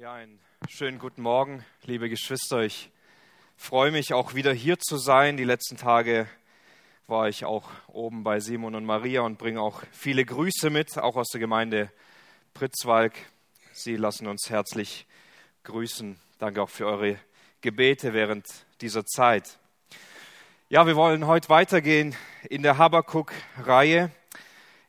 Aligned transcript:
Ja, 0.00 0.14
einen 0.14 0.40
schönen 0.66 0.98
guten 0.98 1.20
Morgen, 1.20 1.62
liebe 1.84 2.08
Geschwister. 2.08 2.60
Ich 2.60 2.90
freue 3.58 3.90
mich 3.90 4.14
auch 4.14 4.32
wieder 4.32 4.50
hier 4.50 4.78
zu 4.78 4.96
sein. 4.96 5.36
Die 5.36 5.44
letzten 5.44 5.76
Tage 5.76 6.26
war 7.06 7.28
ich 7.28 7.44
auch 7.44 7.68
oben 7.86 8.24
bei 8.24 8.40
Simon 8.40 8.74
und 8.74 8.86
Maria 8.86 9.20
und 9.20 9.36
bringe 9.36 9.60
auch 9.60 9.82
viele 9.92 10.24
Grüße 10.24 10.70
mit, 10.70 10.96
auch 10.96 11.16
aus 11.16 11.28
der 11.28 11.40
Gemeinde 11.40 11.92
Pritzwalk. 12.54 13.12
Sie 13.72 13.96
lassen 13.96 14.26
uns 14.26 14.48
herzlich 14.48 15.06
grüßen. 15.64 16.18
Danke 16.38 16.62
auch 16.62 16.70
für 16.70 16.86
eure 16.86 17.18
Gebete 17.60 18.14
während 18.14 18.46
dieser 18.80 19.04
Zeit. 19.04 19.58
Ja, 20.70 20.86
wir 20.86 20.96
wollen 20.96 21.26
heute 21.26 21.50
weitergehen 21.50 22.16
in 22.48 22.62
der 22.62 22.78
Habakuk-Reihe 22.78 24.10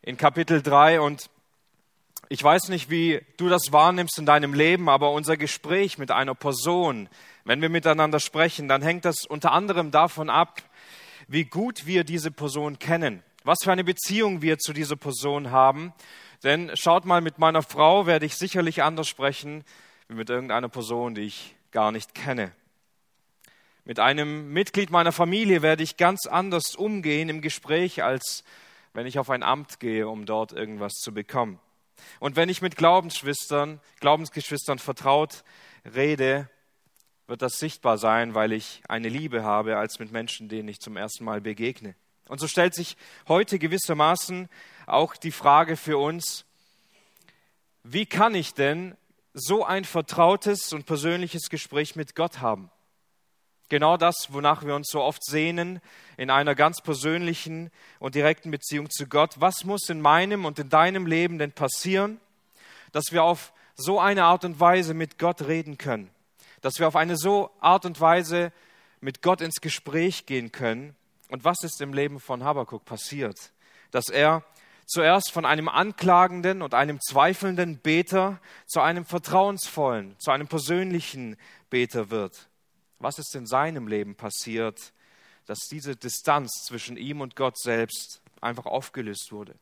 in 0.03 0.15
Kapitel 0.15 0.61
3 0.61 1.01
und 1.01 1.29
ich 2.31 2.41
weiß 2.41 2.69
nicht, 2.69 2.89
wie 2.89 3.19
du 3.35 3.49
das 3.49 3.73
wahrnimmst 3.73 4.17
in 4.17 4.25
deinem 4.25 4.53
Leben, 4.53 4.87
aber 4.87 5.11
unser 5.11 5.35
Gespräch 5.35 5.97
mit 5.97 6.11
einer 6.11 6.33
Person, 6.33 7.09
wenn 7.43 7.61
wir 7.61 7.67
miteinander 7.67 8.21
sprechen, 8.21 8.69
dann 8.69 8.81
hängt 8.81 9.03
das 9.03 9.25
unter 9.25 9.51
anderem 9.51 9.91
davon 9.91 10.29
ab, 10.29 10.61
wie 11.27 11.43
gut 11.43 11.85
wir 11.85 12.05
diese 12.05 12.31
Person 12.31 12.79
kennen, 12.79 13.21
was 13.43 13.57
für 13.61 13.73
eine 13.73 13.83
Beziehung 13.83 14.41
wir 14.41 14.59
zu 14.59 14.71
dieser 14.71 14.95
Person 14.95 15.51
haben. 15.51 15.91
Denn 16.41 16.71
schaut 16.75 17.03
mal, 17.03 17.19
mit 17.19 17.37
meiner 17.37 17.63
Frau 17.63 18.05
werde 18.05 18.25
ich 18.25 18.37
sicherlich 18.37 18.81
anders 18.81 19.09
sprechen 19.09 19.65
wie 20.07 20.15
mit 20.15 20.29
irgendeiner 20.29 20.69
Person, 20.69 21.15
die 21.15 21.23
ich 21.23 21.53
gar 21.71 21.91
nicht 21.91 22.15
kenne. 22.15 22.53
Mit 23.83 23.99
einem 23.99 24.53
Mitglied 24.53 24.89
meiner 24.89 25.11
Familie 25.11 25.61
werde 25.61 25.83
ich 25.83 25.97
ganz 25.97 26.27
anders 26.27 26.77
umgehen 26.77 27.27
im 27.27 27.41
Gespräch, 27.41 28.03
als 28.03 28.45
wenn 28.93 29.05
ich 29.05 29.19
auf 29.19 29.29
ein 29.29 29.43
Amt 29.43 29.81
gehe, 29.81 30.07
um 30.07 30.25
dort 30.25 30.53
irgendwas 30.53 30.93
zu 30.93 31.13
bekommen. 31.13 31.59
Und 32.19 32.35
wenn 32.35 32.49
ich 32.49 32.61
mit 32.61 32.75
Glaubensschwestern, 32.75 33.79
Glaubensgeschwistern 33.99 34.79
vertraut 34.79 35.43
rede, 35.95 36.49
wird 37.27 37.41
das 37.41 37.59
sichtbar 37.59 37.97
sein, 37.97 38.35
weil 38.35 38.51
ich 38.51 38.81
eine 38.87 39.09
Liebe 39.09 39.43
habe, 39.43 39.77
als 39.77 39.99
mit 39.99 40.11
Menschen, 40.11 40.49
denen 40.49 40.67
ich 40.67 40.79
zum 40.79 40.97
ersten 40.97 41.23
Mal 41.23 41.41
begegne. 41.41 41.95
Und 42.27 42.39
so 42.39 42.47
stellt 42.47 42.73
sich 42.73 42.97
heute 43.27 43.59
gewissermaßen 43.59 44.49
auch 44.85 45.15
die 45.15 45.31
Frage 45.31 45.77
für 45.77 45.97
uns, 45.97 46.45
wie 47.83 48.05
kann 48.05 48.35
ich 48.35 48.53
denn 48.53 48.95
so 49.33 49.65
ein 49.65 49.85
vertrautes 49.85 50.73
und 50.73 50.85
persönliches 50.85 51.49
Gespräch 51.49 51.95
mit 51.95 52.15
Gott 52.15 52.39
haben? 52.39 52.69
Genau 53.71 53.95
das, 53.95 54.33
wonach 54.33 54.65
wir 54.65 54.75
uns 54.75 54.89
so 54.89 55.01
oft 55.01 55.23
sehnen, 55.23 55.79
in 56.17 56.29
einer 56.29 56.55
ganz 56.55 56.81
persönlichen 56.81 57.71
und 57.99 58.15
direkten 58.15 58.51
Beziehung 58.51 58.89
zu 58.89 59.07
Gott. 59.07 59.35
Was 59.39 59.63
muss 59.63 59.87
in 59.87 60.01
meinem 60.01 60.43
und 60.43 60.59
in 60.59 60.67
deinem 60.67 61.05
Leben 61.05 61.37
denn 61.37 61.53
passieren, 61.53 62.19
dass 62.91 63.13
wir 63.13 63.23
auf 63.23 63.53
so 63.75 63.97
eine 63.97 64.25
Art 64.25 64.43
und 64.43 64.59
Weise 64.59 64.93
mit 64.93 65.17
Gott 65.17 65.43
reden 65.43 65.77
können? 65.77 66.09
Dass 66.59 66.79
wir 66.79 66.87
auf 66.89 66.97
eine 66.97 67.15
so 67.15 67.49
Art 67.61 67.85
und 67.85 68.01
Weise 68.01 68.51
mit 68.99 69.21
Gott 69.21 69.39
ins 69.39 69.61
Gespräch 69.61 70.25
gehen 70.25 70.51
können? 70.51 70.93
Und 71.29 71.45
was 71.45 71.63
ist 71.63 71.79
im 71.79 71.93
Leben 71.93 72.19
von 72.19 72.43
Habakuk 72.43 72.83
passiert? 72.83 73.53
Dass 73.91 74.09
er 74.09 74.43
zuerst 74.85 75.31
von 75.31 75.45
einem 75.45 75.69
anklagenden 75.69 76.61
und 76.61 76.73
einem 76.73 76.99
zweifelnden 76.99 77.77
Beter 77.77 78.41
zu 78.67 78.81
einem 78.81 79.05
vertrauensvollen, 79.05 80.19
zu 80.19 80.31
einem 80.31 80.49
persönlichen 80.49 81.37
Beter 81.69 82.09
wird 82.09 82.50
was 83.01 83.19
ist 83.19 83.35
in 83.35 83.45
seinem 83.45 83.87
Leben 83.87 84.15
passiert, 84.15 84.93
dass 85.45 85.59
diese 85.69 85.95
Distanz 85.95 86.63
zwischen 86.65 86.97
ihm 86.97 87.21
und 87.21 87.35
Gott 87.35 87.57
selbst 87.57 88.21
einfach 88.41 88.65
aufgelöst 88.65 89.31
wurde. 89.31 89.55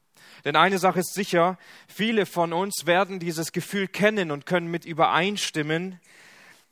Denn 0.44 0.56
eine 0.56 0.78
Sache 0.78 1.00
ist 1.00 1.14
sicher, 1.14 1.58
viele 1.88 2.26
von 2.26 2.54
uns 2.54 2.86
werden 2.86 3.20
dieses 3.20 3.52
Gefühl 3.52 3.88
kennen 3.88 4.32
und 4.32 4.46
können 4.46 4.70
mit 4.70 4.86
übereinstimmen, 4.86 6.00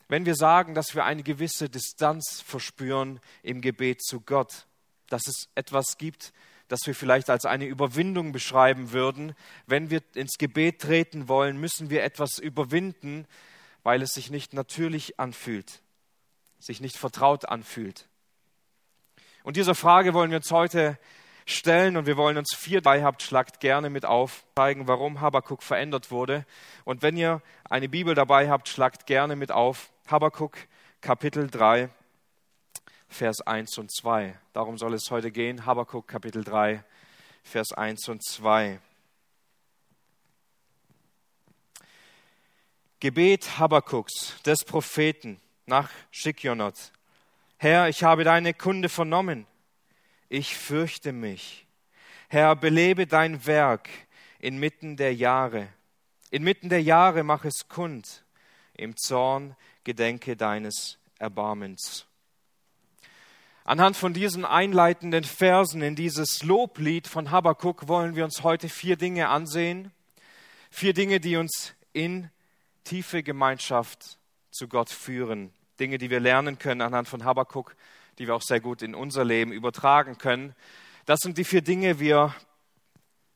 wenn 0.09 0.25
wir 0.25 0.35
sagen, 0.35 0.73
dass 0.73 0.95
wir 0.95 1.03
eine 1.03 1.23
gewisse 1.23 1.69
Distanz 1.69 2.41
verspüren 2.45 3.19
im 3.43 3.61
Gebet 3.61 4.01
zu 4.01 4.21
Gott, 4.21 4.65
dass 5.09 5.27
es 5.27 5.49
etwas 5.55 5.97
gibt, 5.97 6.33
das 6.69 6.81
wir 6.85 6.95
vielleicht 6.95 7.29
als 7.29 7.45
eine 7.45 7.65
Überwindung 7.65 8.31
beschreiben 8.31 8.91
würden. 8.91 9.33
Wenn 9.65 9.89
wir 9.89 10.01
ins 10.15 10.37
Gebet 10.37 10.81
treten 10.81 11.27
wollen, 11.27 11.57
müssen 11.57 11.89
wir 11.89 12.03
etwas 12.03 12.39
überwinden, 12.39 13.25
weil 13.83 14.01
es 14.01 14.11
sich 14.11 14.29
nicht 14.29 14.53
natürlich 14.53 15.19
anfühlt 15.19 15.81
sich 16.59 16.81
nicht 16.81 16.97
vertraut 16.97 17.45
anfühlt. 17.45 18.07
Und 19.43 19.55
dieser 19.55 19.75
Frage 19.75 20.13
wollen 20.13 20.31
wir 20.31 20.37
uns 20.37 20.51
heute 20.51 20.97
stellen 21.45 21.95
und 21.95 22.05
wir 22.05 22.17
wollen 22.17 22.37
uns 22.37 22.53
vier 22.55 22.81
dabei 22.81 23.03
habt, 23.03 23.23
schlagt 23.23 23.59
gerne 23.59 23.89
mit 23.89 24.05
auf, 24.05 24.43
zeigen, 24.55 24.87
warum 24.87 25.21
Habakuk 25.21 25.63
verändert 25.63 26.11
wurde. 26.11 26.45
Und 26.83 27.01
wenn 27.01 27.15
ihr 27.15 27.41
eine 27.69 27.87
Bibel 27.87 28.13
dabei 28.13 28.49
habt, 28.49 28.67
schlagt 28.67 29.05
gerne 29.05 29.35
mit 29.35 29.51
auf. 29.51 29.89
Habakuk 30.07 30.57
Kapitel 30.99 31.49
3, 31.49 31.89
Vers 33.07 33.41
1 33.41 33.77
und 33.77 33.91
2. 33.95 34.37
Darum 34.53 34.77
soll 34.77 34.93
es 34.93 35.09
heute 35.09 35.31
gehen. 35.31 35.65
Habakuk 35.65 36.07
Kapitel 36.07 36.43
3, 36.43 36.83
Vers 37.43 37.71
1 37.71 38.09
und 38.09 38.23
2. 38.23 38.79
Gebet 42.99 43.59
Habakuks, 43.59 44.41
des 44.43 44.65
Propheten 44.65 45.39
nach 45.67 45.89
Schikionot. 46.11 46.91
Herr, 47.57 47.89
ich 47.89 48.03
habe 48.03 48.23
deine 48.23 48.53
Kunde 48.53 48.89
vernommen. 48.89 49.45
Ich 50.29 50.55
fürchte 50.55 51.11
mich. 51.11 51.65
Herr, 52.29 52.55
belebe 52.55 53.05
dein 53.05 53.45
Werk 53.45 53.89
inmitten 54.39 54.97
der 54.97 55.13
Jahre. 55.13 55.67
Inmitten 56.29 56.69
der 56.69 56.81
Jahre 56.81 57.23
mach 57.23 57.45
es 57.45 57.67
kund. 57.67 58.23
Im 58.73 58.95
Zorn 58.95 59.55
gedenke 59.83 60.35
deines 60.35 60.97
Erbarmens. 61.19 62.05
Anhand 63.63 63.97
von 63.97 64.13
diesen 64.13 64.45
einleitenden 64.45 65.25
Versen 65.25 65.81
in 65.81 65.95
dieses 65.95 66.43
Loblied 66.43 67.07
von 67.07 67.31
Habakkuk 67.31 67.89
wollen 67.89 68.15
wir 68.15 68.23
uns 68.23 68.43
heute 68.43 68.69
vier 68.69 68.95
Dinge 68.95 69.27
ansehen. 69.27 69.91
Vier 70.69 70.93
Dinge, 70.93 71.19
die 71.19 71.35
uns 71.35 71.73
in 71.91 72.29
tiefe 72.85 73.23
Gemeinschaft 73.23 74.17
zu 74.51 74.67
Gott 74.67 74.89
führen. 74.89 75.51
Dinge, 75.79 75.97
die 75.97 76.09
wir 76.09 76.19
lernen 76.19 76.59
können 76.59 76.81
anhand 76.81 77.07
von 77.07 77.23
Habakkuk, 77.23 77.75
die 78.17 78.27
wir 78.27 78.35
auch 78.35 78.41
sehr 78.41 78.59
gut 78.59 78.81
in 78.81 78.95
unser 78.95 79.23
Leben 79.23 79.51
übertragen 79.51 80.17
können. 80.17 80.55
Das 81.05 81.19
sind 81.19 81.37
die 81.37 81.43
vier 81.43 81.61
Dinge. 81.61 81.99
Wir 81.99 82.35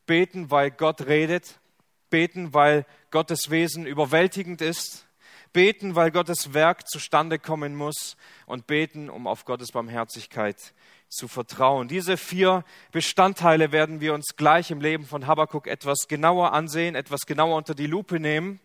beten, 0.06 0.52
weil 0.52 0.72
Gott 0.72 1.06
redet, 1.08 1.60
beten, 2.10 2.54
weil 2.54 2.86
Gottes 3.12 3.50
Wesen 3.50 3.86
überwältigend 3.86 4.62
ist, 4.62 5.08
beten, 5.54 5.96
weil 5.96 6.12
Gottes 6.12 6.54
Werk 6.54 6.88
zustande 6.88 7.40
kommen 7.40 7.76
muss 7.76 8.18
und 8.46 8.68
beten, 8.68 9.10
um 9.10 9.28
auf 9.28 9.46
Gottes 9.46 9.72
Barmherzigkeit 9.72 10.74
zu 11.12 11.28
vertrauen. 11.28 11.88
Diese 11.88 12.16
vier 12.18 12.64
Bestandteile 12.92 13.72
werden 13.72 14.00
wir 14.00 14.14
uns 14.14 14.36
gleich 14.38 14.72
im 14.72 14.80
Leben 14.80 15.06
von 15.06 15.28
Habakkuk 15.28 15.68
etwas 15.68 16.08
genauer 16.08 16.54
ansehen, 16.54 16.96
etwas 16.96 17.26
genauer 17.26 17.58
unter 17.58 17.76
die 17.76 17.86
Lupe 17.86 18.20
nehmen. 18.20 18.60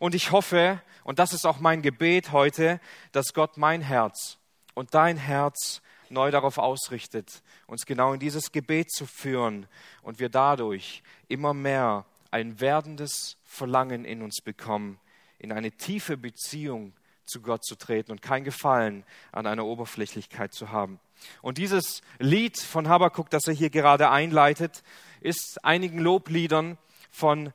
Und 0.00 0.14
ich 0.14 0.32
hoffe, 0.32 0.82
und 1.04 1.20
das 1.20 1.32
ist 1.32 1.46
auch 1.46 1.60
mein 1.60 1.80
Gebet 1.80 2.32
heute, 2.32 2.80
dass 3.12 3.32
Gott 3.32 3.56
mein 3.56 3.80
Herz 3.80 4.38
und 4.74 4.94
dein 4.94 5.16
Herz 5.16 5.80
neu 6.10 6.30
darauf 6.30 6.58
ausrichtet, 6.58 7.42
uns 7.66 7.86
genau 7.86 8.12
in 8.12 8.20
dieses 8.20 8.52
Gebet 8.52 8.90
zu 8.90 9.06
führen 9.06 9.66
und 10.02 10.18
wir 10.18 10.28
dadurch 10.28 11.02
immer 11.28 11.54
mehr 11.54 12.04
ein 12.30 12.60
werdendes 12.60 13.36
Verlangen 13.44 14.04
in 14.04 14.22
uns 14.22 14.40
bekommen, 14.42 14.98
in 15.38 15.52
eine 15.52 15.70
tiefe 15.70 16.16
Beziehung 16.16 16.94
zu 17.24 17.40
Gott 17.40 17.64
zu 17.64 17.76
treten 17.76 18.10
und 18.10 18.22
kein 18.22 18.44
Gefallen 18.44 19.04
an 19.30 19.46
einer 19.46 19.64
Oberflächlichkeit 19.64 20.52
zu 20.52 20.70
haben. 20.70 20.98
Und 21.40 21.58
dieses 21.58 22.02
Lied 22.18 22.58
von 22.58 22.88
Habakkuk, 22.88 23.30
das 23.30 23.46
er 23.46 23.54
hier 23.54 23.70
gerade 23.70 24.10
einleitet, 24.10 24.82
ist 25.20 25.64
einigen 25.64 25.98
Lobliedern 25.98 26.78
von 27.10 27.52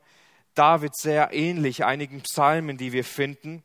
David 0.54 0.96
sehr 0.96 1.32
ähnlich, 1.32 1.84
einigen 1.84 2.22
Psalmen, 2.22 2.76
die 2.76 2.92
wir 2.92 3.04
finden. 3.04 3.62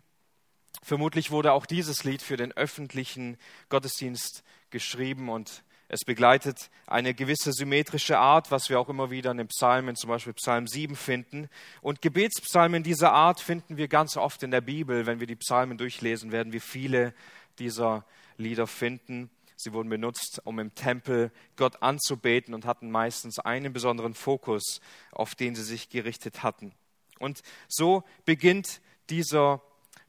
Vermutlich 0.82 1.32
wurde 1.32 1.54
auch 1.54 1.66
dieses 1.66 2.04
Lied 2.04 2.22
für 2.22 2.38
den 2.38 2.52
öffentlichen 2.52 3.38
Gottesdienst 3.70 4.44
geschrieben 4.70 5.30
und 5.30 5.64
es 5.94 6.06
begleitet 6.06 6.72
eine 6.88 7.14
gewisse 7.14 7.54
symmetrische 7.54 8.18
Art, 8.18 8.50
was 8.50 8.68
wir 8.70 8.80
auch 8.80 8.90
immer 8.90 9.12
wieder 9.12 9.30
in 9.30 9.38
den 9.38 9.48
Psalmen, 9.48 9.96
zum 9.96 10.10
Beispiel 10.10 10.34
Psalm 10.34 10.66
7 10.66 10.96
finden. 10.96 11.50
Und 11.82 12.02
Gebetspsalmen 12.02 12.82
dieser 12.82 13.12
Art 13.12 13.40
finden 13.40 13.78
wir 13.78 13.88
ganz 13.88 14.18
oft 14.18 14.42
in 14.42 14.50
der 14.50 14.62
Bibel. 14.62 15.06
Wenn 15.06 15.20
wir 15.20 15.28
die 15.28 15.36
Psalmen 15.36 15.78
durchlesen, 15.78 16.32
werden 16.32 16.52
wir 16.52 16.62
viele 16.62 17.14
dieser 17.60 18.06
Lieder 18.38 18.66
finden. 18.66 19.30
Sie 19.56 19.74
wurden 19.74 19.90
benutzt, 19.90 20.42
um 20.44 20.60
im 20.60 20.74
Tempel 20.76 21.32
Gott 21.56 21.82
anzubeten 21.82 22.54
und 22.54 22.66
hatten 22.66 22.92
meistens 22.92 23.40
einen 23.40 23.74
besonderen 23.74 24.14
Fokus, 24.14 24.82
auf 25.12 25.36
den 25.36 25.56
sie 25.56 25.64
sich 25.64 25.90
gerichtet 25.90 26.44
hatten. 26.44 26.74
Und 27.20 27.42
so 27.68 28.04
beginnt 28.26 28.82
dieser 29.10 29.62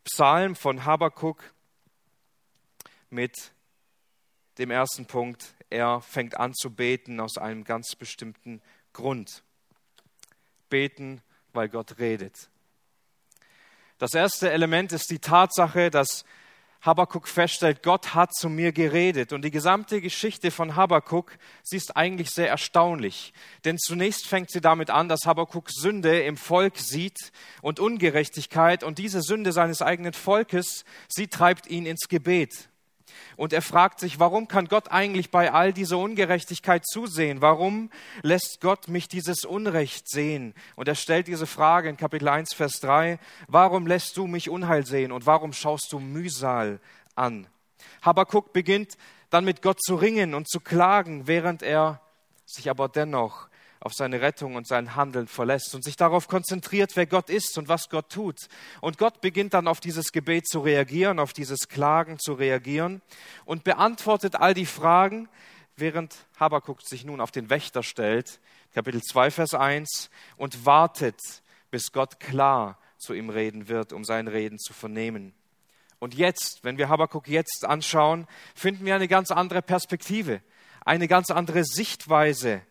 Psalm 0.05 0.57
von 0.57 0.85
Habakuk 0.85 1.55
mit 3.11 3.53
dem 4.59 4.71
ersten 4.71 5.07
Punkt. 5.07 5.55
Er 5.71 6.01
fängt 6.01 6.37
an 6.37 6.55
zu 6.55 6.71
beten 6.71 7.21
aus 7.21 7.39
einem 7.39 7.65
ganz 7.65 7.95
bestimmten 7.97 8.63
Grund. 8.93 9.43
Beten, 10.69 11.23
weil 11.53 11.69
Gott 11.69 11.99
redet. 11.99 12.49
Das 13.99 14.15
erste 14.15 14.51
Element 14.51 14.93
ist 14.93 15.11
die 15.11 15.21
Tatsache, 15.21 15.91
dass 15.91 16.25
Habakkuk 16.85 17.29
feststellt, 17.29 17.83
Gott 17.83 18.15
hat 18.15 18.35
zu 18.35 18.51
mir 18.51 18.73
geredet. 18.73 19.33
Und 19.33 19.43
die 19.43 19.51
gesamte 19.51 20.03
Geschichte 20.03 20.51
von 20.51 20.77
Habakkuk, 20.77 21.39
sie 21.63 21.79
ist 21.79 21.97
eigentlich 21.97 22.29
sehr 22.31 22.49
erstaunlich. 22.49 23.33
Denn 23.65 23.79
zunächst 23.79 24.27
fängt 24.27 24.51
sie 24.51 24.61
damit 24.61 24.91
an, 24.91 25.09
dass 25.09 25.25
Habakkuk 25.25 25.71
Sünde 25.71 26.23
im 26.23 26.37
Volk 26.37 26.77
sieht 26.77 27.33
und 27.63 27.81
Ungerechtigkeit. 27.81 28.85
Und 28.85 28.99
diese 28.99 29.23
Sünde 29.23 29.53
seines 29.53 29.81
eigenen 29.81 30.13
Volkes, 30.13 30.85
sie 31.09 31.29
treibt 31.29 31.69
ihn 31.69 31.87
ins 31.87 32.09
Gebet. 32.09 32.69
Und 33.37 33.53
er 33.53 33.63
fragt 33.63 34.01
sich, 34.01 34.19
warum 34.19 34.49
kann 34.49 34.67
Gott 34.67 34.91
eigentlich 34.91 35.31
bei 35.31 35.53
all 35.53 35.73
dieser 35.73 35.99
Ungerechtigkeit 35.99 36.87
zusehen? 36.87 37.41
Warum 37.41 37.91
lässt 38.23 38.61
Gott 38.61 38.89
mich 38.89 39.09
dieses 39.09 39.45
Unrecht 39.45 40.09
sehen? 40.09 40.55
Und 40.77 40.89
er 40.89 40.95
stellt 40.95 41.27
diese 41.27 41.47
Frage 41.47 41.89
in 41.89 41.97
Kapitel 41.97 42.29
1, 42.29 42.55
Vers 42.55 42.81
3, 42.81 43.19
warum 43.49 43.87
lässt 43.87 44.17
du 44.17 44.27
mich 44.27 44.51
Unheil 44.51 44.87
sehen 44.87 45.13
und 45.13 45.27
warum 45.27 45.53
schaust 45.53 45.89
du 45.91 45.99
Mühsal 45.99 46.81
an? 47.15 47.47
Habakuk 48.03 48.53
beginnt 48.53 48.97
dann 49.31 49.45
mit 49.45 49.63
Gott 49.63 49.83
zu 49.83 49.97
ringen 49.97 50.35
und 50.35 50.49
zu 50.49 50.61
klagen, 50.61 51.27
während 51.27 51.63
er 51.63 52.01
sich 52.47 52.71
aber 52.71 52.89
dennoch 52.89 53.49
auf 53.85 53.93
seine 53.93 54.23
Rettung 54.23 54.55
und 54.55 54.67
sein 54.67 54.97
Handeln 54.97 55.29
verlässt 55.29 55.75
und 55.75 55.85
sich 55.85 55.97
darauf 55.97 56.27
konzentriert, 56.27 56.93
wer 56.97 57.05
Gott 57.05 57.29
ist 57.29 57.59
und 57.59 57.69
was 57.69 57.91
Gott 57.91 58.11
tut. 58.11 58.49
Und 58.81 58.97
Gott 58.97 59.21
beginnt 59.21 59.53
dann 59.53 59.69
auf 59.69 59.79
dieses 59.79 60.11
Gebet 60.11 60.49
zu 60.49 60.61
reagieren, 60.61 61.19
auf 61.19 61.35
dieses 61.35 61.69
Klagen 61.69 62.19
zu 62.19 62.33
reagieren 62.33 63.03
und 63.45 63.63
beantwortet 63.63 64.37
all 64.37 64.55
die 64.55 64.65
Fragen, 64.65 65.29
während 65.77 66.17
Habakuk 66.41 66.81
sich 66.81 67.05
nun 67.05 67.21
auf 67.21 67.31
den 67.31 67.51
Wächter 67.51 67.83
stellt, 67.83 68.41
Kapitel 68.73 69.03
2, 69.03 69.31
Vers 69.31 69.53
1, 69.53 70.09
und 70.39 70.65
wartet, 70.65 71.21
bis 71.71 71.93
Gott 71.93 72.21
klar 72.21 72.79
zu 72.97 73.13
ihm 73.13 73.29
reden 73.29 73.69
wird, 73.69 73.93
um 73.93 74.03
sein 74.03 74.29
Reden 74.29 74.59
zu 74.59 74.73
vernehmen. 74.73 75.35
Und 75.99 76.15
jetzt, 76.15 76.65
wenn 76.65 76.79
wir 76.79 76.89
Habakuk 76.89 77.29
jetzt 77.29 77.67
anschauen, 77.67 78.27
finden 78.55 78.87
wir 78.87 78.95
eine 78.95 79.09
ganz 79.09 79.31
andere 79.31 79.61
Perspektive, 79.61 80.41
eine 80.87 81.07
ganz 81.07 81.31
andere 81.31 81.65
Sichtweise 81.65 82.63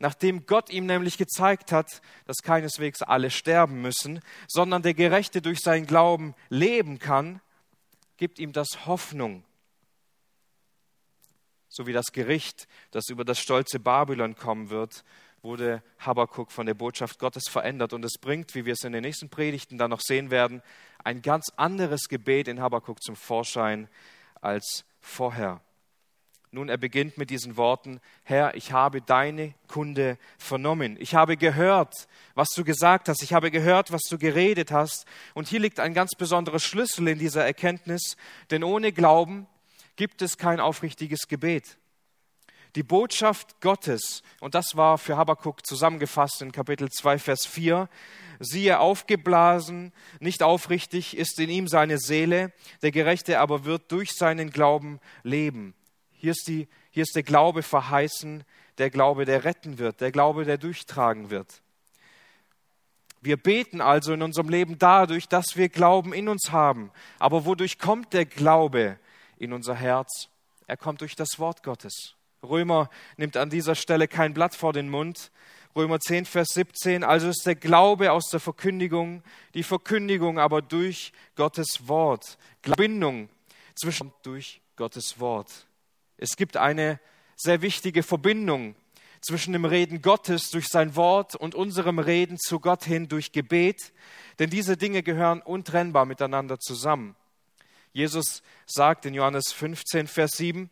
nachdem 0.00 0.46
Gott 0.46 0.70
ihm 0.70 0.86
nämlich 0.86 1.16
gezeigt 1.18 1.70
hat, 1.70 2.02
dass 2.26 2.38
keineswegs 2.42 3.02
alle 3.02 3.30
sterben 3.30 3.80
müssen, 3.80 4.20
sondern 4.48 4.82
der 4.82 4.94
Gerechte 4.94 5.40
durch 5.40 5.60
seinen 5.60 5.86
Glauben 5.86 6.34
leben 6.48 6.98
kann, 6.98 7.40
gibt 8.16 8.38
ihm 8.38 8.52
das 8.52 8.86
Hoffnung. 8.86 9.44
So 11.68 11.86
wie 11.86 11.92
das 11.92 12.12
Gericht, 12.12 12.66
das 12.90 13.08
über 13.10 13.24
das 13.24 13.38
stolze 13.38 13.78
Babylon 13.78 14.34
kommen 14.34 14.70
wird, 14.70 15.04
wurde 15.42 15.82
Habakkuk 15.98 16.50
von 16.50 16.66
der 16.66 16.74
Botschaft 16.74 17.18
Gottes 17.18 17.44
verändert. 17.48 17.92
Und 17.92 18.04
es 18.04 18.18
bringt, 18.20 18.54
wie 18.54 18.64
wir 18.64 18.72
es 18.72 18.84
in 18.84 18.92
den 18.92 19.02
nächsten 19.02 19.30
Predigten 19.30 19.78
dann 19.78 19.90
noch 19.90 20.00
sehen 20.00 20.30
werden, 20.30 20.62
ein 21.04 21.22
ganz 21.22 21.50
anderes 21.56 22.08
Gebet 22.08 22.48
in 22.48 22.60
Habakkuk 22.60 23.02
zum 23.02 23.16
Vorschein 23.16 23.88
als 24.40 24.84
vorher. 25.00 25.62
Nun, 26.52 26.68
er 26.68 26.78
beginnt 26.78 27.16
mit 27.16 27.30
diesen 27.30 27.56
Worten, 27.56 28.00
Herr, 28.24 28.56
ich 28.56 28.72
habe 28.72 29.00
deine 29.00 29.54
Kunde 29.68 30.18
vernommen. 30.36 30.96
Ich 30.98 31.14
habe 31.14 31.36
gehört, 31.36 32.08
was 32.34 32.48
du 32.48 32.64
gesagt 32.64 33.08
hast. 33.08 33.22
Ich 33.22 33.32
habe 33.32 33.52
gehört, 33.52 33.92
was 33.92 34.02
du 34.10 34.18
geredet 34.18 34.72
hast. 34.72 35.06
Und 35.34 35.46
hier 35.46 35.60
liegt 35.60 35.78
ein 35.78 35.94
ganz 35.94 36.16
besonderer 36.16 36.58
Schlüssel 36.58 37.06
in 37.06 37.20
dieser 37.20 37.44
Erkenntnis, 37.44 38.16
denn 38.50 38.64
ohne 38.64 38.90
Glauben 38.92 39.46
gibt 39.94 40.22
es 40.22 40.38
kein 40.38 40.58
aufrichtiges 40.58 41.28
Gebet. 41.28 41.78
Die 42.74 42.82
Botschaft 42.82 43.60
Gottes, 43.60 44.22
und 44.40 44.56
das 44.56 44.74
war 44.74 44.98
für 44.98 45.16
Habakkuk 45.16 45.64
zusammengefasst 45.64 46.42
in 46.42 46.50
Kapitel 46.50 46.88
2, 46.88 47.18
Vers 47.18 47.46
4, 47.46 47.88
siehe 48.40 48.80
aufgeblasen, 48.80 49.92
nicht 50.18 50.42
aufrichtig 50.42 51.16
ist 51.16 51.38
in 51.38 51.50
ihm 51.50 51.68
seine 51.68 51.98
Seele, 51.98 52.52
der 52.82 52.90
Gerechte 52.90 53.38
aber 53.38 53.64
wird 53.64 53.92
durch 53.92 54.12
seinen 54.12 54.50
Glauben 54.50 54.98
leben. 55.22 55.74
Hier 56.20 56.32
ist, 56.32 56.46
die, 56.48 56.68
hier 56.90 57.04
ist 57.04 57.16
der 57.16 57.22
Glaube 57.22 57.62
verheißen, 57.62 58.44
der 58.76 58.90
Glaube, 58.90 59.24
der 59.24 59.44
retten 59.44 59.78
wird, 59.78 60.02
der 60.02 60.12
Glaube, 60.12 60.44
der 60.44 60.58
durchtragen 60.58 61.30
wird. 61.30 61.62
Wir 63.22 63.38
beten 63.38 63.80
also 63.80 64.12
in 64.12 64.20
unserem 64.20 64.50
Leben 64.50 64.78
dadurch, 64.78 65.28
dass 65.28 65.56
wir 65.56 65.70
Glauben 65.70 66.12
in 66.12 66.28
uns 66.28 66.52
haben. 66.52 66.90
Aber 67.18 67.46
wodurch 67.46 67.78
kommt 67.78 68.12
der 68.12 68.26
Glaube 68.26 68.98
in 69.38 69.54
unser 69.54 69.74
Herz? 69.74 70.28
Er 70.66 70.76
kommt 70.76 71.00
durch 71.00 71.16
das 71.16 71.38
Wort 71.38 71.62
Gottes. 71.62 72.16
Römer 72.42 72.90
nimmt 73.16 73.38
an 73.38 73.48
dieser 73.48 73.74
Stelle 73.74 74.06
kein 74.06 74.34
Blatt 74.34 74.54
vor 74.54 74.74
den 74.74 74.90
Mund. 74.90 75.30
Römer 75.74 76.00
10, 76.00 76.26
Vers 76.26 76.48
17. 76.48 77.02
Also 77.02 77.30
ist 77.30 77.46
der 77.46 77.54
Glaube 77.54 78.12
aus 78.12 78.28
der 78.28 78.40
Verkündigung, 78.40 79.22
die 79.54 79.62
Verkündigung 79.62 80.38
aber 80.38 80.60
durch 80.60 81.14
Gottes 81.34 81.88
Wort. 81.88 82.36
Bindung 82.76 83.30
zwischen 83.74 84.12
durch 84.22 84.60
Gottes 84.76 85.18
Wort. 85.18 85.66
Es 86.22 86.36
gibt 86.36 86.58
eine 86.58 87.00
sehr 87.34 87.62
wichtige 87.62 88.02
Verbindung 88.02 88.74
zwischen 89.22 89.54
dem 89.54 89.64
Reden 89.64 90.02
Gottes 90.02 90.50
durch 90.50 90.68
sein 90.68 90.94
Wort 90.94 91.34
und 91.34 91.54
unserem 91.54 91.98
Reden 91.98 92.36
zu 92.38 92.60
Gott 92.60 92.84
hin 92.84 93.08
durch 93.08 93.32
Gebet, 93.32 93.94
denn 94.38 94.50
diese 94.50 94.76
Dinge 94.76 95.02
gehören 95.02 95.40
untrennbar 95.40 96.04
miteinander 96.04 96.58
zusammen. 96.58 97.16
Jesus 97.94 98.42
sagt 98.66 99.06
in 99.06 99.14
Johannes 99.14 99.50
15, 99.52 100.08
Vers 100.08 100.32
7, 100.32 100.68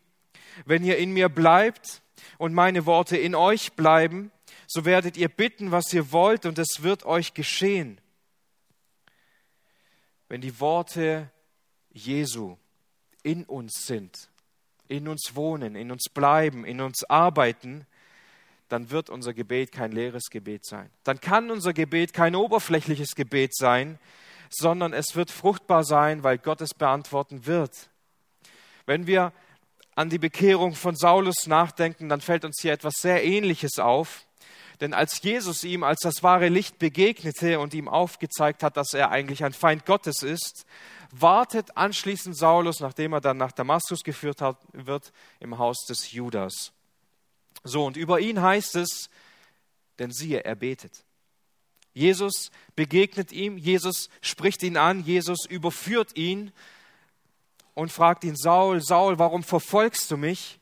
wenn 0.65 0.83
ihr 0.83 0.99
in 0.99 1.13
mir 1.13 1.29
bleibt 1.29 2.03
und 2.37 2.53
meine 2.53 2.85
Worte 2.85 3.17
in 3.17 3.33
euch 3.33 3.73
bleiben, 3.73 4.31
so 4.67 4.85
werdet 4.85 5.17
ihr 5.17 5.29
bitten, 5.29 5.71
was 5.71 5.91
ihr 5.93 6.11
wollt, 6.11 6.45
und 6.45 6.59
es 6.59 6.83
wird 6.83 7.05
euch 7.05 7.33
geschehen. 7.33 7.99
Wenn 10.27 10.41
die 10.41 10.59
Worte 10.59 11.31
Jesu 11.91 12.55
in 13.23 13.45
uns 13.45 13.87
sind, 13.87 14.28
in 14.89 15.07
uns 15.07 15.35
wohnen, 15.35 15.75
in 15.75 15.91
uns 15.91 16.09
bleiben, 16.09 16.65
in 16.65 16.81
uns 16.81 17.03
arbeiten, 17.05 17.85
dann 18.67 18.91
wird 18.91 19.09
unser 19.09 19.33
Gebet 19.33 19.71
kein 19.71 19.91
leeres 19.91 20.29
Gebet 20.29 20.65
sein. 20.65 20.89
Dann 21.03 21.21
kann 21.21 21.49
unser 21.49 21.73
Gebet 21.73 22.13
kein 22.13 22.35
oberflächliches 22.35 23.15
Gebet 23.15 23.55
sein, 23.55 23.97
sondern 24.49 24.93
es 24.93 25.15
wird 25.15 25.31
fruchtbar 25.31 25.83
sein, 25.83 26.23
weil 26.23 26.37
Gott 26.37 26.61
es 26.61 26.73
beantworten 26.73 27.45
wird. 27.45 27.89
Wenn 28.85 29.07
wir 29.07 29.31
an 29.95 30.09
die 30.09 30.17
Bekehrung 30.17 30.73
von 30.73 30.95
Saulus 30.95 31.45
nachdenken, 31.45 32.09
dann 32.09 32.21
fällt 32.21 32.45
uns 32.45 32.59
hier 32.61 32.73
etwas 32.73 32.95
sehr 32.95 33.23
Ähnliches 33.23 33.79
auf. 33.79 34.25
Denn 34.81 34.93
als 34.93 35.21
Jesus 35.21 35.63
ihm 35.63 35.83
als 35.83 35.99
das 36.01 36.23
wahre 36.23 36.47
Licht 36.47 36.79
begegnete 36.79 37.59
und 37.59 37.73
ihm 37.73 37.89
aufgezeigt 37.89 38.63
hat, 38.63 38.77
dass 38.77 38.93
er 38.93 39.11
eigentlich 39.11 39.43
ein 39.43 39.53
Feind 39.53 39.85
Gottes 39.85 40.23
ist, 40.23 40.65
wartet 41.11 41.75
anschließend 41.75 42.37
Saulus, 42.37 42.79
nachdem 42.79 43.13
er 43.13 43.21
dann 43.21 43.37
nach 43.37 43.51
Damaskus 43.51 44.03
geführt 44.03 44.41
hat, 44.41 44.57
wird, 44.71 45.11
im 45.39 45.57
Haus 45.57 45.85
des 45.87 46.11
Judas. 46.11 46.71
So, 47.63 47.85
und 47.85 47.97
über 47.97 48.19
ihn 48.19 48.41
heißt 48.41 48.75
es, 48.77 49.09
denn 49.97 50.11
siehe, 50.11 50.45
er 50.45 50.55
betet. 50.55 51.03
Jesus 51.93 52.51
begegnet 52.75 53.31
ihm, 53.31 53.57
Jesus 53.57 54.09
spricht 54.21 54.63
ihn 54.63 54.77
an, 54.77 55.03
Jesus 55.03 55.45
überführt 55.45 56.15
ihn 56.15 56.53
und 57.73 57.91
fragt 57.91 58.23
ihn, 58.23 58.35
Saul, 58.37 58.81
Saul, 58.81 59.19
warum 59.19 59.43
verfolgst 59.43 60.09
du 60.11 60.17
mich? 60.17 60.58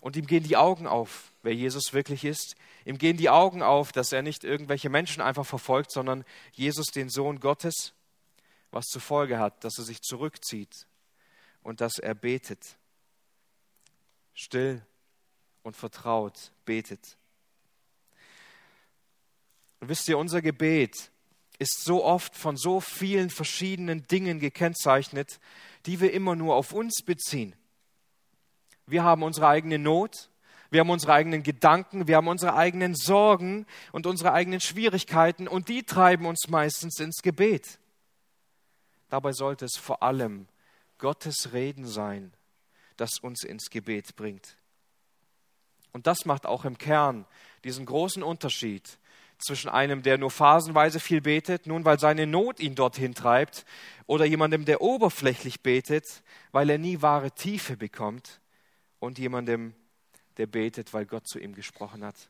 Und 0.00 0.16
ihm 0.16 0.26
gehen 0.26 0.44
die 0.44 0.56
Augen 0.56 0.86
auf, 0.86 1.32
wer 1.42 1.54
Jesus 1.54 1.92
wirklich 1.92 2.24
ist. 2.24 2.54
Ihm 2.84 2.98
gehen 2.98 3.16
die 3.16 3.30
Augen 3.30 3.62
auf, 3.62 3.92
dass 3.92 4.12
er 4.12 4.22
nicht 4.22 4.44
irgendwelche 4.44 4.88
Menschen 4.88 5.20
einfach 5.20 5.46
verfolgt, 5.46 5.90
sondern 5.90 6.24
Jesus, 6.52 6.86
den 6.86 7.08
Sohn 7.08 7.40
Gottes 7.40 7.92
was 8.70 8.86
zur 8.86 9.00
Folge 9.00 9.38
hat, 9.38 9.64
dass 9.64 9.78
er 9.78 9.84
sich 9.84 10.02
zurückzieht 10.02 10.86
und 11.62 11.80
dass 11.80 11.98
er 11.98 12.14
betet. 12.14 12.76
Still 14.34 14.84
und 15.62 15.76
vertraut 15.76 16.52
betet. 16.64 17.16
Und 19.80 19.88
wisst 19.88 20.08
ihr, 20.08 20.18
unser 20.18 20.42
Gebet 20.42 21.10
ist 21.58 21.84
so 21.84 22.04
oft 22.04 22.36
von 22.36 22.56
so 22.56 22.80
vielen 22.80 23.30
verschiedenen 23.30 24.06
Dingen 24.06 24.40
gekennzeichnet, 24.40 25.40
die 25.86 26.00
wir 26.00 26.12
immer 26.12 26.36
nur 26.36 26.54
auf 26.54 26.72
uns 26.72 27.02
beziehen. 27.02 27.54
Wir 28.86 29.02
haben 29.02 29.22
unsere 29.22 29.48
eigene 29.48 29.78
Not, 29.78 30.30
wir 30.70 30.80
haben 30.80 30.90
unsere 30.90 31.12
eigenen 31.12 31.42
Gedanken, 31.42 32.06
wir 32.06 32.16
haben 32.16 32.28
unsere 32.28 32.54
eigenen 32.54 32.94
Sorgen 32.94 33.66
und 33.92 34.06
unsere 34.06 34.32
eigenen 34.32 34.60
Schwierigkeiten 34.60 35.48
und 35.48 35.68
die 35.68 35.82
treiben 35.82 36.26
uns 36.26 36.48
meistens 36.48 36.98
ins 37.00 37.22
Gebet. 37.22 37.78
Dabei 39.08 39.32
sollte 39.32 39.64
es 39.64 39.76
vor 39.76 40.02
allem 40.02 40.48
Gottes 40.98 41.52
Reden 41.52 41.86
sein, 41.86 42.32
das 42.96 43.18
uns 43.20 43.44
ins 43.44 43.70
Gebet 43.70 44.16
bringt. 44.16 44.56
Und 45.92 46.06
das 46.06 46.24
macht 46.24 46.46
auch 46.46 46.64
im 46.64 46.78
Kern 46.78 47.24
diesen 47.64 47.86
großen 47.86 48.22
Unterschied 48.22 48.98
zwischen 49.38 49.68
einem, 49.68 50.02
der 50.02 50.18
nur 50.18 50.30
phasenweise 50.30 51.00
viel 51.00 51.20
betet, 51.20 51.66
nun 51.66 51.84
weil 51.84 51.98
seine 51.98 52.26
Not 52.26 52.60
ihn 52.60 52.74
dorthin 52.74 53.14
treibt, 53.14 53.64
oder 54.06 54.24
jemandem, 54.24 54.64
der 54.64 54.80
oberflächlich 54.80 55.62
betet, 55.62 56.22
weil 56.52 56.70
er 56.70 56.78
nie 56.78 57.02
wahre 57.02 57.30
Tiefe 57.30 57.76
bekommt, 57.76 58.40
und 59.06 59.18
jemandem, 59.18 59.74
der 60.36 60.46
betet, 60.46 60.92
weil 60.92 61.06
Gott 61.06 61.26
zu 61.26 61.38
ihm 61.38 61.54
gesprochen 61.54 62.04
hat. 62.04 62.28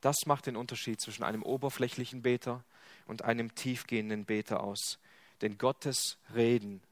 Das 0.00 0.16
macht 0.26 0.46
den 0.46 0.56
Unterschied 0.56 1.00
zwischen 1.00 1.22
einem 1.22 1.42
oberflächlichen 1.42 2.22
Beter 2.22 2.64
und 3.06 3.22
einem 3.22 3.54
tiefgehenden 3.54 4.24
Beter 4.24 4.62
aus. 4.62 4.98
Denn 5.40 5.58
Gottes 5.58 6.18
Reden 6.34 6.82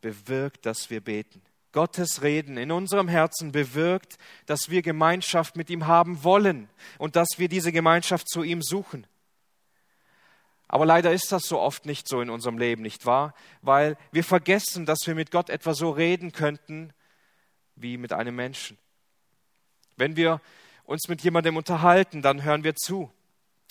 bewirkt, 0.00 0.66
dass 0.66 0.90
wir 0.90 1.00
beten. 1.00 1.42
Gottes 1.72 2.22
Reden 2.22 2.56
in 2.56 2.72
unserem 2.72 3.06
Herzen 3.06 3.52
bewirkt, 3.52 4.18
dass 4.46 4.70
wir 4.70 4.82
Gemeinschaft 4.82 5.56
mit 5.56 5.70
ihm 5.70 5.86
haben 5.86 6.24
wollen 6.24 6.68
und 6.98 7.16
dass 7.16 7.28
wir 7.36 7.48
diese 7.48 7.70
Gemeinschaft 7.70 8.28
zu 8.28 8.42
ihm 8.42 8.62
suchen. 8.62 9.06
Aber 10.72 10.86
leider 10.86 11.10
ist 11.12 11.32
das 11.32 11.42
so 11.48 11.58
oft 11.58 11.84
nicht 11.84 12.06
so 12.06 12.20
in 12.20 12.30
unserem 12.30 12.56
Leben, 12.56 12.82
nicht 12.82 13.04
wahr? 13.04 13.34
Weil 13.60 13.96
wir 14.12 14.22
vergessen, 14.22 14.86
dass 14.86 15.00
wir 15.04 15.16
mit 15.16 15.32
Gott 15.32 15.50
etwa 15.50 15.74
so 15.74 15.90
reden 15.90 16.30
könnten 16.30 16.92
wie 17.74 17.96
mit 17.98 18.12
einem 18.12 18.36
Menschen. 18.36 18.78
Wenn 19.96 20.14
wir 20.14 20.40
uns 20.84 21.08
mit 21.08 21.22
jemandem 21.22 21.56
unterhalten, 21.56 22.22
dann 22.22 22.44
hören 22.44 22.62
wir 22.62 22.76
zu 22.76 23.10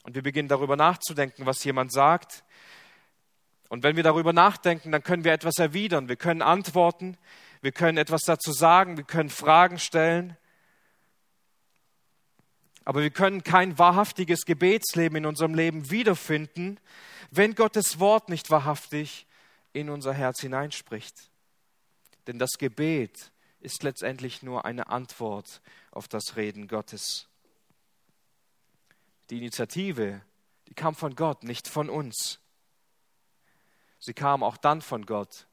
und 0.04 0.14
wir 0.14 0.24
beginnen 0.24 0.50
darüber 0.50 0.76
nachzudenken, 0.76 1.46
was 1.46 1.64
jemand 1.64 1.94
sagt. 1.94 2.44
Und 3.70 3.84
wenn 3.84 3.96
wir 3.96 4.04
darüber 4.04 4.34
nachdenken, 4.34 4.92
dann 4.92 5.02
können 5.02 5.24
wir 5.24 5.32
etwas 5.32 5.56
erwidern, 5.58 6.10
wir 6.10 6.18
können 6.18 6.42
antworten, 6.42 7.18
wir 7.62 7.72
können 7.72 7.98
etwas 7.98 8.24
dazu 8.26 8.52
sagen, 8.52 8.98
wir 8.98 9.06
können 9.06 9.30
Fragen 9.30 9.80
stellen. 9.80 10.36
Aber 12.90 13.04
wir 13.04 13.12
können 13.12 13.44
kein 13.44 13.78
wahrhaftiges 13.78 14.46
Gebetsleben 14.46 15.20
in 15.20 15.28
unserem 15.28 15.54
Leben 15.54 15.92
wiederfinden, 15.92 16.80
wenn 17.30 17.54
Gottes 17.54 18.00
Wort 18.00 18.30
nicht 18.30 18.50
wahrhaftig 18.50 19.28
in 19.74 19.92
unser 19.92 20.12
Herz 20.12 20.42
hineinspricht. 20.42 21.30
Denn 22.26 22.40
das 22.40 22.54
Gebet 22.58 23.32
ist 23.60 23.84
letztendlich 23.84 24.42
nur 24.42 24.66
eine 24.66 24.88
Antwort 24.88 25.62
auf 25.92 26.08
das 26.08 26.36
Reden 26.36 26.68
Gottes. 26.68 27.28
Die 29.30 29.38
Initiative, 29.38 30.22
die 30.68 30.74
kam 30.74 30.96
von 30.96 31.16
Gott, 31.16 31.44
nicht 31.44 31.68
von 31.68 31.92
uns. 31.92 32.40
Sie 34.00 34.16
kam 34.16 34.42
auch 34.42 34.58
dann 34.58 34.82
von 34.82 35.06
Gott, 35.06 35.46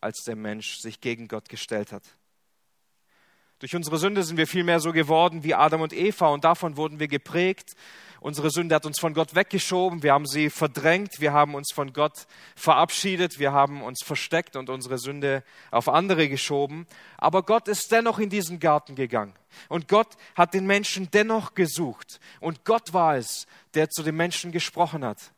als 0.00 0.22
der 0.24 0.36
Mensch 0.36 0.78
sich 0.78 1.02
gegen 1.02 1.28
Gott 1.28 1.50
gestellt 1.50 1.92
hat. 1.92 2.04
Durch 3.62 3.76
unsere 3.76 3.96
Sünde 3.96 4.24
sind 4.24 4.38
wir 4.38 4.48
vielmehr 4.48 4.80
so 4.80 4.90
geworden 4.90 5.44
wie 5.44 5.54
Adam 5.54 5.82
und 5.82 5.92
Eva 5.92 6.26
und 6.30 6.42
davon 6.42 6.76
wurden 6.76 6.98
wir 6.98 7.06
geprägt. 7.06 7.76
Unsere 8.18 8.50
Sünde 8.50 8.74
hat 8.74 8.86
uns 8.86 8.98
von 8.98 9.14
Gott 9.14 9.36
weggeschoben, 9.36 10.02
wir 10.02 10.14
haben 10.14 10.26
sie 10.26 10.50
verdrängt, 10.50 11.20
wir 11.20 11.32
haben 11.32 11.54
uns 11.54 11.70
von 11.72 11.92
Gott 11.92 12.26
verabschiedet, 12.56 13.38
wir 13.38 13.52
haben 13.52 13.80
uns 13.82 14.02
versteckt 14.02 14.56
und 14.56 14.68
unsere 14.68 14.98
Sünde 14.98 15.44
auf 15.70 15.88
andere 15.88 16.28
geschoben. 16.28 16.88
Aber 17.18 17.44
Gott 17.44 17.68
ist 17.68 17.92
dennoch 17.92 18.18
in 18.18 18.30
diesen 18.30 18.58
Garten 18.58 18.96
gegangen 18.96 19.34
und 19.68 19.86
Gott 19.86 20.08
hat 20.34 20.54
den 20.54 20.66
Menschen 20.66 21.08
dennoch 21.12 21.54
gesucht 21.54 22.18
und 22.40 22.64
Gott 22.64 22.92
war 22.92 23.16
es, 23.16 23.46
der 23.74 23.90
zu 23.90 24.02
den 24.02 24.16
Menschen 24.16 24.50
gesprochen 24.50 25.04
hat. 25.04 25.30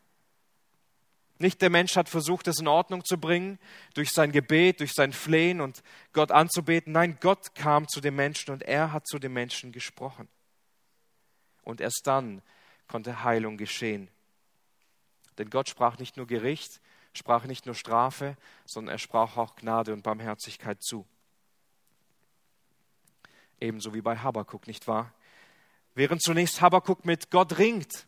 Nicht 1.37 1.61
der 1.61 1.69
Mensch 1.69 1.95
hat 1.97 2.07
versucht, 2.07 2.47
es 2.47 2.59
in 2.59 2.67
Ordnung 2.67 3.03
zu 3.03 3.17
bringen 3.17 3.59
durch 3.93 4.11
sein 4.11 4.31
Gebet, 4.31 4.79
durch 4.79 4.93
sein 4.93 5.11
Flehen 5.11 5.59
und 5.59 5.83
Gott 6.13 6.31
anzubeten. 6.31 6.93
Nein, 6.93 7.17
Gott 7.19 7.55
kam 7.55 7.87
zu 7.87 7.99
dem 7.99 8.15
Menschen 8.15 8.51
und 8.51 8.63
er 8.63 8.93
hat 8.93 9.05
zu 9.05 9.19
dem 9.19 9.33
Menschen 9.33 9.73
gesprochen. 9.73 10.29
Und 11.63 11.81
erst 11.81 12.01
dann 12.05 12.41
konnte 12.87 13.23
Heilung 13.23 13.57
geschehen. 13.57 14.07
Denn 15.37 15.49
Gott 15.49 15.67
sprach 15.67 15.97
nicht 15.97 16.15
nur 16.15 16.27
Gericht, 16.27 16.79
sprach 17.13 17.45
nicht 17.45 17.65
nur 17.65 17.75
Strafe, 17.75 18.37
sondern 18.65 18.95
er 18.95 18.99
sprach 18.99 19.35
auch 19.35 19.55
Gnade 19.57 19.91
und 19.91 20.03
Barmherzigkeit 20.03 20.81
zu. 20.81 21.05
Ebenso 23.59 23.93
wie 23.93 24.01
bei 24.01 24.17
Habakuk, 24.17 24.67
nicht 24.67 24.87
wahr? 24.87 25.13
Während 25.95 26.21
zunächst 26.21 26.61
Habakuk 26.61 27.05
mit 27.05 27.31
Gott 27.31 27.57
ringt, 27.57 28.05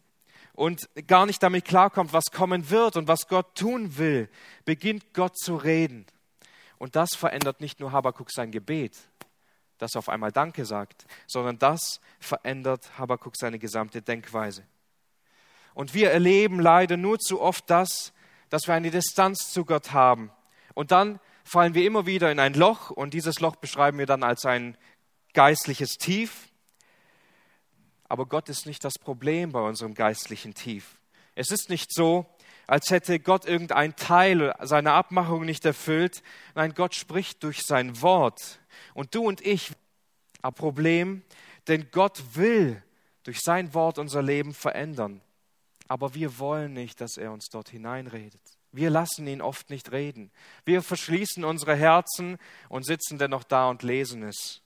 und 0.58 0.90
gar 1.06 1.28
nicht 1.28 1.44
damit 1.44 1.66
klarkommt, 1.66 2.14
was 2.14 2.26
kommen 2.34 2.72
wird 2.72 2.98
und 2.98 3.08
was 3.08 3.28
Gott 3.28 3.54
tun 3.54 3.98
will, 4.00 4.28
beginnt 4.66 5.14
Gott 5.14 5.38
zu 5.38 5.56
reden. 5.56 6.08
Und 6.80 6.96
das 6.96 7.16
verändert 7.16 7.62
nicht 7.62 7.80
nur 7.80 7.92
Habakuk 7.92 8.32
sein 8.32 8.50
Gebet, 8.50 8.98
das 9.78 9.96
auf 9.96 10.10
einmal 10.10 10.32
Danke 10.32 10.66
sagt, 10.66 11.06
sondern 11.28 11.60
das 11.60 12.02
verändert 12.20 12.98
Habakuk 12.98 13.38
seine 13.38 13.60
gesamte 13.60 14.02
Denkweise. 14.02 14.64
Und 15.76 15.94
wir 15.94 16.10
erleben 16.10 16.60
leider 16.60 16.98
nur 16.98 17.20
zu 17.20 17.40
oft 17.40 17.70
das, 17.70 18.12
dass 18.50 18.66
wir 18.66 18.74
eine 18.74 18.90
Distanz 18.90 19.52
zu 19.52 19.64
Gott 19.64 19.94
haben. 19.94 20.32
Und 20.74 20.90
dann 20.90 21.20
fallen 21.44 21.76
wir 21.76 21.86
immer 21.86 22.08
wieder 22.08 22.32
in 22.32 22.40
ein 22.40 22.56
Loch 22.56 22.90
und 22.90 23.14
dieses 23.14 23.42
Loch 23.42 23.58
beschreiben 23.58 24.00
wir 24.00 24.08
dann 24.08 24.24
als 24.24 24.44
ein 24.44 24.76
geistliches 25.34 25.98
Tief. 26.00 26.50
Aber 28.10 28.26
Gott 28.26 28.50
ist 28.50 28.66
nicht 28.66 28.84
das 28.84 28.98
Problem 29.00 29.52
bei 29.52 29.62
unserem 29.62 29.94
geistlichen 29.94 30.54
Tief. 30.54 30.98
Es 31.36 31.52
ist 31.52 31.70
nicht 31.70 31.94
so, 31.94 32.26
als 32.66 32.90
hätte 32.90 33.20
Gott 33.20 33.46
irgendein 33.46 33.96
Teil 33.96 34.54
seiner 34.62 34.94
Abmachung 34.94 35.46
nicht 35.46 35.66
erfüllt. 35.66 36.22
Nein, 36.56 36.74
Gott 36.74 36.96
spricht 36.96 37.44
durch 37.44 37.64
sein 37.64 38.02
Wort. 38.02 38.60
Und 38.94 39.16
du 39.16 39.24
und 39.24 39.46
ich 39.46 39.72
ein 40.42 40.54
Problem, 40.54 41.24
denn 41.68 41.90
Gott 41.92 42.36
will 42.36 42.82
durch 43.24 43.40
sein 43.42 43.74
Wort 43.74 44.00
unser 44.00 44.22
Leben 44.22 44.54
verändern. 44.54 45.22
Aber 45.88 46.14
wir 46.14 46.40
wollen 46.40 46.74
nicht, 46.74 47.00
dass 47.02 47.18
er 47.18 47.32
uns 47.32 47.48
dort 47.50 47.70
hineinredet. 47.70 48.42
Wir 48.72 48.90
lassen 48.90 49.28
ihn 49.28 49.42
oft 49.42 49.70
nicht 49.70 49.92
reden. 49.92 50.32
Wir 50.66 50.82
verschließen 50.82 51.44
unsere 51.44 51.76
Herzen 51.76 52.38
und 52.70 52.86
sitzen 52.86 53.18
dennoch 53.18 53.44
da 53.44 53.70
und 53.70 53.84
lesen 53.84 54.24
es. 54.24 54.62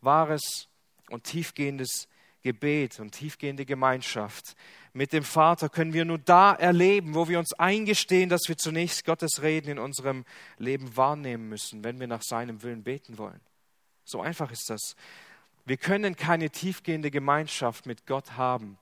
Wahres 0.00 0.68
und 1.10 1.24
tiefgehendes 1.24 2.08
Gebet 2.42 2.98
und 2.98 3.12
tiefgehende 3.12 3.64
Gemeinschaft 3.64 4.56
mit 4.92 5.12
dem 5.12 5.24
Vater 5.24 5.68
können 5.68 5.92
wir 5.92 6.04
nur 6.04 6.18
da 6.18 6.52
erleben, 6.52 7.14
wo 7.14 7.28
wir 7.28 7.38
uns 7.38 7.52
eingestehen, 7.54 8.28
dass 8.28 8.42
wir 8.48 8.58
zunächst 8.58 9.04
Gottes 9.04 9.40
Reden 9.42 9.70
in 9.70 9.78
unserem 9.78 10.24
Leben 10.58 10.96
wahrnehmen 10.96 11.48
müssen, 11.48 11.82
wenn 11.84 11.98
wir 11.98 12.06
nach 12.06 12.22
seinem 12.22 12.62
Willen 12.62 12.82
beten 12.82 13.16
wollen. 13.16 13.40
So 14.04 14.20
einfach 14.20 14.50
ist 14.50 14.68
das. 14.68 14.96
Wir 15.64 15.76
können 15.76 16.16
keine 16.16 16.50
tiefgehende 16.50 17.10
Gemeinschaft 17.10 17.86
mit 17.86 18.06
Gott 18.06 18.36
haben, 18.36 18.76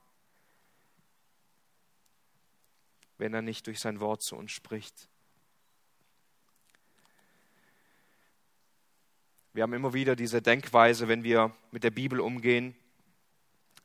wenn 3.17 3.33
er 3.33 3.43
nicht 3.43 3.67
durch 3.67 3.79
sein 3.79 3.99
Wort 3.99 4.23
zu 4.23 4.35
uns 4.35 4.51
spricht. 4.51 5.07
Wir 9.53 9.63
haben 9.63 9.73
immer 9.73 9.93
wieder 9.93 10.15
diese 10.15 10.41
Denkweise, 10.41 11.07
wenn 11.07 11.23
wir 11.23 11.55
mit 11.71 11.83
der 11.83 11.91
Bibel 11.91 12.19
umgehen, 12.19 12.75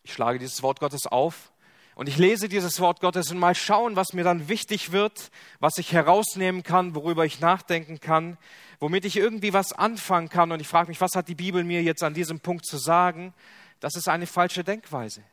ich 0.07 0.13
schlage 0.13 0.39
dieses 0.39 0.63
Wort 0.63 0.79
Gottes 0.79 1.07
auf 1.07 1.51
und 1.97 2.09
ich 2.09 2.17
lese 2.17 2.49
dieses 2.49 2.79
Wort 2.79 3.01
Gottes 3.01 3.33
und 3.33 3.39
mal 3.39 3.57
schauen, 3.57 3.97
was 3.97 4.13
mir 4.13 4.23
dann 4.23 4.49
wichtig 4.49 4.93
wird, 4.93 5.33
was 5.59 5.79
ich 5.79 5.93
herausnehmen 5.93 6.63
kann, 6.63 6.95
worüber 6.95 7.25
ich 7.25 7.41
nachdenken 7.41 7.99
kann, 7.99 8.39
womit 8.79 9.05
ich 9.05 9.17
irgendwie 9.17 9.53
was 9.53 9.73
anfangen 9.73 10.29
kann. 10.29 10.53
Und 10.53 10.61
ich 10.61 10.69
frage 10.69 10.91
mich, 10.91 11.01
was 11.01 11.17
hat 11.17 11.27
die 11.27 11.35
Bibel 11.35 11.65
mir 11.65 11.83
jetzt 11.83 12.05
an 12.05 12.15
diesem 12.15 12.39
Punkt 12.39 12.65
zu 12.67 12.77
sagen? 12.77 13.35
Das 13.81 13.97
ist 13.97 14.09
eine 14.09 14.29
falsche 14.29 14.63
Denkweise. 14.63 15.25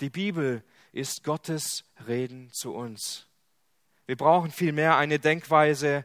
Die 0.00 0.10
Bibel 0.10 0.62
ist 0.92 1.24
Gottes 1.24 1.84
Reden 2.06 2.50
zu 2.52 2.74
uns. 2.74 3.26
Wir 4.04 4.16
brauchen 4.16 4.50
vielmehr 4.50 4.98
eine 4.98 5.18
Denkweise, 5.18 6.04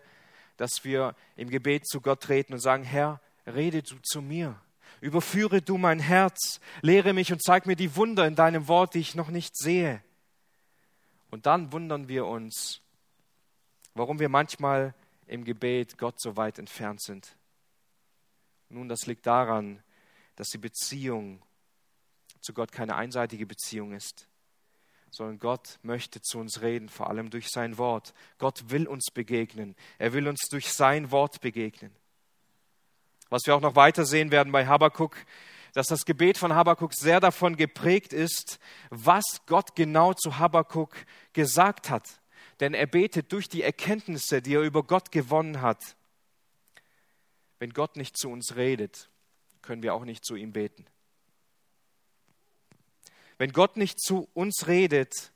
dass 0.55 0.85
wir 0.85 1.13
im 1.35 1.49
Gebet 1.49 1.87
zu 1.87 1.99
Gott 1.99 2.21
treten 2.21 2.53
und 2.53 2.59
sagen, 2.59 2.83
Herr, 2.83 3.19
rede 3.45 3.83
du 3.83 3.97
zu 4.01 4.21
mir. 4.21 4.55
Überführe 5.01 5.61
du 5.63 5.77
mein 5.77 5.99
Herz, 5.99 6.61
lehre 6.81 7.13
mich 7.13 7.33
und 7.33 7.43
zeig 7.43 7.65
mir 7.65 7.75
die 7.75 7.95
Wunder 7.95 8.27
in 8.27 8.35
deinem 8.35 8.67
Wort, 8.67 8.93
die 8.93 8.99
ich 8.99 9.15
noch 9.15 9.29
nicht 9.29 9.57
sehe. 9.57 10.01
Und 11.31 11.47
dann 11.47 11.71
wundern 11.71 12.07
wir 12.07 12.27
uns, 12.27 12.81
warum 13.95 14.19
wir 14.19 14.29
manchmal 14.29 14.93
im 15.25 15.43
Gebet 15.43 15.97
Gott 15.97 16.21
so 16.21 16.37
weit 16.37 16.59
entfernt 16.59 17.01
sind. 17.01 17.35
Nun, 18.69 18.87
das 18.87 19.07
liegt 19.07 19.25
daran, 19.25 19.81
dass 20.35 20.49
die 20.49 20.59
Beziehung 20.59 21.41
zu 22.41 22.53
Gott 22.53 22.71
keine 22.71 22.95
einseitige 22.95 23.45
Beziehung 23.45 23.93
ist, 23.93 24.27
sondern 25.09 25.39
Gott 25.39 25.79
möchte 25.81 26.21
zu 26.21 26.37
uns 26.37 26.61
reden, 26.61 26.89
vor 26.89 27.09
allem 27.09 27.29
durch 27.29 27.49
sein 27.49 27.77
Wort. 27.77 28.13
Gott 28.37 28.69
will 28.69 28.87
uns 28.87 29.07
begegnen. 29.11 29.75
Er 29.97 30.13
will 30.13 30.27
uns 30.27 30.47
durch 30.49 30.71
sein 30.71 31.11
Wort 31.11 31.41
begegnen. 31.41 31.91
Was 33.31 33.43
wir 33.45 33.55
auch 33.55 33.61
noch 33.61 33.77
weiter 33.77 34.05
sehen 34.05 34.29
werden 34.29 34.51
bei 34.51 34.67
Habakuk, 34.67 35.15
dass 35.71 35.87
das 35.87 36.03
Gebet 36.03 36.37
von 36.37 36.53
Habakuk 36.53 36.93
sehr 36.93 37.21
davon 37.21 37.55
geprägt 37.55 38.11
ist, 38.11 38.59
was 38.89 39.23
Gott 39.45 39.73
genau 39.73 40.13
zu 40.13 40.37
Habakuk 40.37 40.93
gesagt 41.31 41.89
hat. 41.89 42.19
Denn 42.59 42.73
er 42.73 42.87
betet 42.87 43.31
durch 43.31 43.47
die 43.47 43.63
Erkenntnisse, 43.63 44.41
die 44.41 44.55
er 44.55 44.61
über 44.61 44.83
Gott 44.83 45.13
gewonnen 45.13 45.61
hat. 45.61 45.95
Wenn 47.57 47.71
Gott 47.71 47.95
nicht 47.95 48.17
zu 48.17 48.29
uns 48.29 48.57
redet, 48.57 49.09
können 49.61 49.81
wir 49.81 49.93
auch 49.93 50.03
nicht 50.03 50.25
zu 50.25 50.35
ihm 50.35 50.51
beten. 50.51 50.85
Wenn 53.37 53.53
Gott 53.53 53.77
nicht 53.77 54.01
zu 54.01 54.27
uns 54.33 54.67
redet 54.67 55.31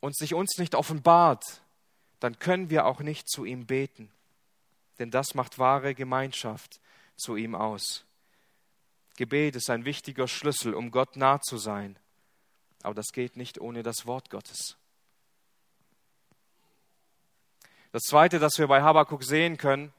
und 0.00 0.14
sich 0.14 0.34
uns 0.34 0.58
nicht 0.58 0.74
offenbart, 0.74 1.62
dann 2.20 2.38
können 2.38 2.68
wir 2.68 2.84
auch 2.84 3.00
nicht 3.00 3.26
zu 3.26 3.46
ihm 3.46 3.64
beten. 3.64 4.12
Denn 4.98 5.10
das 5.10 5.34
macht 5.34 5.58
wahre 5.58 5.94
Gemeinschaft 5.94 6.78
zu 7.20 7.36
ihm 7.36 7.54
aus. 7.54 8.04
Gebet 9.16 9.56
ist 9.56 9.70
ein 9.70 9.84
wichtiger 9.84 10.26
Schlüssel, 10.26 10.74
um 10.74 10.90
Gott 10.90 11.16
nah 11.16 11.40
zu 11.40 11.58
sein. 11.58 11.98
Aber 12.82 12.94
das 12.94 13.12
geht 13.12 13.36
nicht 13.36 13.60
ohne 13.60 13.82
das 13.82 14.06
Wort 14.06 14.30
Gottes. 14.30 14.76
Das 17.92 18.02
Zweite, 18.04 18.38
das 18.38 18.58
wir 18.58 18.66
bei 18.66 18.82
Habakkuk 18.82 19.24
sehen 19.24 19.56
können, 19.56 19.92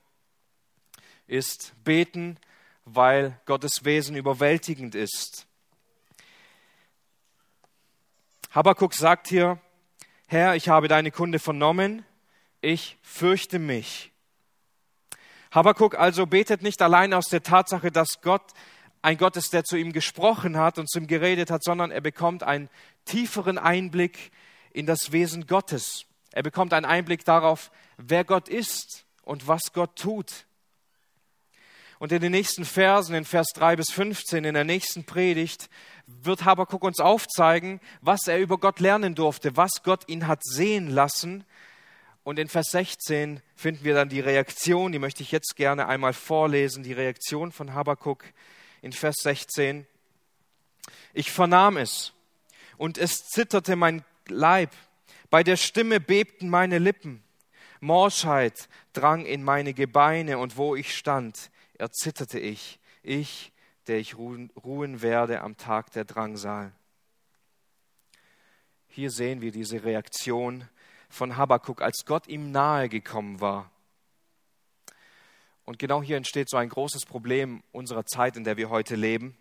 ist 1.27 1.73
beten, 1.83 2.37
weil 2.85 3.39
Gottes 3.45 3.83
Wesen 3.83 4.15
überwältigend 4.15 4.95
ist. 4.95 5.45
Habakkuk 8.51 8.93
sagt 8.93 9.27
hier, 9.27 9.61
Herr, 10.27 10.55
ich 10.55 10.69
habe 10.69 10.87
deine 10.87 11.11
Kunde 11.11 11.39
vernommen, 11.39 12.05
ich 12.61 12.97
fürchte 13.01 13.59
mich. 13.59 14.10
Habakkuk 15.51 15.95
also 15.95 16.25
betet 16.25 16.61
nicht 16.61 16.81
allein 16.81 17.13
aus 17.13 17.25
der 17.25 17.43
Tatsache, 17.43 17.91
dass 17.91 18.21
Gott 18.21 18.53
ein 19.01 19.17
Gott 19.17 19.35
ist, 19.35 19.53
der 19.53 19.63
zu 19.63 19.77
ihm 19.77 19.93
gesprochen 19.93 20.57
hat 20.57 20.77
und 20.77 20.89
zu 20.89 20.99
ihm 20.99 21.07
geredet 21.07 21.51
hat, 21.51 21.63
sondern 21.63 21.91
er 21.91 22.01
bekommt 22.01 22.43
einen 22.43 22.69
tieferen 23.05 23.57
Einblick 23.57 24.31
in 24.71 24.85
das 24.85 25.11
Wesen 25.11 25.47
Gottes. 25.47 26.05
Er 26.31 26.43
bekommt 26.43 26.73
einen 26.73 26.85
Einblick 26.85 27.25
darauf, 27.25 27.71
wer 27.97 28.23
Gott 28.23 28.47
ist 28.47 29.05
und 29.23 29.47
was 29.47 29.73
Gott 29.73 29.95
tut. 29.97 30.45
Und 31.99 32.11
in 32.11 32.21
den 32.21 32.31
nächsten 32.31 32.65
Versen, 32.65 33.13
in 33.13 33.25
Vers 33.25 33.47
3 33.53 33.75
bis 33.75 33.91
15, 33.91 34.43
in 34.43 34.53
der 34.53 34.63
nächsten 34.63 35.03
Predigt, 35.03 35.69
wird 36.07 36.45
Habakuk 36.45 36.83
uns 36.83 36.99
aufzeigen, 36.99 37.79
was 38.01 38.27
er 38.27 38.39
über 38.39 38.57
Gott 38.57 38.79
lernen 38.79 39.13
durfte, 39.13 39.55
was 39.55 39.83
Gott 39.83 40.07
ihn 40.07 40.27
hat 40.27 40.43
sehen 40.43 40.89
lassen. 40.89 41.43
Und 42.23 42.37
in 42.37 42.47
Vers 42.47 42.71
16 42.71 43.41
finden 43.55 43.83
wir 43.83 43.95
dann 43.95 44.09
die 44.09 44.19
Reaktion, 44.19 44.91
die 44.91 44.99
möchte 44.99 45.23
ich 45.23 45.31
jetzt 45.31 45.55
gerne 45.55 45.87
einmal 45.87 46.13
vorlesen, 46.13 46.83
die 46.83 46.93
Reaktion 46.93 47.51
von 47.51 47.73
Habakuk 47.73 48.23
in 48.81 48.93
Vers 48.93 49.17
16. 49.23 49.87
Ich 51.13 51.31
vernahm 51.31 51.77
es 51.77 52.13
und 52.77 52.97
es 52.97 53.27
zitterte 53.27 53.75
mein 53.75 54.03
Leib, 54.27 54.71
bei 55.29 55.43
der 55.43 55.57
Stimme 55.57 55.99
bebten 55.99 56.49
meine 56.49 56.77
Lippen, 56.77 57.23
Morschheit 57.79 58.69
drang 58.93 59.25
in 59.25 59.43
meine 59.43 59.73
Gebeine 59.73 60.37
und 60.37 60.57
wo 60.57 60.75
ich 60.75 60.95
stand, 60.95 61.49
erzitterte 61.77 62.39
ich, 62.39 62.79
ich, 63.01 63.51
der 63.87 63.97
ich 63.97 64.15
ruhen, 64.15 64.51
ruhen 64.63 65.01
werde 65.01 65.41
am 65.41 65.57
Tag 65.57 65.91
der 65.91 66.05
Drangsal. 66.05 66.71
Hier 68.87 69.09
sehen 69.09 69.41
wir 69.41 69.51
diese 69.51 69.83
Reaktion 69.83 70.67
von 71.13 71.37
Habakuk, 71.37 71.81
als 71.81 72.05
Gott 72.05 72.27
ihm 72.27 72.51
nahe 72.51 72.89
gekommen 72.89 73.41
war. 73.41 73.71
Und 75.65 75.79
genau 75.79 76.01
hier 76.01 76.17
entsteht 76.17 76.49
so 76.49 76.57
ein 76.57 76.69
großes 76.69 77.05
Problem 77.05 77.63
unserer 77.71 78.05
Zeit, 78.05 78.35
in 78.35 78.43
der 78.43 78.57
wir 78.57 78.69
heute 78.69 78.95
leben. 78.95 79.37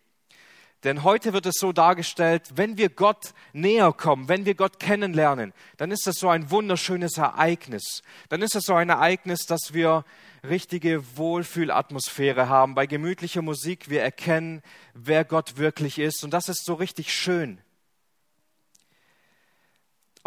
Denn 0.85 1.05
heute 1.05 1.35
wird 1.35 1.45
es 1.45 1.57
so 1.59 1.73
dargestellt, 1.73 2.53
wenn 2.55 2.79
wir 2.79 2.89
Gott 2.89 3.35
näher 3.53 3.93
kommen, 3.93 4.29
wenn 4.29 4.47
wir 4.47 4.55
Gott 4.55 4.79
kennenlernen, 4.79 5.53
dann 5.77 5.91
ist 5.91 6.07
das 6.07 6.17
so 6.17 6.31
ein 6.31 6.51
wunderschönes 6.51 7.19
Ereignis. 7.19 8.03
Dann 8.31 8.41
ist 8.41 8.55
es 8.55 8.65
so 8.65 8.75
ein 8.75 8.89
Ereignis, 8.89 9.45
dass 9.45 9.75
wir 9.75 10.05
richtige 10.43 11.19
Wohlfühlatmosphäre 11.19 12.49
haben. 12.49 12.75
Bei 12.75 12.87
gemütlicher 12.87 13.43
Musik 13.43 13.91
wir 13.91 14.03
erkennen, 14.03 14.63
wer 14.95 15.27
Gott 15.27 15.59
wirklich 15.59 15.99
ist. 15.99 16.25
Und 16.25 16.33
das 16.33 16.49
ist 16.49 16.65
so 16.65 16.75
richtig 16.75 17.13
schön. 17.13 17.61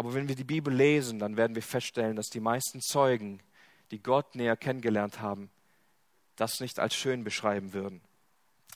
Aber 0.04 0.12
wenn 0.12 0.28
wir 0.28 0.34
die 0.34 0.44
Bibel 0.44 0.70
lesen, 0.70 1.18
dann 1.18 1.38
werden 1.38 1.54
wir 1.54 1.62
feststellen, 1.62 2.14
dass 2.14 2.26
die 2.26 2.38
meisten 2.38 2.82
Zeugen, 2.82 3.40
die 3.90 4.02
Gott 4.02 4.34
näher 4.34 4.54
kennengelernt 4.54 5.22
haben, 5.22 5.48
das 6.36 6.60
nicht 6.60 6.78
als 6.78 6.94
schön 6.94 7.24
beschreiben 7.24 7.72
würden. 7.72 8.02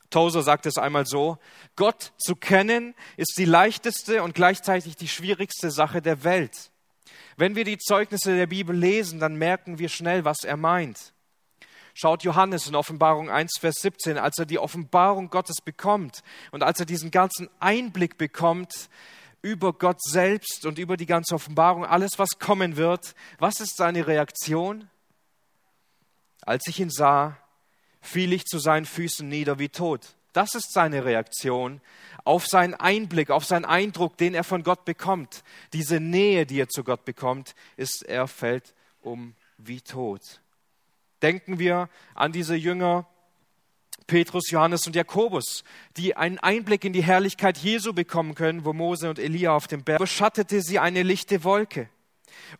Tozer 0.08 0.40
sagt 0.40 0.64
es 0.64 0.78
einmal 0.78 1.04
so, 1.04 1.37
Gott 1.76 2.14
zu 2.16 2.35
kennen 2.35 2.94
ist 3.18 3.35
die 3.37 3.44
leichteste 3.44 4.23
und 4.23 4.35
gleichzeitig 4.35 4.97
die 4.97 5.06
schwierigste 5.06 5.70
Sache 5.70 6.00
der 6.00 6.25
Welt. 6.25 6.70
Wenn 7.37 7.56
wir 7.56 7.64
die 7.64 7.76
Zeugnisse 7.76 8.35
der 8.35 8.47
Bibel 8.47 8.75
lesen, 8.75 9.20
dann 9.20 9.37
merken 9.37 9.78
wir 9.78 9.90
schnell, 9.90 10.25
was 10.25 10.44
er 10.44 10.56
meint. 10.56 11.12
Schaut 11.93 12.23
Johannes 12.23 12.69
in 12.69 12.75
Offenbarung 12.75 13.28
1, 13.28 13.58
Vers 13.60 13.82
17, 13.82 14.17
als 14.17 14.38
er 14.38 14.47
die 14.47 14.58
Offenbarung 14.58 15.28
Gottes 15.28 15.60
bekommt 15.60 16.23
und 16.52 16.62
als 16.62 16.80
er 16.80 16.86
diesen 16.86 17.10
ganzen 17.10 17.50
Einblick 17.60 18.17
bekommt 18.17 18.88
über 19.42 19.72
Gott 19.72 20.02
selbst 20.02 20.66
und 20.66 20.78
über 20.78 20.96
die 20.96 21.06
ganze 21.06 21.34
Offenbarung, 21.34 21.84
alles, 21.84 22.18
was 22.18 22.38
kommen 22.38 22.76
wird, 22.76 23.14
was 23.38 23.60
ist 23.60 23.76
seine 23.76 24.06
Reaktion? 24.06 24.88
Als 26.42 26.66
ich 26.66 26.80
ihn 26.80 26.90
sah, 26.90 27.36
fiel 28.00 28.32
ich 28.32 28.44
zu 28.44 28.58
seinen 28.58 28.86
Füßen 28.86 29.28
nieder 29.28 29.58
wie 29.58 29.68
tot. 29.68 30.16
Das 30.32 30.54
ist 30.54 30.72
seine 30.72 31.04
Reaktion 31.04 31.80
auf 32.24 32.46
seinen 32.46 32.74
Einblick, 32.74 33.30
auf 33.30 33.46
seinen 33.46 33.64
Eindruck, 33.64 34.18
den 34.18 34.34
er 34.34 34.44
von 34.44 34.62
Gott 34.62 34.84
bekommt. 34.84 35.42
Diese 35.72 35.98
Nähe, 35.98 36.44
die 36.44 36.60
er 36.60 36.68
zu 36.68 36.84
Gott 36.84 37.06
bekommt, 37.06 37.54
ist, 37.78 38.04
er 38.06 38.28
fällt 38.28 38.74
um 39.00 39.34
wie 39.56 39.80
tot. 39.80 40.42
Denken 41.22 41.58
wir 41.58 41.88
an 42.14 42.32
diese 42.32 42.54
Jünger 42.54 43.06
Petrus, 44.08 44.50
Johannes 44.50 44.86
und 44.86 44.97
Jakobus, 44.97 45.62
die 45.97 46.16
einen 46.16 46.38
Einblick 46.38 46.84
in 46.84 46.92
die 46.92 47.04
Herrlichkeit 47.04 47.58
Jesu 47.58 47.92
bekommen 47.92 48.34
können, 48.34 48.64
wo 48.64 48.73
Mose 48.73 49.08
und 49.08 49.21
Elia 49.21 49.52
auf 49.52 49.68
dem 49.68 49.84
Berg 49.84 50.00
beschattete 50.00 50.62
sie 50.62 50.80
eine 50.80 51.04
lichte 51.04 51.44
Wolke. 51.44 51.88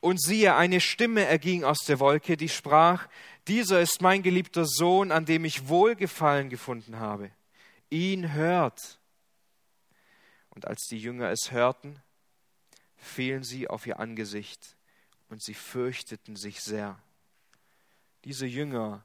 Und 0.01 0.21
siehe, 0.21 0.55
eine 0.55 0.81
Stimme 0.81 1.25
erging 1.25 1.65
aus 1.65 1.79
der 1.87 1.99
Wolke, 1.99 2.37
die 2.37 2.49
sprach, 2.49 3.09
dieser 3.49 3.81
ist 3.81 4.03
mein 4.03 4.23
geliebter 4.23 4.67
Sohn, 4.67 5.11
an 5.11 5.25
dem 5.25 5.45
ich 5.45 5.69
Wohlgefallen 5.69 6.51
gefunden 6.51 6.99
habe. 6.99 7.31
Ihn 7.91 8.35
hört. 8.35 9.01
Und 10.51 10.67
als 10.67 10.87
die 10.91 10.99
Jünger 10.99 11.31
es 11.31 11.51
hörten, 11.51 12.03
fielen 12.97 13.43
sie 13.43 13.69
auf 13.69 13.87
ihr 13.87 13.99
Angesicht 13.99 14.77
und 15.31 15.43
sie 15.43 15.55
fürchteten 15.55 16.37
sich 16.37 16.61
sehr. 16.61 17.01
Diese 18.25 18.47
Jünger, 18.47 19.05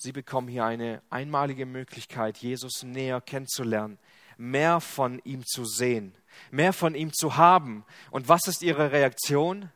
sie 0.00 0.12
bekommen 0.12 0.48
hier 0.48 0.64
eine 0.64 1.02
einmalige 1.10 1.66
Möglichkeit, 1.66 2.38
Jesus 2.38 2.82
näher 2.82 3.20
kennenzulernen, 3.20 3.98
mehr 4.38 4.80
von 4.80 5.20
ihm 5.24 5.44
zu 5.44 5.64
sehen, 5.64 6.14
mehr 6.50 6.72
von 6.72 6.94
ihm 6.94 7.12
zu 7.12 7.36
haben. 7.36 7.84
Und 8.10 8.28
was 8.28 8.46
ist 8.46 8.62
ihre 8.62 8.92
Reaktion? 8.92 9.70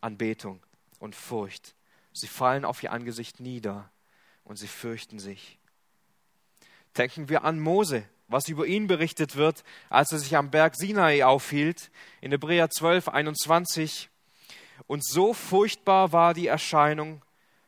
Anbetung 0.00 0.62
und 0.98 1.14
Furcht. 1.14 1.74
Sie 2.12 2.28
fallen 2.28 2.64
auf 2.64 2.82
ihr 2.82 2.92
Angesicht 2.92 3.40
nieder 3.40 3.90
und 4.44 4.56
sie 4.56 4.68
fürchten 4.68 5.18
sich. 5.18 5.58
Denken 6.96 7.28
wir 7.28 7.44
an 7.44 7.60
Mose, 7.60 8.04
was 8.28 8.48
über 8.48 8.66
ihn 8.66 8.86
berichtet 8.86 9.36
wird, 9.36 9.64
als 9.88 10.12
er 10.12 10.18
sich 10.18 10.36
am 10.36 10.50
Berg 10.50 10.76
Sinai 10.76 11.24
aufhielt, 11.24 11.90
in 12.20 12.30
Hebräer 12.30 12.70
12, 12.70 13.08
21. 13.08 14.10
Und 14.86 15.04
so 15.04 15.32
furchtbar 15.32 16.12
war 16.12 16.34
die 16.34 16.46
Erscheinung, 16.46 17.22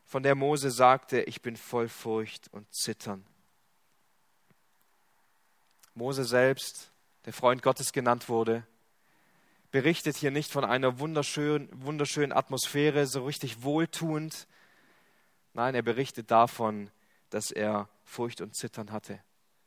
von 0.08 0.22
der 0.22 0.34
Mose 0.34 0.70
sagte, 0.70 1.20
ich 1.20 1.42
bin 1.42 1.54
voll 1.54 1.86
Furcht 1.86 2.48
und 2.52 2.66
Zittern. 2.74 3.26
Mose 5.92 6.24
selbst, 6.24 6.90
der 7.26 7.34
Freund 7.34 7.62
Gottes 7.62 7.92
genannt 7.92 8.30
wurde, 8.30 8.66
berichtet 9.70 10.16
hier 10.16 10.30
nicht 10.30 10.50
von 10.50 10.64
einer 10.64 10.98
wunderschönen, 10.98 11.68
wunderschönen 11.84 12.32
Atmosphäre, 12.32 13.06
so 13.06 13.26
richtig 13.26 13.62
wohltuend. 13.62 14.48
Nein, 15.52 15.74
er 15.74 15.82
berichtet 15.82 16.30
davon, 16.30 16.90
dass 17.28 17.50
er 17.50 17.90
Furcht 18.04 18.40
und 18.40 18.56
Zittern 18.56 18.92
hatte, 18.92 19.20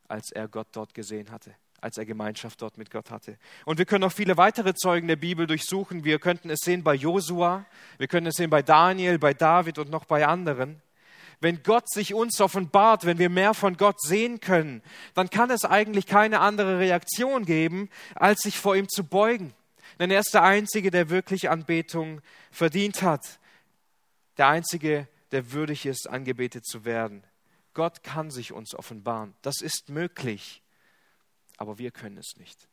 als 0.07 0.31
er 0.31 0.47
Gott 0.47 0.69
dort 0.71 0.95
gesehen 0.95 1.29
hatte, 1.29 1.55
als 1.81 1.97
er 1.97 2.05
Gemeinschaft 2.05 2.61
dort 2.61 2.77
mit 2.77 2.89
Gott 2.89 3.11
hatte. 3.11 3.37
Und 3.65 3.77
wir 3.77 3.85
können 3.85 4.01
noch 4.01 4.13
viele 4.13 4.37
weitere 4.37 4.73
Zeugen 4.73 5.07
der 5.07 5.17
Bibel 5.17 5.47
durchsuchen. 5.47 6.03
Wir 6.03 6.19
könnten 6.19 6.49
es 6.49 6.59
sehen 6.63 6.83
bei 6.83 6.95
Josua, 6.95 7.65
wir 7.97 8.07
können 8.07 8.27
es 8.27 8.35
sehen 8.35 8.49
bei 8.49 8.61
Daniel, 8.61 9.19
bei 9.19 9.33
David 9.33 9.77
und 9.77 9.89
noch 9.89 10.05
bei 10.05 10.25
anderen. 10.25 10.81
Wenn 11.39 11.63
Gott 11.63 11.89
sich 11.89 12.13
uns 12.13 12.39
offenbart, 12.39 13.05
wenn 13.05 13.17
wir 13.17 13.29
mehr 13.29 13.55
von 13.55 13.75
Gott 13.75 13.99
sehen 13.99 14.39
können, 14.39 14.83
dann 15.15 15.29
kann 15.29 15.49
es 15.49 15.65
eigentlich 15.65 16.05
keine 16.05 16.39
andere 16.39 16.77
Reaktion 16.77 17.45
geben, 17.45 17.89
als 18.15 18.41
sich 18.41 18.59
vor 18.59 18.75
ihm 18.75 18.87
zu 18.87 19.03
beugen 19.03 19.53
denn 20.01 20.09
er 20.09 20.21
ist 20.21 20.33
der 20.33 20.41
Einzige, 20.41 20.89
der 20.89 21.11
wirklich 21.11 21.51
Anbetung 21.51 22.21
verdient 22.49 23.03
hat. 23.03 23.39
Der 24.37 24.47
Einzige, 24.47 25.07
der 25.31 25.51
würdig 25.51 25.85
ist, 25.85 26.09
angebetet 26.09 26.65
zu 26.65 26.85
werden. 26.85 27.23
Gott 27.75 28.01
kann 28.01 28.31
sich 28.31 28.51
uns 28.51 28.73
offenbaren. 28.73 29.35
Das 29.43 29.61
ist 29.61 29.89
möglich, 29.89 30.63
aber 31.61 31.77
wir 31.77 31.91
können 31.91 32.17
es 32.17 32.33
nicht. 32.37 32.67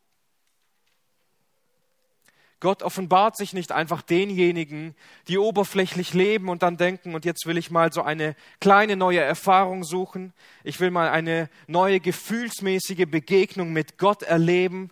Gott 2.60 2.82
offenbart 2.82 3.36
sich 3.36 3.52
nicht 3.52 3.70
einfach 3.70 4.02
denjenigen, 4.02 4.96
die 5.28 5.38
oberflächlich 5.38 6.12
leben 6.12 6.48
und 6.48 6.64
dann 6.64 6.76
denken, 6.76 7.14
und 7.14 7.24
jetzt 7.24 7.46
will 7.46 7.56
ich 7.56 7.70
mal 7.70 7.92
so 7.92 8.02
eine 8.02 8.34
kleine 8.60 8.96
neue 8.96 9.20
Erfahrung 9.20 9.84
suchen. 9.84 10.32
Ich 10.64 10.80
will 10.80 10.90
mal 10.90 11.10
eine 11.10 11.48
neue 11.68 12.00
gefühlsmäßige 12.00 13.06
Begegnung 13.08 13.72
mit 13.72 13.96
Gott 13.96 14.24
erleben 14.24 14.90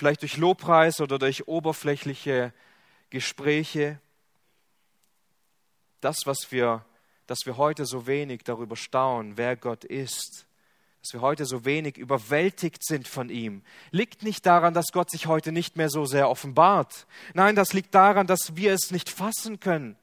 vielleicht 0.00 0.22
durch 0.22 0.38
Lobpreis 0.38 1.02
oder 1.02 1.18
durch 1.18 1.46
oberflächliche 1.46 2.54
Gespräche. 3.10 4.00
Das, 6.00 6.16
was 6.24 6.50
wir, 6.50 6.86
dass 7.26 7.40
wir 7.44 7.58
heute 7.58 7.84
so 7.84 8.06
wenig 8.06 8.42
darüber 8.42 8.76
staunen, 8.76 9.36
wer 9.36 9.56
Gott 9.56 9.84
ist, 9.84 10.46
dass 11.02 11.14
wir 11.14 11.22
heute 11.22 11.46
so 11.46 11.64
wenig 11.64 11.96
überwältigt 11.96 12.84
sind 12.84 13.08
von 13.08 13.30
ihm, 13.30 13.62
liegt 13.90 14.22
nicht 14.22 14.44
daran, 14.44 14.74
dass 14.74 14.92
Gott 14.92 15.10
sich 15.10 15.26
heute 15.26 15.50
nicht 15.50 15.76
mehr 15.76 15.88
so 15.88 16.04
sehr 16.04 16.28
offenbart. 16.28 17.06
Nein, 17.32 17.56
das 17.56 17.72
liegt 17.72 17.94
daran, 17.94 18.26
dass 18.26 18.54
wir 18.54 18.74
es 18.74 18.90
nicht 18.90 19.08
fassen 19.08 19.60
können. 19.60 19.96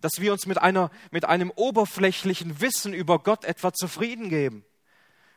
Dass 0.00 0.14
wir 0.18 0.32
uns 0.32 0.46
mit, 0.46 0.58
einer, 0.58 0.90
mit 1.12 1.24
einem 1.26 1.52
oberflächlichen 1.54 2.60
Wissen 2.60 2.92
über 2.92 3.20
Gott 3.20 3.44
etwa 3.44 3.72
zufrieden 3.72 4.28
geben 4.28 4.64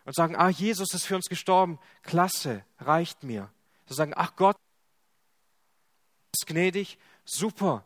und 0.05 0.15
sagen, 0.15 0.35
ah, 0.35 0.49
Jesus 0.49 0.93
ist 0.95 1.05
für 1.05 1.15
uns 1.15 1.27
gestorben, 1.27 1.77
klasse, 2.01 2.65
reicht 2.79 3.23
mir. 3.23 3.51
Zu 3.85 3.93
sagen, 3.93 4.13
ach 4.15 4.35
Gott 4.35 4.57
ist 6.31 6.47
gnädig, 6.47 6.97
super. 7.25 7.85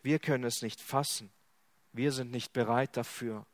Wir 0.00 0.18
können 0.18 0.44
es 0.44 0.62
nicht 0.62 0.80
fassen. 0.80 1.33
Wir 1.94 2.10
sind 2.10 2.32
nicht 2.32 2.52
bereit 2.52 2.96
dafür. 2.96 3.46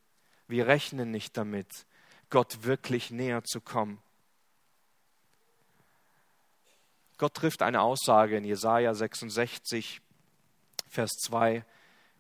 Wir 0.48 0.66
rechnen 0.66 1.10
nicht 1.10 1.36
damit, 1.36 1.86
Gott 2.30 2.64
wirklich 2.64 3.10
näher 3.10 3.44
zu 3.44 3.60
kommen. 3.60 4.02
Gott 7.18 7.34
trifft 7.34 7.60
eine 7.60 7.82
Aussage 7.82 8.38
in 8.38 8.44
Jesaja 8.44 8.94
66, 8.94 10.00
Vers 10.88 11.10
2 11.26 11.64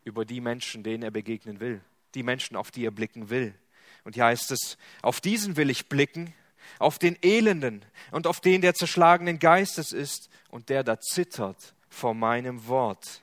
über 0.04 0.26
die 0.26 0.42
Menschen, 0.42 0.82
denen 0.82 1.02
er 1.02 1.10
begegnen 1.10 1.58
will, 1.58 1.80
die 2.14 2.22
Menschen, 2.22 2.54
auf 2.54 2.70
die 2.70 2.84
er 2.84 2.90
blicken 2.90 3.30
will. 3.30 3.54
Und 4.04 4.14
hier 4.14 4.26
heißt 4.26 4.50
es, 4.50 4.76
auf 5.00 5.22
diesen 5.22 5.56
will 5.56 5.70
ich 5.70 5.88
blicken, 5.88 6.34
auf 6.78 6.98
den 6.98 7.16
Elenden 7.22 7.82
und 8.10 8.26
auf 8.26 8.40
den, 8.40 8.60
der 8.60 8.74
zerschlagenen 8.74 9.38
Geistes 9.38 9.92
ist 9.92 10.28
und 10.50 10.68
der 10.68 10.84
da 10.84 11.00
zittert 11.00 11.74
vor 11.88 12.14
meinem 12.14 12.66
Wort. 12.66 13.22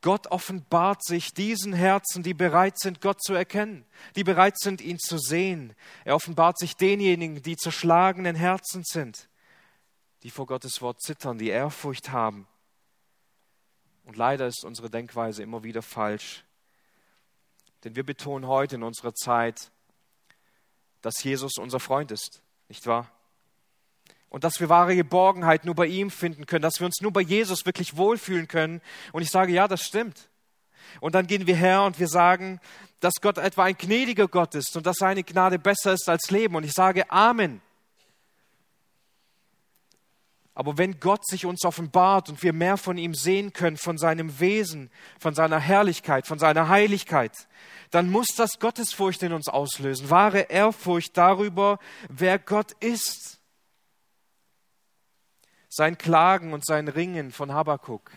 Gott 0.00 0.28
offenbart 0.28 1.04
sich 1.04 1.34
diesen 1.34 1.72
Herzen, 1.72 2.22
die 2.22 2.34
bereit 2.34 2.78
sind, 2.78 3.00
Gott 3.00 3.20
zu 3.22 3.34
erkennen, 3.34 3.84
die 4.14 4.22
bereit 4.22 4.58
sind, 4.58 4.80
ihn 4.80 4.98
zu 4.98 5.18
sehen. 5.18 5.74
Er 6.04 6.14
offenbart 6.14 6.58
sich 6.58 6.76
denjenigen, 6.76 7.42
die 7.42 7.56
zerschlagenen 7.56 8.36
Herzen 8.36 8.84
sind, 8.84 9.28
die 10.22 10.30
vor 10.30 10.46
Gottes 10.46 10.80
Wort 10.82 11.00
zittern, 11.00 11.38
die 11.38 11.48
Ehrfurcht 11.48 12.10
haben. 12.10 12.46
Und 14.04 14.16
leider 14.16 14.46
ist 14.46 14.64
unsere 14.64 14.88
Denkweise 14.88 15.42
immer 15.42 15.64
wieder 15.64 15.82
falsch. 15.82 16.44
Denn 17.84 17.96
wir 17.96 18.04
betonen 18.04 18.46
heute 18.46 18.76
in 18.76 18.82
unserer 18.82 19.14
Zeit, 19.14 19.70
dass 21.02 21.22
Jesus 21.22 21.58
unser 21.58 21.80
Freund 21.80 22.10
ist, 22.10 22.42
nicht 22.68 22.86
wahr? 22.86 23.10
Und 24.30 24.44
dass 24.44 24.60
wir 24.60 24.68
wahre 24.68 24.94
Geborgenheit 24.94 25.64
nur 25.64 25.74
bei 25.74 25.86
ihm 25.86 26.10
finden 26.10 26.46
können, 26.46 26.62
dass 26.62 26.80
wir 26.80 26.86
uns 26.86 27.00
nur 27.00 27.12
bei 27.12 27.22
Jesus 27.22 27.64
wirklich 27.64 27.96
wohlfühlen 27.96 28.48
können. 28.48 28.80
Und 29.12 29.22
ich 29.22 29.30
sage, 29.30 29.52
ja, 29.52 29.68
das 29.68 29.82
stimmt. 29.82 30.28
Und 31.00 31.14
dann 31.14 31.26
gehen 31.26 31.46
wir 31.46 31.56
her 31.56 31.82
und 31.82 31.98
wir 31.98 32.08
sagen, 32.08 32.60
dass 33.00 33.14
Gott 33.20 33.38
etwa 33.38 33.64
ein 33.64 33.76
gnädiger 33.76 34.28
Gott 34.28 34.54
ist 34.54 34.76
und 34.76 34.86
dass 34.86 34.96
seine 34.96 35.22
Gnade 35.22 35.58
besser 35.58 35.92
ist 35.92 36.08
als 36.08 36.30
Leben. 36.30 36.56
Und 36.56 36.64
ich 36.64 36.72
sage 36.72 37.10
Amen. 37.10 37.60
Aber 40.54 40.76
wenn 40.76 40.98
Gott 40.98 41.24
sich 41.24 41.46
uns 41.46 41.64
offenbart 41.64 42.28
und 42.28 42.42
wir 42.42 42.52
mehr 42.52 42.76
von 42.76 42.98
ihm 42.98 43.14
sehen 43.14 43.52
können, 43.52 43.76
von 43.76 43.96
seinem 43.96 44.40
Wesen, 44.40 44.90
von 45.20 45.32
seiner 45.32 45.60
Herrlichkeit, 45.60 46.26
von 46.26 46.40
seiner 46.40 46.68
Heiligkeit, 46.68 47.30
dann 47.92 48.10
muss 48.10 48.34
das 48.36 48.58
Gottesfurcht 48.58 49.22
in 49.22 49.32
uns 49.32 49.46
auslösen, 49.46 50.10
wahre 50.10 50.40
Ehrfurcht 50.40 51.16
darüber, 51.16 51.78
wer 52.08 52.40
Gott 52.40 52.72
ist. 52.80 53.37
Sein 55.78 55.96
Klagen 55.96 56.54
und 56.54 56.66
sein 56.66 56.88
Ringen 56.88 57.30
von 57.30 57.52
Habakuk 57.52 58.10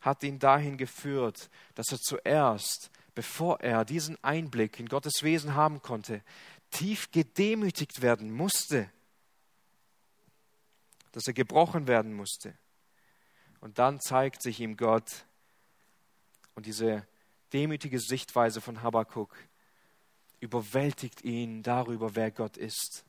hat 0.00 0.22
ihn 0.22 0.38
dahin 0.38 0.78
geführt, 0.78 1.50
dass 1.74 1.92
er 1.92 1.98
zuerst, 1.98 2.90
bevor 3.14 3.60
er 3.60 3.84
diesen 3.84 4.16
Einblick 4.24 4.80
in 4.80 4.86
Gottes 4.86 5.22
Wesen 5.22 5.54
haben 5.54 5.82
konnte, 5.82 6.22
tief 6.70 7.10
gedemütigt 7.10 8.00
werden 8.00 8.32
musste, 8.32 8.88
dass 11.12 11.26
er 11.26 11.34
gebrochen 11.34 11.86
werden 11.86 12.14
musste. 12.14 12.54
Und 13.60 13.78
dann 13.78 14.00
zeigt 14.00 14.42
sich 14.42 14.60
ihm 14.60 14.78
Gott 14.78 15.26
und 16.54 16.64
diese 16.64 17.06
demütige 17.52 18.00
Sichtweise 18.00 18.62
von 18.62 18.82
Habakuk 18.82 19.36
überwältigt 20.40 21.24
ihn 21.24 21.62
darüber, 21.62 22.16
wer 22.16 22.30
Gott 22.30 22.56
ist. 22.56 23.04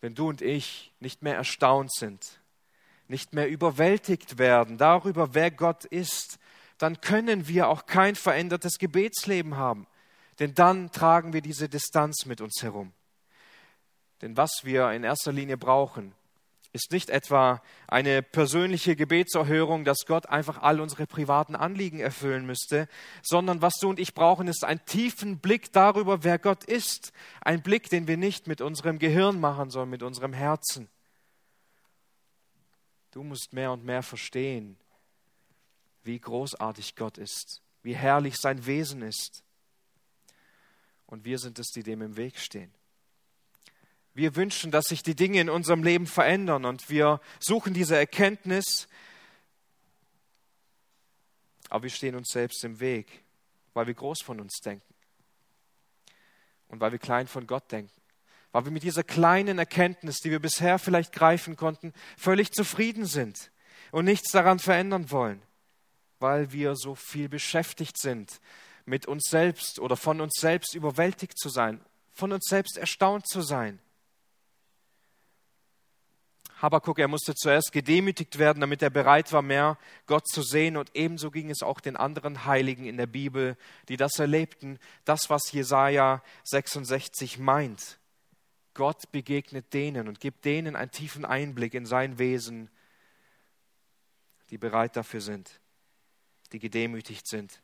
Wenn 0.00 0.14
du 0.14 0.28
und 0.28 0.42
ich 0.42 0.92
nicht 1.00 1.22
mehr 1.22 1.36
erstaunt 1.36 1.92
sind, 1.92 2.40
nicht 3.08 3.34
mehr 3.34 3.48
überwältigt 3.48 4.38
werden 4.38 4.78
darüber, 4.78 5.34
wer 5.34 5.50
Gott 5.50 5.84
ist, 5.84 6.38
dann 6.78 7.00
können 7.00 7.48
wir 7.48 7.68
auch 7.68 7.86
kein 7.86 8.14
verändertes 8.14 8.78
Gebetsleben 8.78 9.56
haben. 9.56 9.86
Denn 10.38 10.54
dann 10.54 10.90
tragen 10.92 11.32
wir 11.32 11.42
diese 11.42 11.68
Distanz 11.68 12.24
mit 12.24 12.40
uns 12.40 12.62
herum. 12.62 12.92
Denn 14.22 14.36
was 14.36 14.60
wir 14.62 14.90
in 14.92 15.04
erster 15.04 15.32
Linie 15.32 15.58
brauchen, 15.58 16.14
ist 16.72 16.92
nicht 16.92 17.10
etwa 17.10 17.62
eine 17.88 18.22
persönliche 18.22 18.94
Gebetserhörung, 18.94 19.84
dass 19.84 20.06
Gott 20.06 20.26
einfach 20.26 20.62
all 20.62 20.80
unsere 20.80 21.06
privaten 21.06 21.56
Anliegen 21.56 21.98
erfüllen 21.98 22.46
müsste, 22.46 22.88
sondern 23.22 23.60
was 23.60 23.74
du 23.80 23.88
und 23.88 23.98
ich 23.98 24.14
brauchen, 24.14 24.46
ist 24.46 24.64
einen 24.64 24.84
tiefen 24.84 25.38
Blick 25.38 25.72
darüber, 25.72 26.22
wer 26.22 26.38
Gott 26.38 26.64
ist. 26.64 27.12
Ein 27.40 27.62
Blick, 27.62 27.90
den 27.90 28.06
wir 28.06 28.16
nicht 28.16 28.46
mit 28.46 28.60
unserem 28.60 28.98
Gehirn 28.98 29.40
machen, 29.40 29.70
sondern 29.70 29.90
mit 29.90 30.02
unserem 30.02 30.32
Herzen. 30.32 30.88
Du 33.10 33.24
musst 33.24 33.52
mehr 33.52 33.72
und 33.72 33.84
mehr 33.84 34.04
verstehen, 34.04 34.76
wie 36.04 36.20
großartig 36.20 36.94
Gott 36.94 37.18
ist, 37.18 37.60
wie 37.82 37.94
herrlich 37.96 38.36
sein 38.36 38.64
Wesen 38.66 39.02
ist. 39.02 39.42
Und 41.06 41.24
wir 41.24 41.38
sind 41.38 41.58
es, 41.58 41.72
die 41.72 41.82
dem 41.82 42.02
im 42.02 42.16
Weg 42.16 42.38
stehen. 42.38 42.72
Wir 44.14 44.34
wünschen, 44.36 44.70
dass 44.70 44.86
sich 44.86 45.02
die 45.02 45.14
Dinge 45.14 45.40
in 45.40 45.48
unserem 45.48 45.82
Leben 45.82 46.06
verändern 46.06 46.64
und 46.64 46.90
wir 46.90 47.20
suchen 47.38 47.74
diese 47.74 47.96
Erkenntnis, 47.96 48.88
aber 51.68 51.84
wir 51.84 51.90
stehen 51.90 52.16
uns 52.16 52.28
selbst 52.30 52.64
im 52.64 52.80
Weg, 52.80 53.22
weil 53.72 53.86
wir 53.86 53.94
groß 53.94 54.22
von 54.22 54.40
uns 54.40 54.58
denken 54.58 54.94
und 56.68 56.80
weil 56.80 56.92
wir 56.92 56.98
klein 56.98 57.28
von 57.28 57.46
Gott 57.46 57.70
denken, 57.70 57.92
weil 58.50 58.64
wir 58.64 58.72
mit 58.72 58.82
dieser 58.82 59.04
kleinen 59.04 59.58
Erkenntnis, 59.58 60.18
die 60.18 60.32
wir 60.32 60.40
bisher 60.40 60.78
vielleicht 60.80 61.12
greifen 61.12 61.56
konnten, 61.56 61.92
völlig 62.16 62.52
zufrieden 62.52 63.06
sind 63.06 63.52
und 63.92 64.04
nichts 64.04 64.32
daran 64.32 64.58
verändern 64.58 65.12
wollen, 65.12 65.40
weil 66.18 66.52
wir 66.52 66.74
so 66.74 66.96
viel 66.96 67.28
beschäftigt 67.28 67.98
sind, 67.98 68.40
mit 68.86 69.06
uns 69.06 69.28
selbst 69.30 69.78
oder 69.78 69.96
von 69.96 70.20
uns 70.20 70.34
selbst 70.40 70.74
überwältigt 70.74 71.38
zu 71.38 71.48
sein, 71.48 71.80
von 72.12 72.32
uns 72.32 72.46
selbst 72.48 72.76
erstaunt 72.76 73.28
zu 73.28 73.40
sein. 73.40 73.78
Habakuk, 76.60 76.98
er 76.98 77.08
musste 77.08 77.34
zuerst 77.34 77.72
gedemütigt 77.72 78.38
werden, 78.38 78.60
damit 78.60 78.82
er 78.82 78.90
bereit 78.90 79.32
war, 79.32 79.40
mehr 79.40 79.78
Gott 80.06 80.28
zu 80.28 80.42
sehen. 80.42 80.76
Und 80.76 80.90
ebenso 80.94 81.30
ging 81.30 81.50
es 81.50 81.62
auch 81.62 81.80
den 81.80 81.96
anderen 81.96 82.44
Heiligen 82.44 82.84
in 82.84 82.98
der 82.98 83.06
Bibel, 83.06 83.56
die 83.88 83.96
das 83.96 84.18
erlebten. 84.18 84.78
Das, 85.04 85.30
was 85.30 85.50
Jesaja 85.52 86.22
66 86.44 87.38
meint. 87.38 87.98
Gott 88.74 89.10
begegnet 89.10 89.72
denen 89.72 90.06
und 90.06 90.20
gibt 90.20 90.44
denen 90.44 90.76
einen 90.76 90.90
tiefen 90.90 91.24
Einblick 91.24 91.74
in 91.74 91.86
sein 91.86 92.18
Wesen, 92.18 92.70
die 94.50 94.58
bereit 94.58 94.96
dafür 94.96 95.20
sind, 95.20 95.60
die 96.52 96.58
gedemütigt 96.58 97.26
sind. 97.26 97.60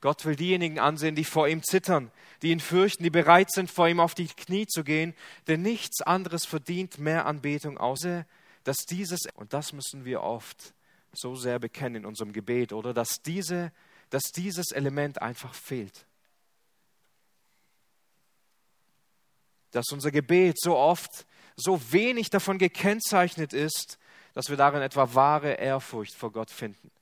Gott 0.00 0.24
will 0.24 0.36
diejenigen 0.36 0.78
ansehen, 0.78 1.16
die 1.16 1.24
vor 1.24 1.48
ihm 1.48 1.62
zittern, 1.62 2.12
die 2.42 2.50
ihn 2.50 2.60
fürchten, 2.60 3.02
die 3.02 3.10
bereit 3.10 3.50
sind, 3.50 3.70
vor 3.70 3.88
ihm 3.88 3.98
auf 3.98 4.14
die 4.14 4.28
Knie 4.28 4.66
zu 4.66 4.84
gehen, 4.84 5.14
denn 5.48 5.62
nichts 5.62 6.02
anderes 6.02 6.46
verdient 6.46 6.98
mehr 6.98 7.26
Anbetung, 7.26 7.78
außer 7.78 8.24
dass 8.62 8.78
dieses, 8.88 9.20
und 9.34 9.52
das 9.52 9.72
müssen 9.72 10.04
wir 10.04 10.22
oft 10.22 10.74
so 11.12 11.34
sehr 11.34 11.58
bekennen 11.58 12.02
in 12.02 12.06
unserem 12.06 12.32
Gebet, 12.32 12.72
oder 12.72 12.94
dass, 12.94 13.22
diese, 13.24 13.72
dass 14.10 14.24
dieses 14.34 14.70
Element 14.70 15.20
einfach 15.20 15.54
fehlt. 15.54 16.06
Dass 19.72 19.86
unser 19.90 20.12
Gebet 20.12 20.60
so 20.60 20.76
oft 20.76 21.26
so 21.56 21.80
wenig 21.90 22.30
davon 22.30 22.58
gekennzeichnet 22.58 23.52
ist, 23.52 23.98
dass 24.32 24.48
wir 24.48 24.56
darin 24.56 24.82
etwa 24.82 25.12
wahre 25.14 25.54
Ehrfurcht 25.54 26.14
vor 26.14 26.30
Gott 26.30 26.50
finden, 26.50 26.92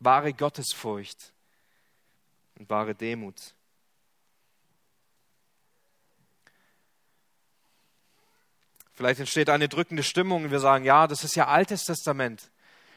wahre 0.00 0.32
Gottesfurcht 0.32 1.34
und 2.58 2.68
wahre 2.68 2.94
Demut. 2.94 3.54
Vielleicht 8.94 9.20
entsteht 9.20 9.48
eine 9.48 9.68
drückende 9.68 10.02
Stimmung 10.02 10.44
und 10.44 10.50
wir 10.50 10.58
sagen, 10.58 10.84
ja, 10.84 11.06
das 11.06 11.22
ist 11.22 11.36
ja 11.36 11.46
Altes 11.46 11.84
Testament. 11.84 12.50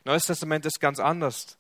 Neues 0.04 0.26
Testament 0.26 0.66
ist 0.66 0.80
ganz 0.80 1.00
anders, 1.00 1.60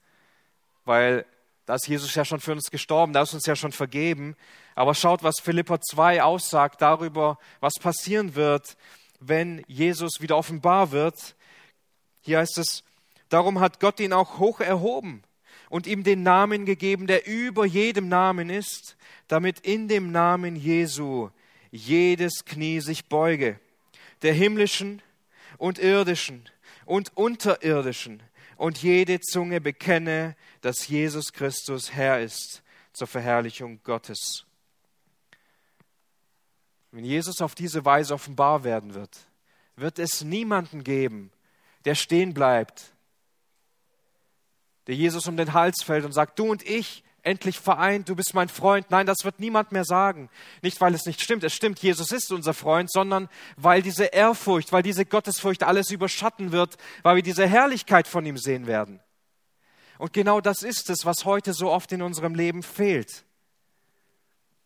weil 0.83 1.25
da 1.67 1.75
ist 1.75 1.87
Jesus 1.87 2.15
ja 2.15 2.25
schon 2.25 2.39
für 2.39 2.53
uns 2.53 2.71
gestorben, 2.71 3.13
da 3.13 3.21
ist 3.21 3.35
uns 3.35 3.45
ja 3.45 3.55
schon 3.55 3.71
vergeben. 3.71 4.35
Aber 4.73 4.95
schaut, 4.95 5.21
was 5.21 5.35
Philippa 5.39 5.79
2 5.79 6.23
aussagt 6.23 6.81
darüber, 6.81 7.37
was 7.59 7.73
passieren 7.79 8.33
wird, 8.33 8.77
wenn 9.19 9.63
Jesus 9.67 10.21
wieder 10.21 10.37
offenbar 10.37 10.89
wird. 10.89 11.35
Hier 12.21 12.39
heißt 12.39 12.57
es, 12.57 12.83
darum 13.29 13.59
hat 13.59 13.79
Gott 13.79 13.99
ihn 13.99 14.11
auch 14.11 14.39
hoch 14.39 14.59
erhoben 14.59 15.21
und 15.71 15.87
ihm 15.87 16.03
den 16.03 16.21
Namen 16.21 16.65
gegeben, 16.65 17.07
der 17.07 17.25
über 17.25 17.65
jedem 17.65 18.09
Namen 18.09 18.49
ist, 18.49 18.97
damit 19.29 19.61
in 19.61 19.87
dem 19.87 20.11
Namen 20.11 20.57
Jesu 20.57 21.29
jedes 21.71 22.43
Knie 22.43 22.81
sich 22.81 23.05
beuge, 23.05 23.57
der 24.21 24.33
himmlischen 24.33 25.01
und 25.57 25.79
irdischen 25.79 26.43
und 26.85 27.15
unterirdischen, 27.15 28.21
und 28.57 28.83
jede 28.83 29.21
Zunge 29.21 29.61
bekenne, 29.61 30.35
dass 30.59 30.89
Jesus 30.89 31.31
Christus 31.31 31.93
Herr 31.93 32.19
ist 32.19 32.61
zur 32.91 33.07
Verherrlichung 33.07 33.79
Gottes. 33.83 34.45
Wenn 36.91 37.05
Jesus 37.05 37.41
auf 37.41 37.55
diese 37.55 37.85
Weise 37.85 38.13
offenbar 38.13 38.65
werden 38.65 38.93
wird, 38.93 39.17
wird 39.77 39.99
es 39.99 40.21
niemanden 40.21 40.83
geben, 40.83 41.31
der 41.85 41.95
stehen 41.95 42.33
bleibt, 42.33 42.93
der 44.91 44.97
Jesus 44.97 45.25
um 45.25 45.37
den 45.37 45.53
Hals 45.53 45.83
fällt 45.83 46.03
und 46.03 46.11
sagt, 46.11 46.37
du 46.37 46.51
und 46.51 46.67
ich, 46.67 47.05
endlich 47.23 47.61
vereint, 47.61 48.09
du 48.09 48.15
bist 48.17 48.33
mein 48.33 48.49
Freund. 48.49 48.91
Nein, 48.91 49.05
das 49.05 49.23
wird 49.23 49.39
niemand 49.39 49.71
mehr 49.71 49.85
sagen. 49.85 50.29
Nicht, 50.61 50.81
weil 50.81 50.93
es 50.93 51.05
nicht 51.05 51.21
stimmt, 51.21 51.45
es 51.45 51.53
stimmt, 51.53 51.79
Jesus 51.79 52.11
ist 52.11 52.29
unser 52.29 52.53
Freund, 52.53 52.91
sondern 52.91 53.29
weil 53.55 53.81
diese 53.81 54.03
Ehrfurcht, 54.03 54.73
weil 54.73 54.83
diese 54.83 55.05
Gottesfurcht 55.05 55.63
alles 55.63 55.91
überschatten 55.91 56.51
wird, 56.51 56.75
weil 57.03 57.15
wir 57.15 57.23
diese 57.23 57.47
Herrlichkeit 57.47 58.05
von 58.05 58.25
ihm 58.25 58.37
sehen 58.37 58.67
werden. 58.67 58.99
Und 59.97 60.11
genau 60.11 60.41
das 60.41 60.61
ist 60.61 60.89
es, 60.89 61.05
was 61.05 61.23
heute 61.23 61.53
so 61.53 61.71
oft 61.71 61.89
in 61.93 62.01
unserem 62.01 62.35
Leben 62.35 62.61
fehlt. 62.61 63.23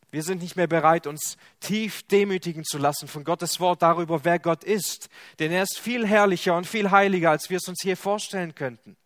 Wir 0.10 0.24
sind 0.24 0.42
nicht 0.42 0.56
mehr 0.56 0.66
bereit, 0.66 1.06
uns 1.06 1.38
tief 1.60 2.02
demütigen 2.02 2.64
zu 2.64 2.80
lassen 2.80 3.08
von 3.08 3.24
Gottes 3.24 3.60
Wort 3.60 3.84
darüber, 3.84 4.26
wer 4.26 4.40
Gott 4.40 4.64
ist. 4.64 5.08
Denn 5.38 5.52
er 5.52 5.62
ist 5.62 5.78
viel 5.78 6.08
herrlicher 6.08 6.58
und 6.58 6.66
viel 6.66 6.90
heiliger, 6.90 7.30
als 7.30 7.52
wir 7.52 7.58
es 7.58 7.68
uns 7.68 7.84
hier 7.84 7.96
vorstellen 7.96 8.56
könnten. 8.56 8.98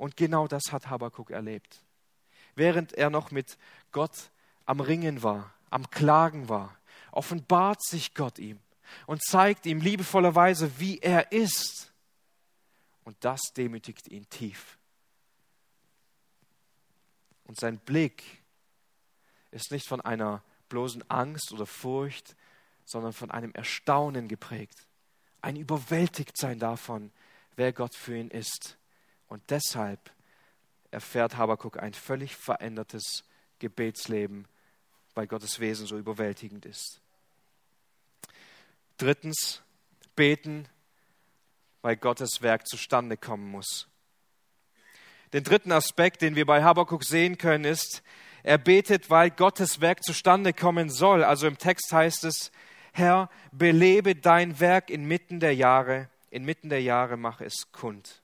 Und 0.00 0.16
genau 0.16 0.48
das 0.48 0.72
hat 0.72 0.88
Habakkuk 0.88 1.30
erlebt. 1.30 1.84
Während 2.54 2.94
er 2.94 3.10
noch 3.10 3.30
mit 3.32 3.58
Gott 3.92 4.30
am 4.64 4.80
Ringen 4.80 5.22
war, 5.22 5.52
am 5.68 5.90
Klagen 5.90 6.48
war, 6.48 6.74
offenbart 7.12 7.84
sich 7.84 8.14
Gott 8.14 8.38
ihm 8.38 8.58
und 9.06 9.22
zeigt 9.22 9.66
ihm 9.66 9.82
liebevollerweise, 9.82 10.80
wie 10.80 11.00
er 11.00 11.32
ist. 11.32 11.92
Und 13.04 13.18
das 13.20 13.42
demütigt 13.54 14.08
ihn 14.08 14.26
tief. 14.30 14.78
Und 17.44 17.60
sein 17.60 17.78
Blick 17.78 18.24
ist 19.50 19.70
nicht 19.70 19.86
von 19.86 20.00
einer 20.00 20.42
bloßen 20.70 21.10
Angst 21.10 21.52
oder 21.52 21.66
Furcht, 21.66 22.36
sondern 22.86 23.12
von 23.12 23.30
einem 23.30 23.52
Erstaunen 23.52 24.28
geprägt. 24.28 24.86
Ein 25.42 25.56
Überwältigtsein 25.56 26.58
davon, 26.58 27.12
wer 27.54 27.74
Gott 27.74 27.94
für 27.94 28.16
ihn 28.16 28.30
ist. 28.30 28.78
Und 29.30 29.42
deshalb 29.48 30.10
erfährt 30.90 31.36
Habakuk 31.36 31.78
ein 31.78 31.94
völlig 31.94 32.36
verändertes 32.36 33.22
Gebetsleben, 33.60 34.46
weil 35.14 35.28
Gottes 35.28 35.60
Wesen 35.60 35.86
so 35.86 35.96
überwältigend 35.96 36.66
ist. 36.66 37.00
Drittens, 38.98 39.62
beten, 40.16 40.68
weil 41.80 41.96
Gottes 41.96 42.42
Werk 42.42 42.66
zustande 42.66 43.16
kommen 43.16 43.50
muss. 43.50 43.86
Den 45.32 45.44
dritten 45.44 45.70
Aspekt, 45.70 46.22
den 46.22 46.34
wir 46.34 46.44
bei 46.44 46.64
Habakuk 46.64 47.04
sehen 47.04 47.38
können, 47.38 47.64
ist, 47.64 48.02
er 48.42 48.58
betet, 48.58 49.10
weil 49.10 49.30
Gottes 49.30 49.80
Werk 49.80 50.02
zustande 50.02 50.52
kommen 50.52 50.90
soll. 50.90 51.22
Also 51.22 51.46
im 51.46 51.56
Text 51.56 51.92
heißt 51.92 52.24
es, 52.24 52.50
Herr, 52.92 53.30
belebe 53.52 54.16
dein 54.16 54.58
Werk 54.58 54.90
inmitten 54.90 55.38
der 55.38 55.54
Jahre, 55.54 56.08
inmitten 56.30 56.68
der 56.68 56.82
Jahre 56.82 57.16
mache 57.16 57.44
es 57.44 57.70
kund. 57.70 58.20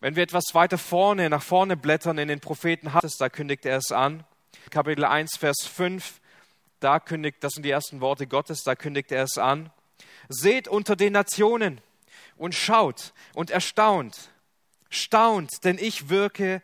Wenn 0.00 0.14
wir 0.14 0.22
etwas 0.22 0.54
weiter 0.54 0.78
vorne, 0.78 1.28
nach 1.28 1.42
vorne 1.42 1.76
blättern 1.76 2.18
in 2.18 2.28
den 2.28 2.38
Propheten 2.38 2.92
Hattis, 2.92 3.16
da 3.16 3.28
kündigt 3.28 3.66
er 3.66 3.78
es 3.78 3.90
an. 3.90 4.24
Kapitel 4.70 5.04
1, 5.04 5.36
Vers 5.36 5.66
5, 5.66 6.20
da 6.78 7.00
kündigt, 7.00 7.42
das 7.42 7.54
sind 7.54 7.64
die 7.64 7.70
ersten 7.70 8.00
Worte 8.00 8.28
Gottes, 8.28 8.62
da 8.62 8.76
kündigt 8.76 9.10
er 9.10 9.24
es 9.24 9.38
an. 9.38 9.72
Seht 10.28 10.68
unter 10.68 10.94
den 10.94 11.14
Nationen 11.14 11.80
und 12.36 12.54
schaut 12.54 13.12
und 13.34 13.50
erstaunt, 13.50 14.30
staunt, 14.88 15.64
denn 15.64 15.78
ich 15.78 16.08
wirke. 16.08 16.62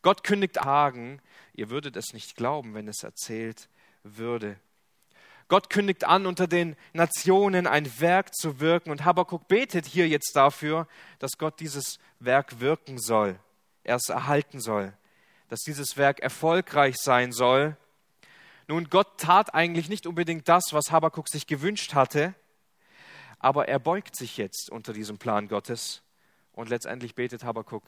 Gott 0.00 0.24
kündigt 0.24 0.62
Hagen, 0.62 1.20
ihr 1.52 1.68
würdet 1.68 1.94
es 1.96 2.14
nicht 2.14 2.36
glauben, 2.36 2.72
wenn 2.72 2.88
es 2.88 3.02
erzählt 3.02 3.68
würde. 4.02 4.58
Gott 5.50 5.68
kündigt 5.68 6.04
an, 6.04 6.26
unter 6.26 6.46
den 6.46 6.76
Nationen 6.92 7.66
ein 7.66 8.00
Werk 8.00 8.34
zu 8.34 8.60
wirken. 8.60 8.90
Und 8.90 9.04
Habakkuk 9.04 9.48
betet 9.48 9.84
hier 9.84 10.08
jetzt 10.08 10.34
dafür, 10.36 10.86
dass 11.18 11.32
Gott 11.38 11.58
dieses 11.58 11.98
Werk 12.20 12.60
wirken 12.60 12.98
soll, 12.98 13.36
er 13.82 13.96
es 13.96 14.08
erhalten 14.08 14.60
soll, 14.60 14.92
dass 15.48 15.60
dieses 15.60 15.96
Werk 15.96 16.20
erfolgreich 16.20 16.96
sein 16.98 17.32
soll. 17.32 17.76
Nun, 18.68 18.88
Gott 18.88 19.18
tat 19.18 19.52
eigentlich 19.52 19.88
nicht 19.88 20.06
unbedingt 20.06 20.48
das, 20.48 20.66
was 20.70 20.92
Habakkuk 20.92 21.28
sich 21.28 21.48
gewünscht 21.48 21.94
hatte, 21.94 22.34
aber 23.40 23.66
er 23.66 23.80
beugt 23.80 24.14
sich 24.14 24.36
jetzt 24.36 24.70
unter 24.70 24.92
diesem 24.92 25.18
Plan 25.18 25.48
Gottes 25.48 26.02
und 26.52 26.68
letztendlich 26.68 27.16
betet 27.16 27.42
Habakkuk, 27.42 27.82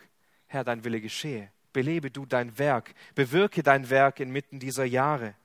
Herr, 0.48 0.64
dein 0.64 0.82
Wille 0.82 1.00
geschehe, 1.00 1.52
belebe 1.72 2.10
du 2.10 2.26
dein 2.26 2.58
Werk, 2.58 2.94
bewirke 3.14 3.62
dein 3.62 3.88
Werk 3.88 4.18
inmitten 4.18 4.58
dieser 4.58 4.84
Jahre. 4.84 5.36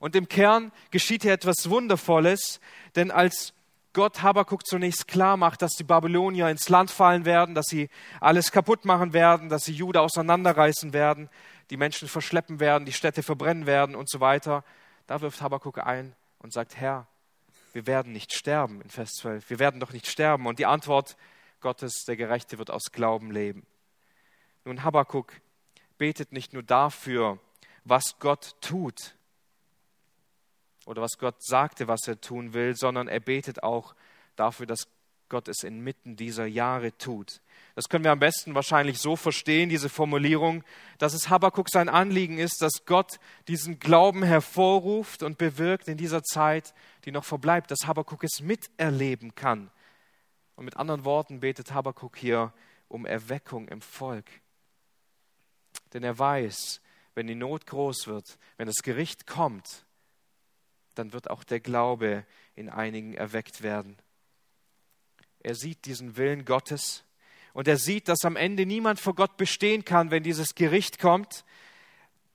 Und 0.00 0.16
im 0.16 0.28
Kern 0.28 0.72
geschieht 0.90 1.22
hier 1.22 1.32
etwas 1.32 1.68
Wundervolles, 1.70 2.60
denn 2.94 3.10
als 3.10 3.52
Gott 3.92 4.22
Habakuk 4.22 4.66
zunächst 4.66 5.08
klar 5.08 5.36
macht, 5.36 5.62
dass 5.62 5.72
die 5.72 5.84
Babylonier 5.84 6.48
ins 6.48 6.68
Land 6.68 6.90
fallen 6.90 7.24
werden, 7.24 7.54
dass 7.54 7.66
sie 7.66 7.88
alles 8.20 8.52
kaputt 8.52 8.84
machen 8.84 9.12
werden, 9.12 9.48
dass 9.48 9.64
sie 9.64 9.72
Juda 9.72 10.00
auseinanderreißen 10.00 10.92
werden, 10.92 11.28
die 11.70 11.76
Menschen 11.76 12.06
verschleppen 12.06 12.60
werden, 12.60 12.84
die 12.84 12.92
Städte 12.92 13.22
verbrennen 13.22 13.66
werden 13.66 13.96
und 13.96 14.08
so 14.08 14.20
weiter, 14.20 14.62
da 15.06 15.20
wirft 15.20 15.40
Habakuk 15.40 15.78
ein 15.78 16.14
und 16.38 16.52
sagt, 16.52 16.76
Herr, 16.76 17.06
wir 17.72 17.86
werden 17.86 18.12
nicht 18.12 18.32
sterben, 18.32 18.80
in 18.82 18.90
Vers 18.90 19.12
12, 19.14 19.50
wir 19.50 19.58
werden 19.58 19.80
doch 19.80 19.92
nicht 19.92 20.06
sterben. 20.06 20.46
Und 20.46 20.58
die 20.58 20.66
Antwort 20.66 21.16
Gottes, 21.60 22.04
der 22.06 22.16
Gerechte 22.16 22.58
wird 22.58 22.70
aus 22.70 22.92
Glauben 22.92 23.30
leben. 23.30 23.66
Nun, 24.64 24.84
Habakuk 24.84 25.32
betet 25.96 26.32
nicht 26.32 26.52
nur 26.52 26.62
dafür, 26.62 27.38
was 27.84 28.18
Gott 28.20 28.54
tut, 28.60 29.16
oder 30.88 31.02
was 31.02 31.18
Gott 31.18 31.42
sagte, 31.44 31.86
was 31.86 32.08
er 32.08 32.18
tun 32.18 32.54
will, 32.54 32.74
sondern 32.74 33.08
er 33.08 33.20
betet 33.20 33.62
auch 33.62 33.94
dafür, 34.36 34.64
dass 34.64 34.88
Gott 35.28 35.46
es 35.46 35.62
inmitten 35.62 36.16
dieser 36.16 36.46
Jahre 36.46 36.96
tut. 36.96 37.42
Das 37.74 37.90
können 37.90 38.04
wir 38.04 38.10
am 38.10 38.18
besten 38.18 38.54
wahrscheinlich 38.54 38.98
so 38.98 39.14
verstehen, 39.14 39.68
diese 39.68 39.90
Formulierung, 39.90 40.64
dass 40.96 41.12
es 41.12 41.28
Habakkuk 41.28 41.68
sein 41.68 41.90
Anliegen 41.90 42.38
ist, 42.38 42.62
dass 42.62 42.86
Gott 42.86 43.20
diesen 43.48 43.78
Glauben 43.78 44.22
hervorruft 44.22 45.22
und 45.22 45.36
bewirkt 45.36 45.88
in 45.88 45.98
dieser 45.98 46.22
Zeit, 46.22 46.72
die 47.04 47.12
noch 47.12 47.26
verbleibt, 47.26 47.70
dass 47.70 47.86
Habakkuk 47.86 48.24
es 48.24 48.40
miterleben 48.40 49.34
kann. 49.34 49.70
Und 50.56 50.64
mit 50.64 50.78
anderen 50.78 51.04
Worten 51.04 51.40
betet 51.40 51.74
Habakkuk 51.74 52.16
hier 52.16 52.54
um 52.88 53.04
Erweckung 53.04 53.68
im 53.68 53.82
Volk. 53.82 54.30
Denn 55.92 56.02
er 56.02 56.18
weiß, 56.18 56.80
wenn 57.14 57.26
die 57.26 57.34
Not 57.34 57.66
groß 57.66 58.06
wird, 58.06 58.38
wenn 58.56 58.66
das 58.66 58.82
Gericht 58.82 59.26
kommt, 59.26 59.84
dann 60.98 61.12
wird 61.12 61.30
auch 61.30 61.44
der 61.44 61.60
Glaube 61.60 62.24
in 62.54 62.68
einigen 62.68 63.14
erweckt 63.14 63.62
werden. 63.62 63.96
Er 65.40 65.54
sieht 65.54 65.84
diesen 65.84 66.16
Willen 66.16 66.44
Gottes 66.44 67.04
und 67.52 67.68
er 67.68 67.76
sieht, 67.78 68.08
dass 68.08 68.24
am 68.24 68.36
Ende 68.36 68.66
niemand 68.66 69.00
vor 69.00 69.14
Gott 69.14 69.36
bestehen 69.36 69.84
kann, 69.84 70.10
wenn 70.10 70.22
dieses 70.22 70.54
Gericht 70.54 70.98
kommt. 70.98 71.44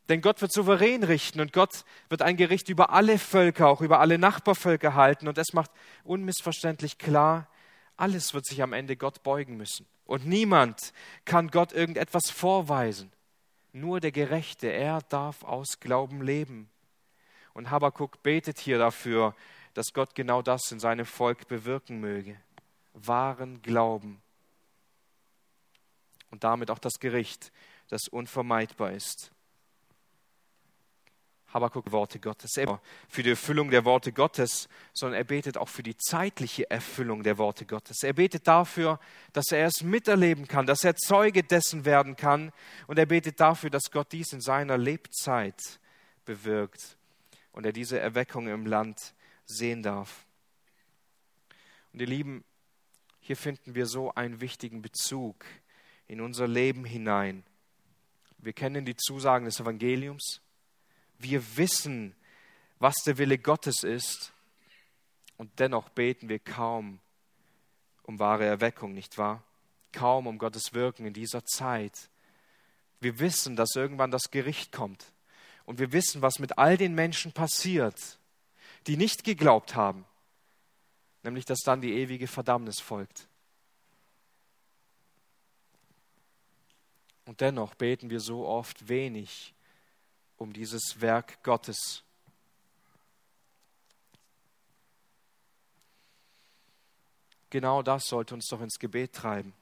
Denn 0.09 0.21
Gott 0.21 0.41
wird 0.41 0.51
souverän 0.51 1.03
richten 1.03 1.39
und 1.39 1.53
Gott 1.53 1.85
wird 2.09 2.21
ein 2.21 2.35
Gericht 2.35 2.69
über 2.69 2.91
alle 2.91 3.17
Völker, 3.17 3.67
auch 3.67 3.81
über 3.81 3.99
alle 3.99 4.17
Nachbarvölker 4.17 4.95
halten. 4.95 5.27
Und 5.27 5.37
es 5.37 5.53
macht 5.53 5.71
unmissverständlich 6.03 6.97
klar, 6.97 7.47
alles 7.95 8.33
wird 8.33 8.45
sich 8.45 8.61
am 8.61 8.73
Ende 8.73 8.97
Gott 8.97 9.23
beugen 9.23 9.55
müssen. 9.55 9.85
Und 10.05 10.25
niemand 10.25 10.91
kann 11.25 11.49
Gott 11.49 11.71
irgendetwas 11.71 12.29
vorweisen. 12.29 13.11
Nur 13.71 13.99
der 13.99 14.11
Gerechte, 14.11 14.67
er 14.67 15.01
darf 15.03 15.43
aus 15.43 15.79
Glauben 15.79 16.21
leben. 16.21 16.69
Und 17.53 17.69
Habakkuk 17.69 18.23
betet 18.23 18.59
hier 18.59 18.77
dafür, 18.77 19.35
dass 19.73 19.93
Gott 19.93 20.15
genau 20.15 20.41
das 20.41 20.71
in 20.71 20.79
seinem 20.79 21.05
Volk 21.05 21.47
bewirken 21.47 21.99
möge. 21.99 22.37
Wahren 22.93 23.61
Glauben. 23.61 24.21
Und 26.31 26.43
damit 26.43 26.71
auch 26.71 26.79
das 26.79 26.99
Gericht, 26.99 27.51
das 27.89 28.07
unvermeidbar 28.07 28.91
ist. 28.91 29.31
Habakkuk 31.53 31.91
Worte 31.91 32.19
Gottes, 32.19 32.57
er 32.57 32.81
für 33.07 33.21
die 33.21 33.29
Erfüllung 33.29 33.69
der 33.69 33.85
Worte 33.85 34.11
Gottes, 34.11 34.67
sondern 34.91 35.19
er 35.19 35.23
betet 35.23 35.55
auch 35.55 35.69
für 35.69 35.83
die 35.83 35.95
zeitliche 35.95 36.67
Erfüllung 36.71 37.21
der 37.21 37.37
Worte 37.37 37.67
Gottes. 37.67 38.01
Er 38.01 38.13
betet 38.13 38.47
dafür, 38.47 38.99
dass 39.33 39.51
er 39.51 39.67
es 39.67 39.83
miterleben 39.83 40.47
kann, 40.47 40.65
dass 40.65 40.83
er 40.83 40.95
Zeuge 40.95 41.43
dessen 41.43 41.85
werden 41.85 42.15
kann 42.15 42.51
und 42.87 42.97
er 42.97 43.05
betet 43.05 43.39
dafür, 43.39 43.69
dass 43.69 43.91
Gott 43.91 44.11
dies 44.11 44.33
in 44.33 44.41
seiner 44.41 44.79
Lebzeit 44.79 45.79
bewirkt 46.25 46.97
und 47.53 47.65
er 47.65 47.71
diese 47.71 47.99
Erweckung 47.99 48.47
im 48.47 48.65
Land 48.65 49.13
sehen 49.45 49.81
darf. 49.81 50.25
Und 51.93 52.01
ihr 52.01 52.07
Lieben, 52.07 52.43
hier 53.21 53.37
finden 53.37 53.75
wir 53.75 53.85
so 53.85 54.13
einen 54.13 54.41
wichtigen 54.41 54.81
Bezug 54.81 55.45
in 56.07 56.19
unser 56.19 56.47
Leben 56.47 56.83
hinein. 56.83 57.43
Wir 58.39 58.51
kennen 58.53 58.83
die 58.83 58.97
Zusagen 58.97 59.45
des 59.45 59.61
Evangeliums. 59.61 60.41
Wir 61.17 61.41
wissen, 61.55 62.15
was 62.79 62.95
der 63.05 63.17
Wille 63.17 63.37
Gottes 63.37 63.83
ist. 63.83 64.33
Und 65.37 65.59
dennoch 65.59 65.87
beten 65.89 66.27
wir 66.27 66.39
kaum 66.39 66.99
um 68.01 68.19
wahre 68.19 68.45
Erweckung, 68.45 68.93
nicht 68.93 69.17
wahr? 69.17 69.43
Kaum 69.93 70.27
um 70.27 70.37
Gottes 70.37 70.73
Wirken 70.73 71.05
in 71.05 71.13
dieser 71.13 71.45
Zeit. 71.45 72.09
Wir 72.99 73.19
wissen, 73.19 73.55
dass 73.55 73.75
irgendwann 73.75 74.11
das 74.11 74.31
Gericht 74.31 74.71
kommt. 74.71 75.12
Und 75.65 75.79
wir 75.79 75.91
wissen, 75.91 76.21
was 76.21 76.39
mit 76.39 76.57
all 76.57 76.77
den 76.77 76.93
Menschen 76.93 77.31
passiert, 77.31 78.17
die 78.87 78.97
nicht 78.97 79.23
geglaubt 79.23 79.75
haben, 79.75 80.05
nämlich 81.23 81.45
dass 81.45 81.59
dann 81.59 81.81
die 81.81 81.93
ewige 81.93 82.27
Verdammnis 82.27 82.79
folgt. 82.79 83.27
Und 87.25 87.39
dennoch 87.39 87.75
beten 87.75 88.09
wir 88.09 88.19
so 88.19 88.45
oft 88.45 88.89
wenig 88.89 89.53
um 90.37 90.51
dieses 90.51 90.99
Werk 90.99 91.41
Gottes. 91.43 92.03
Genau 97.49 97.81
das 97.81 98.07
sollte 98.07 98.33
uns 98.33 98.47
doch 98.47 98.61
ins 98.61 98.79
Gebet 98.79 99.13
treiben. 99.13 99.53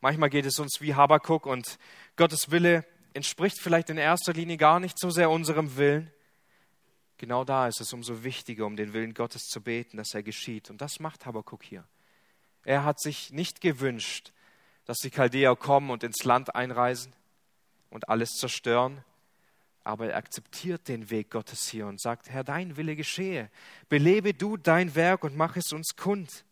Manchmal 0.00 0.30
geht 0.30 0.44
es 0.46 0.58
uns 0.58 0.80
wie 0.80 0.94
Habakuk 0.94 1.46
und 1.46 1.78
Gottes 2.16 2.50
Wille 2.50 2.84
entspricht 3.14 3.60
vielleicht 3.60 3.90
in 3.90 3.98
erster 3.98 4.32
Linie 4.32 4.56
gar 4.56 4.80
nicht 4.80 4.98
so 4.98 5.10
sehr 5.10 5.30
unserem 5.30 5.76
Willen. 5.76 6.10
Genau 7.18 7.44
da 7.44 7.68
ist 7.68 7.80
es 7.80 7.92
umso 7.92 8.24
wichtiger, 8.24 8.66
um 8.66 8.76
den 8.76 8.92
Willen 8.92 9.14
Gottes 9.14 9.42
zu 9.44 9.60
beten, 9.60 9.96
dass 9.96 10.14
er 10.14 10.22
geschieht. 10.22 10.70
Und 10.70 10.80
das 10.80 11.00
macht 11.00 11.26
Habakuk 11.26 11.62
hier. 11.62 11.84
Er 12.64 12.84
hat 12.84 13.00
sich 13.00 13.32
nicht 13.32 13.60
gewünscht, 13.60 14.32
dass 14.84 14.98
die 14.98 15.10
Chaldäer 15.10 15.56
kommen 15.56 15.90
und 15.90 16.04
ins 16.04 16.24
Land 16.24 16.54
einreisen 16.54 17.12
und 17.90 18.08
alles 18.08 18.30
zerstören, 18.30 19.04
aber 19.84 20.10
er 20.10 20.16
akzeptiert 20.16 20.88
den 20.88 21.10
Weg 21.10 21.30
Gottes 21.30 21.68
hier 21.68 21.86
und 21.86 22.00
sagt, 22.00 22.30
Herr, 22.30 22.44
dein 22.44 22.76
Wille 22.76 22.96
geschehe, 22.96 23.50
belebe 23.88 24.32
du 24.34 24.56
dein 24.56 24.94
Werk 24.94 25.24
und 25.24 25.36
mach 25.36 25.56
es 25.56 25.72
uns 25.72 25.96
kund. 25.96 26.44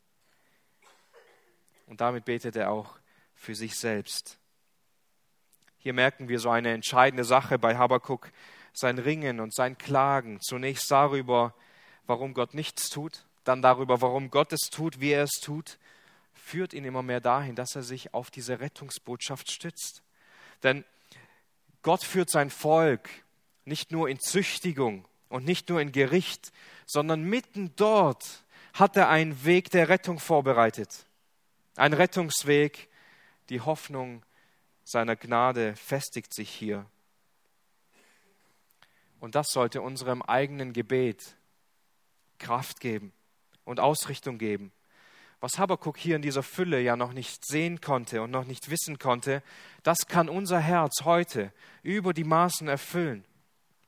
Und 1.86 2.00
damit 2.00 2.24
betet 2.24 2.56
er 2.56 2.70
auch 2.70 2.98
für 3.34 3.54
sich 3.54 3.76
selbst. 3.76 4.39
Hier 5.82 5.94
merken 5.94 6.28
wir 6.28 6.38
so 6.38 6.50
eine 6.50 6.74
entscheidende 6.74 7.24
Sache 7.24 7.58
bei 7.58 7.78
Habakuk, 7.78 8.30
sein 8.74 8.98
Ringen 8.98 9.40
und 9.40 9.54
sein 9.54 9.78
Klagen. 9.78 10.38
Zunächst 10.42 10.90
darüber, 10.90 11.54
warum 12.06 12.34
Gott 12.34 12.52
nichts 12.52 12.90
tut, 12.90 13.24
dann 13.44 13.62
darüber, 13.62 14.02
warum 14.02 14.30
Gott 14.30 14.52
es 14.52 14.68
tut, 14.70 15.00
wie 15.00 15.12
er 15.12 15.24
es 15.24 15.40
tut, 15.42 15.78
führt 16.34 16.74
ihn 16.74 16.84
immer 16.84 17.02
mehr 17.02 17.22
dahin, 17.22 17.54
dass 17.54 17.76
er 17.76 17.82
sich 17.82 18.12
auf 18.12 18.30
diese 18.30 18.60
Rettungsbotschaft 18.60 19.50
stützt. 19.50 20.02
Denn 20.62 20.84
Gott 21.80 22.04
führt 22.04 22.28
sein 22.28 22.50
Volk 22.50 23.08
nicht 23.64 23.90
nur 23.90 24.10
in 24.10 24.20
Züchtigung 24.20 25.06
und 25.30 25.46
nicht 25.46 25.70
nur 25.70 25.80
in 25.80 25.92
Gericht, 25.92 26.52
sondern 26.84 27.22
mitten 27.22 27.74
dort 27.76 28.44
hat 28.74 28.98
er 28.98 29.08
einen 29.08 29.46
Weg 29.46 29.70
der 29.70 29.88
Rettung 29.88 30.18
vorbereitet. 30.18 31.06
Ein 31.76 31.94
Rettungsweg, 31.94 32.90
die 33.48 33.62
Hoffnung 33.62 34.22
seiner 34.90 35.16
Gnade 35.16 35.76
festigt 35.76 36.34
sich 36.34 36.50
hier. 36.50 36.84
Und 39.20 39.34
das 39.34 39.48
sollte 39.52 39.82
unserem 39.82 40.22
eigenen 40.22 40.72
Gebet 40.72 41.36
Kraft 42.38 42.80
geben 42.80 43.12
und 43.64 43.78
Ausrichtung 43.78 44.38
geben. 44.38 44.72
Was 45.40 45.58
Habakkuk 45.58 45.96
hier 45.96 46.16
in 46.16 46.22
dieser 46.22 46.42
Fülle 46.42 46.80
ja 46.80 46.96
noch 46.96 47.12
nicht 47.12 47.46
sehen 47.46 47.80
konnte 47.80 48.20
und 48.20 48.30
noch 48.30 48.44
nicht 48.44 48.70
wissen 48.70 48.98
konnte, 48.98 49.42
das 49.82 50.06
kann 50.08 50.28
unser 50.28 50.58
Herz 50.58 51.04
heute 51.04 51.52
über 51.82 52.12
die 52.12 52.24
Maßen 52.24 52.66
erfüllen 52.66 53.24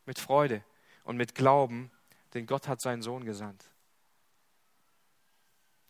mit 0.07 0.19
Freude 0.19 0.63
und 1.05 1.17
mit 1.17 1.35
Glauben, 1.35 1.91
denn 2.35 2.47
Gott 2.47 2.69
hat 2.69 2.81
seinen 2.81 3.03
Sohn 3.03 3.25
gesandt. 3.25 3.65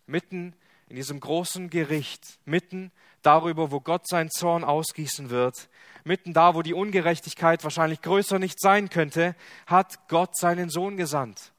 Mitten 0.06 0.54
in 0.88 0.96
diesem 0.96 1.20
großen 1.20 1.70
Gericht, 1.70 2.38
mitten 2.44 2.92
darüber, 3.22 3.70
wo 3.70 3.80
Gott 3.80 4.06
seinen 4.08 4.30
Zorn 4.30 4.64
ausgießen 4.64 5.30
wird, 5.30 5.68
mitten 6.04 6.32
da, 6.32 6.54
wo 6.54 6.62
die 6.62 6.74
Ungerechtigkeit 6.74 7.62
wahrscheinlich 7.64 8.02
größer 8.02 8.38
nicht 8.38 8.60
sein 8.60 8.90
könnte, 8.90 9.34
hat 9.66 10.08
Gott 10.08 10.36
seinen 10.36 10.68
Sohn 10.68 10.96
gesandt, 10.96 11.52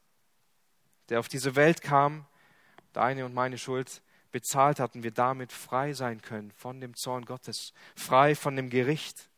der 1.10 1.19
auf 1.19 1.28
diese 1.28 1.56
Welt 1.56 1.82
kam, 1.82 2.26
deine 2.91 3.26
und 3.26 3.34
meine 3.34 3.58
Schuld 3.58 4.02
bezahlt 4.32 4.80
hat 4.80 4.95
und 4.95 5.04
wir 5.04 5.12
damit 5.12 5.52
frei 5.52 5.93
sein 5.93 6.21
können 6.21 6.52
von 6.52 6.82
dem 6.82 6.95
Zorn 6.95 7.26
Gottes, 7.26 7.73
frei 7.95 8.36
von 8.36 8.56
dem 8.56 8.69
Gericht. 8.69 9.30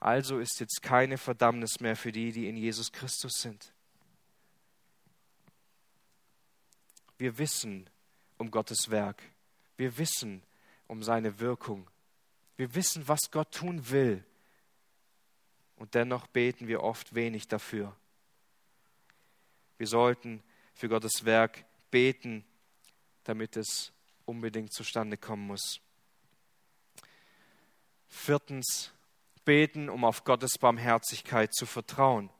Also 0.00 0.38
ist 0.38 0.60
jetzt 0.60 0.82
keine 0.82 1.18
Verdammnis 1.18 1.80
mehr 1.80 1.96
für 1.96 2.12
die, 2.12 2.32
die 2.32 2.48
in 2.48 2.56
Jesus 2.56 2.92
Christus 2.92 3.32
sind. 3.40 3.72
Wir 7.18 7.38
wissen, 7.38 7.88
um 8.38 8.50
Gottes 8.50 8.90
Werk. 8.90 9.22
Wir 9.76 9.96
wissen 9.98 10.42
um 10.86 11.02
seine 11.02 11.40
Wirkung. 11.40 11.88
Wir 12.56 12.74
wissen, 12.74 13.06
was 13.08 13.30
Gott 13.30 13.52
tun 13.52 13.90
will. 13.90 14.24
Und 15.76 15.94
dennoch 15.94 16.26
beten 16.28 16.68
wir 16.68 16.82
oft 16.82 17.14
wenig 17.14 17.48
dafür. 17.48 17.94
Wir 19.76 19.86
sollten 19.86 20.42
für 20.72 20.88
Gottes 20.88 21.24
Werk 21.24 21.64
beten, 21.90 22.44
damit 23.24 23.56
es 23.56 23.92
unbedingt 24.24 24.72
zustande 24.72 25.16
kommen 25.16 25.46
muss. 25.46 25.80
Viertens, 28.08 28.92
beten, 29.44 29.88
um 29.88 30.04
auf 30.04 30.24
Gottes 30.24 30.58
Barmherzigkeit 30.58 31.52
zu 31.54 31.66
vertrauen. 31.66 32.30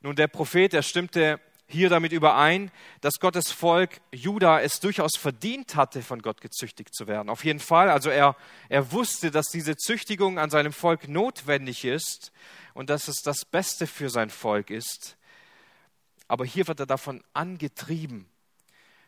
Nun, 0.00 0.16
der 0.16 0.28
Prophet, 0.28 0.74
er 0.74 0.82
stimmte 0.82 1.40
hier 1.70 1.90
damit 1.90 2.12
überein, 2.12 2.70
dass 3.02 3.20
Gottes 3.20 3.52
Volk 3.52 4.00
Juda 4.10 4.60
es 4.60 4.80
durchaus 4.80 5.18
verdient 5.18 5.76
hatte, 5.76 6.02
von 6.02 6.22
Gott 6.22 6.40
gezüchtigt 6.40 6.94
zu 6.94 7.06
werden. 7.06 7.28
Auf 7.28 7.44
jeden 7.44 7.60
Fall. 7.60 7.90
Also 7.90 8.08
er, 8.08 8.36
er 8.70 8.90
wusste, 8.90 9.30
dass 9.30 9.48
diese 9.48 9.76
Züchtigung 9.76 10.38
an 10.38 10.48
seinem 10.48 10.72
Volk 10.72 11.08
notwendig 11.08 11.84
ist 11.84 12.32
und 12.72 12.88
dass 12.88 13.06
es 13.06 13.16
das 13.22 13.44
Beste 13.44 13.86
für 13.86 14.08
sein 14.08 14.30
Volk 14.30 14.70
ist. 14.70 15.18
Aber 16.26 16.46
hier 16.46 16.66
wird 16.68 16.80
er 16.80 16.86
davon 16.86 17.22
angetrieben, 17.34 18.28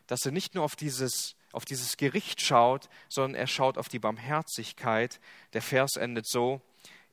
dass 0.05 0.25
er 0.25 0.31
nicht 0.31 0.53
nur 0.53 0.63
auf 0.63 0.75
dieses, 0.75 1.35
auf 1.53 1.65
dieses 1.65 1.97
Gericht 1.97 2.41
schaut, 2.41 2.89
sondern 3.09 3.39
er 3.39 3.47
schaut 3.47 3.79
auf 3.79 3.89
die 3.89 3.99
Barmherzigkeit. 3.99 5.19
Der 5.53 5.63
Vers 5.63 5.95
endet 5.95 6.27
so, 6.27 6.61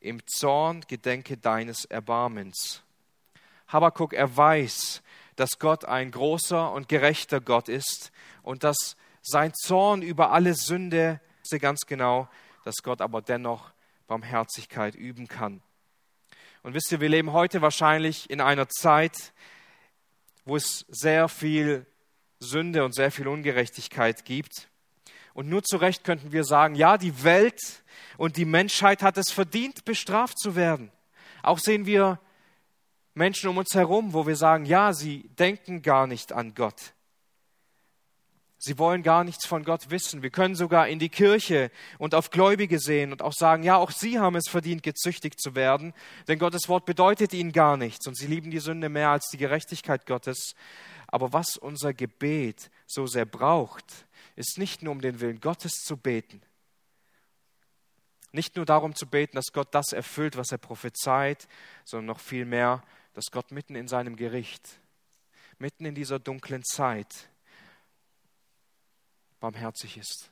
im 0.00 0.26
Zorn 0.26 0.82
gedenke 0.88 1.38
deines 1.38 1.86
Erbarmens. 1.86 2.82
Habakuk, 3.68 4.14
er 4.14 4.36
weiß, 4.36 5.02
dass 5.38 5.60
Gott 5.60 5.84
ein 5.84 6.10
großer 6.10 6.72
und 6.72 6.88
gerechter 6.88 7.40
Gott 7.40 7.68
ist 7.68 8.10
und 8.42 8.64
dass 8.64 8.96
sein 9.22 9.52
Zorn 9.54 10.02
über 10.02 10.32
alle 10.32 10.54
Sünde, 10.54 11.20
ganz 11.60 11.86
genau, 11.86 12.28
dass 12.64 12.82
Gott 12.82 13.00
aber 13.00 13.22
dennoch 13.22 13.70
Barmherzigkeit 14.08 14.94
üben 14.94 15.28
kann. 15.28 15.62
Und 16.62 16.74
wisst 16.74 16.90
ihr, 16.90 17.00
wir 17.00 17.08
leben 17.08 17.32
heute 17.32 17.62
wahrscheinlich 17.62 18.28
in 18.28 18.40
einer 18.40 18.68
Zeit, 18.68 19.32
wo 20.44 20.56
es 20.56 20.84
sehr 20.88 21.28
viel 21.28 21.86
Sünde 22.40 22.84
und 22.84 22.94
sehr 22.94 23.10
viel 23.10 23.28
Ungerechtigkeit 23.28 24.24
gibt. 24.24 24.68
Und 25.34 25.48
nur 25.48 25.62
zu 25.62 25.76
Recht 25.76 26.04
könnten 26.04 26.32
wir 26.32 26.44
sagen, 26.44 26.74
ja, 26.74 26.98
die 26.98 27.22
Welt 27.22 27.84
und 28.16 28.36
die 28.36 28.44
Menschheit 28.44 29.02
hat 29.02 29.16
es 29.16 29.30
verdient, 29.30 29.84
bestraft 29.84 30.38
zu 30.38 30.56
werden. 30.56 30.90
Auch 31.42 31.60
sehen 31.60 31.86
wir 31.86 32.20
Menschen 33.18 33.50
um 33.50 33.58
uns 33.58 33.74
herum, 33.74 34.14
wo 34.14 34.26
wir 34.26 34.36
sagen, 34.36 34.64
ja, 34.64 34.94
sie 34.94 35.28
denken 35.38 35.82
gar 35.82 36.06
nicht 36.06 36.32
an 36.32 36.54
Gott. 36.54 36.94
Sie 38.60 38.76
wollen 38.78 39.04
gar 39.04 39.22
nichts 39.22 39.46
von 39.46 39.62
Gott 39.62 39.90
wissen. 39.90 40.22
Wir 40.22 40.30
können 40.30 40.56
sogar 40.56 40.88
in 40.88 40.98
die 40.98 41.10
Kirche 41.10 41.70
und 41.98 42.14
auf 42.14 42.30
Gläubige 42.30 42.80
sehen 42.80 43.12
und 43.12 43.22
auch 43.22 43.32
sagen, 43.32 43.62
ja, 43.62 43.76
auch 43.76 43.92
sie 43.92 44.18
haben 44.18 44.34
es 44.34 44.48
verdient, 44.48 44.82
gezüchtigt 44.82 45.40
zu 45.40 45.54
werden, 45.54 45.94
denn 46.26 46.40
Gottes 46.40 46.68
Wort 46.68 46.84
bedeutet 46.84 47.34
ihnen 47.34 47.52
gar 47.52 47.76
nichts 47.76 48.08
und 48.08 48.16
sie 48.16 48.26
lieben 48.26 48.50
die 48.50 48.58
Sünde 48.58 48.88
mehr 48.88 49.10
als 49.10 49.28
die 49.30 49.36
Gerechtigkeit 49.36 50.06
Gottes. 50.06 50.56
Aber 51.06 51.32
was 51.32 51.56
unser 51.56 51.94
Gebet 51.94 52.70
so 52.86 53.06
sehr 53.06 53.26
braucht, 53.26 54.06
ist 54.34 54.58
nicht 54.58 54.82
nur 54.82 54.92
um 54.92 55.00
den 55.00 55.20
Willen 55.20 55.40
Gottes 55.40 55.72
zu 55.84 55.96
beten, 55.96 56.42
nicht 58.32 58.56
nur 58.56 58.66
darum 58.66 58.94
zu 58.94 59.06
beten, 59.06 59.36
dass 59.36 59.52
Gott 59.52 59.68
das 59.70 59.92
erfüllt, 59.92 60.36
was 60.36 60.52
er 60.52 60.58
prophezeit, 60.58 61.48
sondern 61.84 62.06
noch 62.06 62.20
viel 62.20 62.44
mehr 62.44 62.82
dass 63.18 63.32
Gott 63.32 63.50
mitten 63.50 63.74
in 63.74 63.88
seinem 63.88 64.14
Gericht, 64.14 64.78
mitten 65.58 65.84
in 65.84 65.96
dieser 65.96 66.20
dunklen 66.20 66.62
Zeit 66.62 67.28
barmherzig 69.40 69.96
ist. 69.96 70.30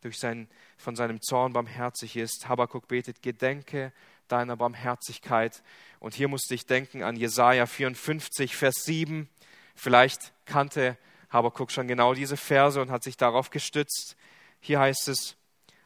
Durch 0.00 0.18
sein, 0.18 0.48
von 0.76 0.96
seinem 0.96 1.22
Zorn 1.22 1.52
barmherzig 1.52 2.16
ist. 2.16 2.48
Habakuk 2.48 2.88
betet, 2.88 3.22
gedenke 3.22 3.92
deiner 4.26 4.56
Barmherzigkeit. 4.56 5.62
Und 6.00 6.14
hier 6.14 6.26
musste 6.26 6.52
ich 6.52 6.66
denken 6.66 7.04
an 7.04 7.14
Jesaja 7.14 7.66
54, 7.66 8.56
Vers 8.56 8.82
7. 8.82 9.28
Vielleicht 9.76 10.32
kannte 10.46 10.98
Habakuk 11.28 11.70
schon 11.70 11.86
genau 11.86 12.14
diese 12.14 12.36
Verse 12.36 12.82
und 12.82 12.90
hat 12.90 13.04
sich 13.04 13.18
darauf 13.18 13.50
gestützt. 13.50 14.16
Hier 14.58 14.80
heißt 14.80 15.06
es, 15.06 15.36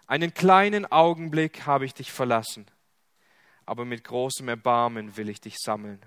Einen 0.07 0.33
kleinen 0.33 0.91
Augenblick 0.91 1.66
habe 1.66 1.85
ich 1.85 1.93
dich 1.93 2.11
verlassen, 2.11 2.64
aber 3.66 3.85
mit 3.85 4.05
großem 4.05 4.49
Erbarmen 4.49 5.18
will 5.18 5.29
ich 5.29 5.43
dich 5.43 5.59
sammeln. 5.59 6.01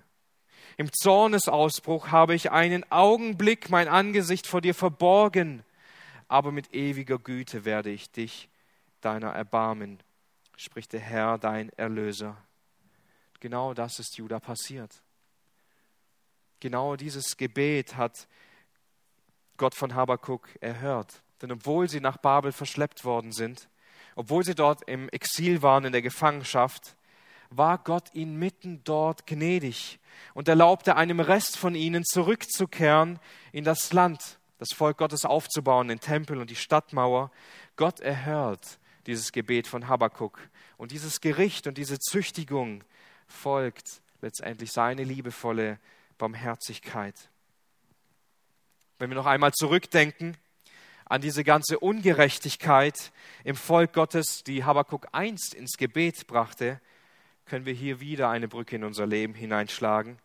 Im 0.79 0.93
Zornesausbruch 0.93 2.11
habe 2.11 2.35
ich 2.35 2.51
einen 2.51 2.89
Augenblick 2.91 3.71
mein 3.71 3.87
Angesicht 3.87 4.45
vor 4.45 4.61
dir 4.61 4.75
verborgen, 4.75 5.63
aber 6.27 6.51
mit 6.51 6.71
ewiger 6.73 7.17
Güte 7.17 7.65
werde 7.65 7.89
ich 7.89 8.11
dich 8.11 8.47
deiner 9.01 9.31
erbarmen, 9.31 9.99
spricht 10.55 10.93
der 10.93 10.99
Herr, 10.99 11.39
dein 11.39 11.69
Erlöser. 11.69 12.37
Genau 13.39 13.73
das 13.73 13.97
ist 13.97 14.17
Judah 14.17 14.39
passiert. 14.39 15.01
Genau 16.59 16.95
dieses 16.95 17.37
Gebet 17.37 17.95
hat 17.95 18.27
Gott 19.57 19.73
von 19.73 19.95
Habakuk 19.95 20.47
erhört. 20.61 21.21
Denn 21.41 21.51
obwohl 21.51 21.89
sie 21.89 22.01
nach 22.01 22.17
Babel 22.17 22.51
verschleppt 22.51 23.03
worden 23.03 23.31
sind, 23.31 23.67
obwohl 24.15 24.43
sie 24.43 24.55
dort 24.55 24.87
im 24.87 25.09
Exil 25.09 25.61
waren, 25.63 25.85
in 25.85 25.91
der 25.91 26.01
Gefangenschaft, 26.01 26.95
war 27.49 27.77
Gott 27.77 28.13
ihnen 28.13 28.37
mitten 28.37 28.81
dort 28.83 29.25
gnädig 29.27 29.99
und 30.33 30.47
erlaubte 30.47 30.95
einem 30.95 31.19
Rest 31.19 31.57
von 31.57 31.75
ihnen 31.75 32.03
zurückzukehren 32.03 33.19
in 33.51 33.63
das 33.63 33.93
Land, 33.93 34.39
das 34.59 34.69
Volk 34.73 34.97
Gottes 34.97 35.25
aufzubauen, 35.25 35.87
den 35.87 35.99
Tempel 35.99 36.39
und 36.39 36.49
die 36.49 36.55
Stadtmauer. 36.55 37.31
Gott 37.75 37.99
erhört 37.99 38.79
dieses 39.05 39.31
Gebet 39.31 39.67
von 39.67 39.87
Habakuk. 39.87 40.39
Und 40.77 40.91
dieses 40.91 41.21
Gericht 41.21 41.67
und 41.67 41.77
diese 41.77 41.97
Züchtigung 41.99 42.83
folgt 43.27 44.01
letztendlich 44.21 44.71
seine 44.71 45.03
liebevolle 45.03 45.79
Barmherzigkeit. 46.17 47.15
Wenn 48.99 49.09
wir 49.09 49.15
noch 49.15 49.25
einmal 49.25 49.53
zurückdenken 49.53 50.37
an 51.05 51.21
diese 51.21 51.43
ganze 51.43 51.79
Ungerechtigkeit 51.79 53.11
im 53.43 53.55
Volk 53.55 53.93
Gottes, 53.93 54.43
die 54.43 54.65
Habakkuk 54.65 55.07
einst 55.11 55.53
ins 55.53 55.77
Gebet 55.77 56.27
brachte, 56.27 56.81
können 57.47 57.65
wir 57.65 57.73
hier 57.73 57.99
wieder 57.99 58.29
eine 58.29 58.47
Brücke 58.47 58.75
in 58.75 58.83
unser 58.83 59.07
Leben 59.07 59.33
hineinschlagen. 59.33 60.19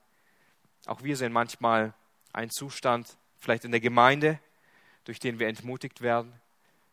Auch 0.87 1.03
wir 1.03 1.17
sehen 1.17 1.33
manchmal 1.33 1.95
einen 2.33 2.51
Zustand, 2.51 3.17
vielleicht 3.39 3.65
in 3.65 3.71
der 3.71 3.81
Gemeinde, 3.81 4.39
durch 5.05 5.19
den 5.19 5.39
wir 5.39 5.49
entmutigt 5.49 6.01
werden. 6.01 6.33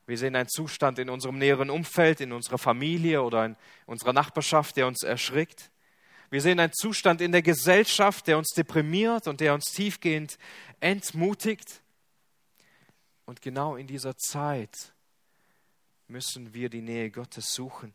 Wir 0.06 0.18
sehen 0.18 0.36
einen 0.36 0.50
Zustand 0.50 0.98
in 1.00 1.10
unserem 1.10 1.38
näheren 1.38 1.70
Umfeld, 1.70 2.22
in 2.22 2.32
unserer 2.32 2.58
Familie 2.58 3.22
oder 3.22 3.46
in 3.46 3.56
unserer 3.86 4.14
Nachbarschaft, 4.14 4.76
der 4.78 4.88
uns 4.88 5.04
erschrickt. 5.04 5.70
Wir 6.32 6.42
sehen 6.42 6.60
einen 6.60 6.74
Zustand 6.74 7.22
in 7.22 7.32
der 7.32 7.42
Gesellschaft, 7.42 8.28
der 8.28 8.38
uns 8.38 8.50
deprimiert 8.50 9.28
und 9.28 9.40
der 9.40 9.54
uns 9.54 9.72
tiefgehend 9.72 10.38
entmutigt. 10.80 11.82
Und 13.26 13.42
genau 13.42 13.76
in 13.76 13.88
dieser 13.88 14.18
Zeit 14.18 14.94
müssen 16.08 16.54
wir 16.54 16.70
die 16.70 16.82
Nähe 16.82 17.12
Gottes 17.12 17.54
suchen. 17.54 17.94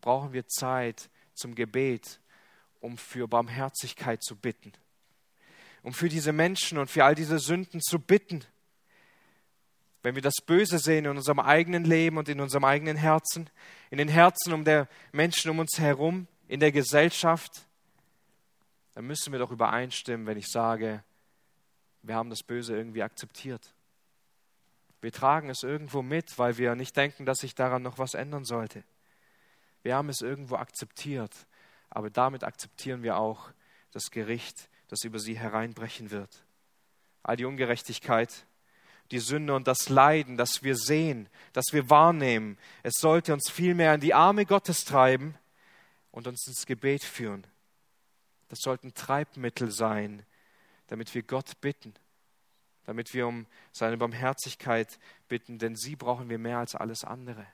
Brauchen 0.00 0.32
wir 0.32 0.46
Zeit 0.46 1.10
zum 1.34 1.54
Gebet, 1.54 2.20
um 2.80 2.98
für 2.98 3.26
Barmherzigkeit 3.28 4.22
zu 4.22 4.36
bitten, 4.36 4.72
um 5.82 5.92
für 5.92 6.08
diese 6.08 6.32
Menschen 6.32 6.78
und 6.78 6.90
für 6.90 7.04
all 7.04 7.14
diese 7.14 7.38
Sünden 7.38 7.80
zu 7.80 7.98
bitten. 7.98 8.44
Wenn 10.02 10.14
wir 10.14 10.22
das 10.22 10.36
Böse 10.44 10.78
sehen 10.78 11.04
in 11.04 11.16
unserem 11.16 11.40
eigenen 11.40 11.84
Leben 11.84 12.18
und 12.18 12.28
in 12.28 12.40
unserem 12.40 12.64
eigenen 12.64 12.96
Herzen, 12.96 13.50
in 13.90 13.98
den 13.98 14.08
Herzen 14.08 14.52
um 14.52 14.64
der 14.64 14.88
Menschen 15.12 15.50
um 15.50 15.58
uns 15.58 15.78
herum, 15.78 16.28
in 16.46 16.60
der 16.60 16.72
Gesellschaft, 16.72 17.66
dann 18.94 19.06
müssen 19.06 19.32
wir 19.32 19.38
doch 19.38 19.50
übereinstimmen, 19.50 20.26
wenn 20.26 20.38
ich 20.38 20.48
sage, 20.48 21.02
wir 22.02 22.14
haben 22.14 22.30
das 22.30 22.42
Böse 22.42 22.76
irgendwie 22.76 23.02
akzeptiert. 23.02 23.74
Wir 25.00 25.12
tragen 25.12 25.50
es 25.50 25.62
irgendwo 25.62 26.02
mit, 26.02 26.38
weil 26.38 26.58
wir 26.58 26.74
nicht 26.74 26.96
denken, 26.96 27.24
dass 27.24 27.38
sich 27.38 27.54
daran 27.54 27.82
noch 27.82 27.98
was 27.98 28.14
ändern 28.14 28.44
sollte. 28.44 28.82
Wir 29.88 29.96
haben 29.96 30.10
es 30.10 30.20
irgendwo 30.20 30.56
akzeptiert, 30.56 31.34
aber 31.88 32.10
damit 32.10 32.44
akzeptieren 32.44 33.02
wir 33.02 33.16
auch 33.16 33.48
das 33.90 34.10
Gericht, 34.10 34.68
das 34.88 35.02
über 35.02 35.18
sie 35.18 35.38
hereinbrechen 35.38 36.10
wird. 36.10 36.44
All 37.22 37.36
die 37.36 37.46
Ungerechtigkeit, 37.46 38.44
die 39.12 39.18
Sünde 39.18 39.54
und 39.54 39.66
das 39.66 39.88
Leiden, 39.88 40.36
das 40.36 40.62
wir 40.62 40.76
sehen, 40.76 41.30
das 41.54 41.64
wir 41.72 41.88
wahrnehmen, 41.88 42.58
es 42.82 42.96
sollte 42.98 43.32
uns 43.32 43.48
vielmehr 43.48 43.94
in 43.94 44.02
die 44.02 44.12
Arme 44.12 44.44
Gottes 44.44 44.84
treiben 44.84 45.38
und 46.10 46.26
uns 46.26 46.46
ins 46.46 46.66
Gebet 46.66 47.02
führen. 47.02 47.46
Das 48.50 48.58
sollten 48.60 48.92
Treibmittel 48.92 49.70
sein, 49.70 50.22
damit 50.88 51.14
wir 51.14 51.22
Gott 51.22 51.62
bitten, 51.62 51.94
damit 52.84 53.14
wir 53.14 53.26
um 53.26 53.46
seine 53.72 53.96
Barmherzigkeit 53.96 54.98
bitten, 55.28 55.58
denn 55.58 55.76
sie 55.76 55.96
brauchen 55.96 56.28
wir 56.28 56.36
mehr 56.36 56.58
als 56.58 56.74
alles 56.74 57.04
andere. 57.04 57.46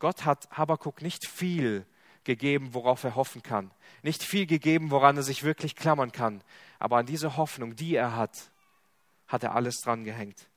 Gott 0.00 0.24
hat 0.24 0.50
Habakuk 0.50 1.02
nicht 1.02 1.26
viel 1.26 1.86
gegeben, 2.24 2.74
worauf 2.74 3.04
er 3.04 3.14
hoffen 3.14 3.42
kann, 3.42 3.70
nicht 4.02 4.22
viel 4.22 4.46
gegeben, 4.46 4.90
woran 4.90 5.16
er 5.16 5.22
sich 5.22 5.44
wirklich 5.44 5.76
klammern 5.76 6.10
kann, 6.10 6.42
aber 6.78 6.96
an 6.96 7.06
diese 7.06 7.36
Hoffnung, 7.36 7.76
die 7.76 7.94
er 7.94 8.16
hat, 8.16 8.50
hat 9.28 9.42
er 9.42 9.54
alles 9.54 9.76
dran 9.76 10.04
gehängt. 10.04 10.48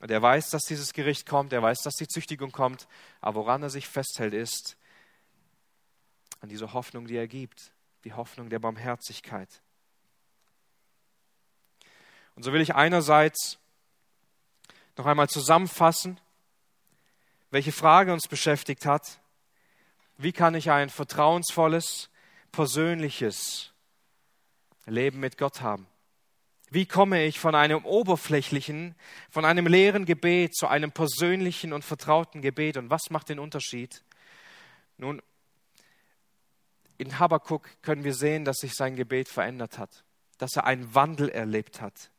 Und 0.00 0.10
er 0.10 0.20
weiß, 0.20 0.50
dass 0.50 0.62
dieses 0.62 0.92
Gericht 0.92 1.26
kommt, 1.26 1.52
er 1.52 1.62
weiß, 1.62 1.80
dass 1.80 1.94
die 1.94 2.08
Züchtigung 2.08 2.52
kommt, 2.52 2.88
aber 3.20 3.40
woran 3.40 3.62
er 3.62 3.70
sich 3.70 3.88
festhält, 3.88 4.34
ist 4.34 4.76
an 6.40 6.48
diese 6.48 6.72
Hoffnung, 6.72 7.06
die 7.06 7.16
er 7.16 7.28
gibt, 7.28 7.72
die 8.04 8.14
Hoffnung 8.14 8.48
der 8.48 8.58
Barmherzigkeit. 8.58 9.62
Und 12.34 12.44
so 12.44 12.52
will 12.52 12.62
ich 12.62 12.74
einerseits 12.74 13.58
noch 14.96 15.06
einmal 15.06 15.28
zusammenfassen, 15.28 16.18
welche 17.50 17.72
Frage 17.72 18.12
uns 18.12 18.28
beschäftigt 18.28 18.86
hat. 18.86 19.20
Wie 20.16 20.32
kann 20.32 20.54
ich 20.54 20.70
ein 20.70 20.90
vertrauensvolles, 20.90 22.10
persönliches 22.52 23.72
Leben 24.86 25.20
mit 25.20 25.38
Gott 25.38 25.60
haben? 25.60 25.86
Wie 26.70 26.86
komme 26.86 27.24
ich 27.24 27.40
von 27.40 27.56
einem 27.56 27.84
oberflächlichen, 27.84 28.94
von 29.28 29.44
einem 29.44 29.66
leeren 29.66 30.04
Gebet 30.04 30.54
zu 30.54 30.68
einem 30.68 30.92
persönlichen 30.92 31.72
und 31.72 31.84
vertrauten 31.84 32.42
Gebet? 32.42 32.76
Und 32.76 32.90
was 32.90 33.10
macht 33.10 33.28
den 33.28 33.40
Unterschied? 33.40 34.04
Nun, 34.96 35.20
in 36.96 37.18
Habakkuk 37.18 37.68
können 37.82 38.04
wir 38.04 38.14
sehen, 38.14 38.44
dass 38.44 38.58
sich 38.58 38.74
sein 38.74 38.94
Gebet 38.94 39.28
verändert 39.28 39.78
hat, 39.78 40.04
dass 40.38 40.54
er 40.54 40.64
einen 40.64 40.94
Wandel 40.94 41.28
erlebt 41.30 41.80
hat. 41.80 42.10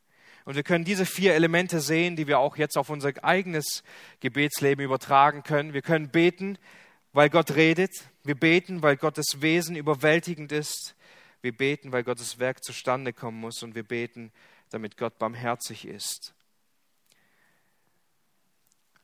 Und 0.44 0.56
wir 0.56 0.62
können 0.62 0.84
diese 0.84 1.06
vier 1.06 1.34
Elemente 1.34 1.80
sehen, 1.80 2.16
die 2.16 2.26
wir 2.26 2.38
auch 2.38 2.56
jetzt 2.56 2.76
auf 2.76 2.90
unser 2.90 3.12
eigenes 3.22 3.84
Gebetsleben 4.20 4.84
übertragen 4.84 5.42
können. 5.42 5.72
Wir 5.72 5.82
können 5.82 6.08
beten, 6.08 6.58
weil 7.12 7.30
Gott 7.30 7.52
redet. 7.52 7.90
Wir 8.24 8.34
beten, 8.34 8.82
weil 8.82 8.96
Gottes 8.96 9.40
Wesen 9.40 9.76
überwältigend 9.76 10.50
ist. 10.50 10.94
Wir 11.42 11.56
beten, 11.56 11.92
weil 11.92 12.02
Gottes 12.02 12.38
Werk 12.38 12.64
zustande 12.64 13.12
kommen 13.12 13.38
muss. 13.38 13.62
Und 13.62 13.74
wir 13.74 13.84
beten, 13.84 14.32
damit 14.70 14.96
Gott 14.96 15.18
barmherzig 15.18 15.86
ist. 15.86 16.34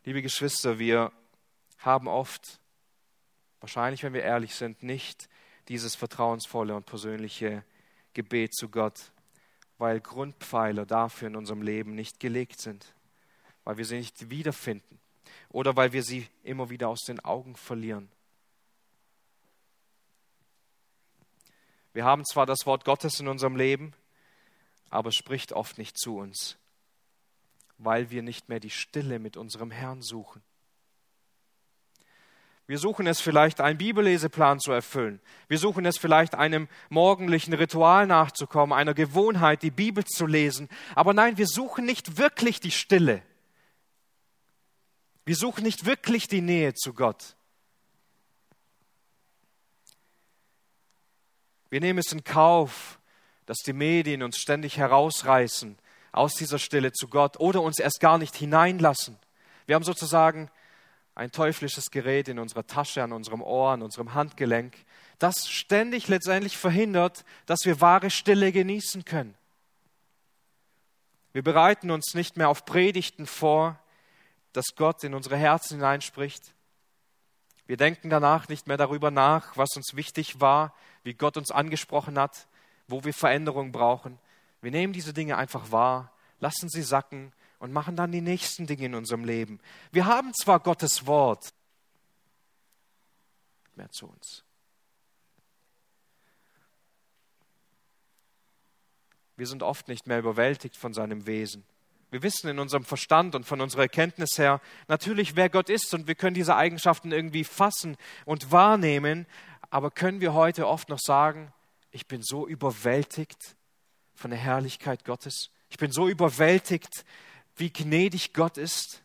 Liebe 0.04 0.22
Geschwister, 0.22 0.78
wir 0.78 1.12
haben 1.78 2.08
oft, 2.08 2.60
wahrscheinlich 3.60 4.02
wenn 4.02 4.14
wir 4.14 4.22
ehrlich 4.22 4.54
sind, 4.54 4.82
nicht 4.82 5.28
dieses 5.68 5.94
vertrauensvolle 5.94 6.74
und 6.74 6.86
persönliche 6.86 7.62
Gebet 8.14 8.54
zu 8.54 8.68
Gott 8.68 9.12
weil 9.78 10.00
Grundpfeiler 10.00 10.84
dafür 10.84 11.28
in 11.28 11.36
unserem 11.36 11.62
Leben 11.62 11.94
nicht 11.94 12.20
gelegt 12.20 12.60
sind, 12.60 12.94
weil 13.64 13.78
wir 13.78 13.84
sie 13.84 13.96
nicht 13.96 14.30
wiederfinden 14.30 14.98
oder 15.48 15.76
weil 15.76 15.92
wir 15.92 16.02
sie 16.02 16.28
immer 16.42 16.68
wieder 16.68 16.88
aus 16.88 17.02
den 17.02 17.20
Augen 17.20 17.56
verlieren. 17.56 18.10
Wir 21.92 22.04
haben 22.04 22.24
zwar 22.24 22.46
das 22.46 22.66
Wort 22.66 22.84
Gottes 22.84 23.18
in 23.18 23.28
unserem 23.28 23.56
Leben, 23.56 23.92
aber 24.90 25.08
es 25.08 25.16
spricht 25.16 25.52
oft 25.52 25.78
nicht 25.78 25.98
zu 25.98 26.18
uns, 26.18 26.56
weil 27.78 28.10
wir 28.10 28.22
nicht 28.22 28.48
mehr 28.48 28.60
die 28.60 28.70
Stille 28.70 29.18
mit 29.18 29.36
unserem 29.36 29.70
Herrn 29.70 30.02
suchen. 30.02 30.42
Wir 32.68 32.78
suchen 32.78 33.06
es 33.06 33.22
vielleicht, 33.22 33.62
einen 33.62 33.78
Bibelleseplan 33.78 34.60
zu 34.60 34.72
erfüllen. 34.72 35.20
Wir 35.48 35.56
suchen 35.56 35.86
es 35.86 35.96
vielleicht, 35.96 36.34
einem 36.34 36.68
morgendlichen 36.90 37.54
Ritual 37.54 38.06
nachzukommen, 38.06 38.78
einer 38.78 38.92
Gewohnheit, 38.92 39.62
die 39.62 39.70
Bibel 39.70 40.04
zu 40.04 40.26
lesen. 40.26 40.68
Aber 40.94 41.14
nein, 41.14 41.38
wir 41.38 41.46
suchen 41.46 41.86
nicht 41.86 42.18
wirklich 42.18 42.60
die 42.60 42.70
Stille. 42.70 43.22
Wir 45.24 45.34
suchen 45.34 45.64
nicht 45.64 45.86
wirklich 45.86 46.28
die 46.28 46.42
Nähe 46.42 46.74
zu 46.74 46.92
Gott. 46.92 47.36
Wir 51.70 51.80
nehmen 51.80 52.00
es 52.00 52.12
in 52.12 52.22
Kauf, 52.22 52.98
dass 53.46 53.58
die 53.58 53.72
Medien 53.72 54.22
uns 54.22 54.36
ständig 54.36 54.76
herausreißen 54.76 55.78
aus 56.12 56.34
dieser 56.34 56.58
Stille 56.58 56.92
zu 56.92 57.08
Gott 57.08 57.40
oder 57.40 57.62
uns 57.62 57.78
erst 57.78 58.00
gar 58.00 58.18
nicht 58.18 58.36
hineinlassen. 58.36 59.18
Wir 59.64 59.74
haben 59.74 59.84
sozusagen 59.84 60.50
ein 61.18 61.32
teuflisches 61.32 61.90
Gerät 61.90 62.28
in 62.28 62.38
unserer 62.38 62.64
Tasche, 62.64 63.02
an 63.02 63.12
unserem 63.12 63.42
Ohr, 63.42 63.72
an 63.72 63.82
unserem 63.82 64.14
Handgelenk, 64.14 64.76
das 65.18 65.48
ständig 65.48 66.06
letztendlich 66.06 66.56
verhindert, 66.56 67.24
dass 67.46 67.64
wir 67.64 67.80
wahre 67.80 68.08
Stille 68.08 68.52
genießen 68.52 69.04
können. 69.04 69.34
Wir 71.32 71.42
bereiten 71.42 71.90
uns 71.90 72.14
nicht 72.14 72.36
mehr 72.36 72.48
auf 72.48 72.64
Predigten 72.64 73.26
vor, 73.26 73.80
dass 74.52 74.76
Gott 74.76 75.02
in 75.02 75.12
unsere 75.12 75.36
Herzen 75.36 75.78
hineinspricht. 75.78 76.54
Wir 77.66 77.76
denken 77.76 78.10
danach 78.10 78.48
nicht 78.48 78.68
mehr 78.68 78.76
darüber 78.76 79.10
nach, 79.10 79.56
was 79.56 79.70
uns 79.74 79.96
wichtig 79.96 80.40
war, 80.40 80.72
wie 81.02 81.14
Gott 81.14 81.36
uns 81.36 81.50
angesprochen 81.50 82.16
hat, 82.16 82.46
wo 82.86 83.02
wir 83.02 83.12
Veränderung 83.12 83.72
brauchen. 83.72 84.20
Wir 84.62 84.70
nehmen 84.70 84.92
diese 84.92 85.12
Dinge 85.12 85.36
einfach 85.36 85.72
wahr, 85.72 86.12
lassen 86.38 86.68
sie 86.68 86.82
sacken 86.82 87.32
und 87.58 87.72
machen 87.72 87.96
dann 87.96 88.12
die 88.12 88.20
nächsten 88.20 88.66
Dinge 88.66 88.86
in 88.86 88.94
unserem 88.94 89.24
Leben. 89.24 89.60
Wir 89.92 90.06
haben 90.06 90.32
zwar 90.34 90.60
Gottes 90.60 91.06
Wort 91.06 91.52
mehr 93.74 93.90
zu 93.90 94.06
uns. 94.06 94.44
Wir 99.36 99.46
sind 99.46 99.62
oft 99.62 99.86
nicht 99.86 100.06
mehr 100.06 100.18
überwältigt 100.18 100.76
von 100.76 100.92
seinem 100.92 101.26
Wesen. 101.26 101.64
Wir 102.10 102.22
wissen 102.22 102.48
in 102.48 102.58
unserem 102.58 102.84
Verstand 102.84 103.34
und 103.34 103.44
von 103.44 103.60
unserer 103.60 103.82
Erkenntnis 103.82 104.38
her 104.38 104.60
natürlich, 104.88 105.36
wer 105.36 105.48
Gott 105.48 105.68
ist 105.68 105.94
und 105.94 106.08
wir 106.08 106.14
können 106.14 106.34
diese 106.34 106.56
Eigenschaften 106.56 107.12
irgendwie 107.12 107.44
fassen 107.44 107.96
und 108.24 108.50
wahrnehmen, 108.50 109.26
aber 109.70 109.90
können 109.90 110.20
wir 110.20 110.32
heute 110.32 110.66
oft 110.66 110.88
noch 110.88 110.98
sagen, 110.98 111.52
ich 111.90 112.06
bin 112.06 112.22
so 112.22 112.48
überwältigt 112.48 113.56
von 114.14 114.30
der 114.30 114.40
Herrlichkeit 114.40 115.04
Gottes, 115.04 115.50
ich 115.68 115.76
bin 115.76 115.92
so 115.92 116.08
überwältigt, 116.08 117.04
wie 117.58 117.72
gnädig 117.72 118.32
Gott 118.32 118.58
ist. 118.58 119.02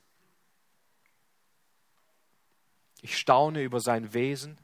Ich 3.02 3.18
staune 3.18 3.64
über 3.64 3.80
sein 3.80 4.14
Wesen. 4.14 4.58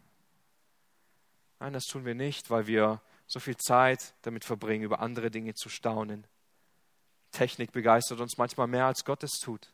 Nein, 1.60 1.74
das 1.74 1.86
tun 1.86 2.06
wir 2.06 2.16
nicht, 2.16 2.50
weil 2.50 2.68
wir 2.68 3.02
so 3.28 3.40
viel 3.40 3.58
Zeit 3.58 4.14
damit 4.22 4.46
verbringen, 4.46 4.84
über 4.84 5.02
andere 5.02 5.30
Dinge 5.30 5.54
zu 5.54 5.70
staunen. 5.70 6.26
Technik 7.32 7.72
begeistert 7.72 8.22
uns 8.22 8.38
manchmal 8.38 8.68
mehr, 8.68 8.86
als 8.86 9.04
Gott 9.04 9.24
es 9.24 9.40
tut. 9.40 9.72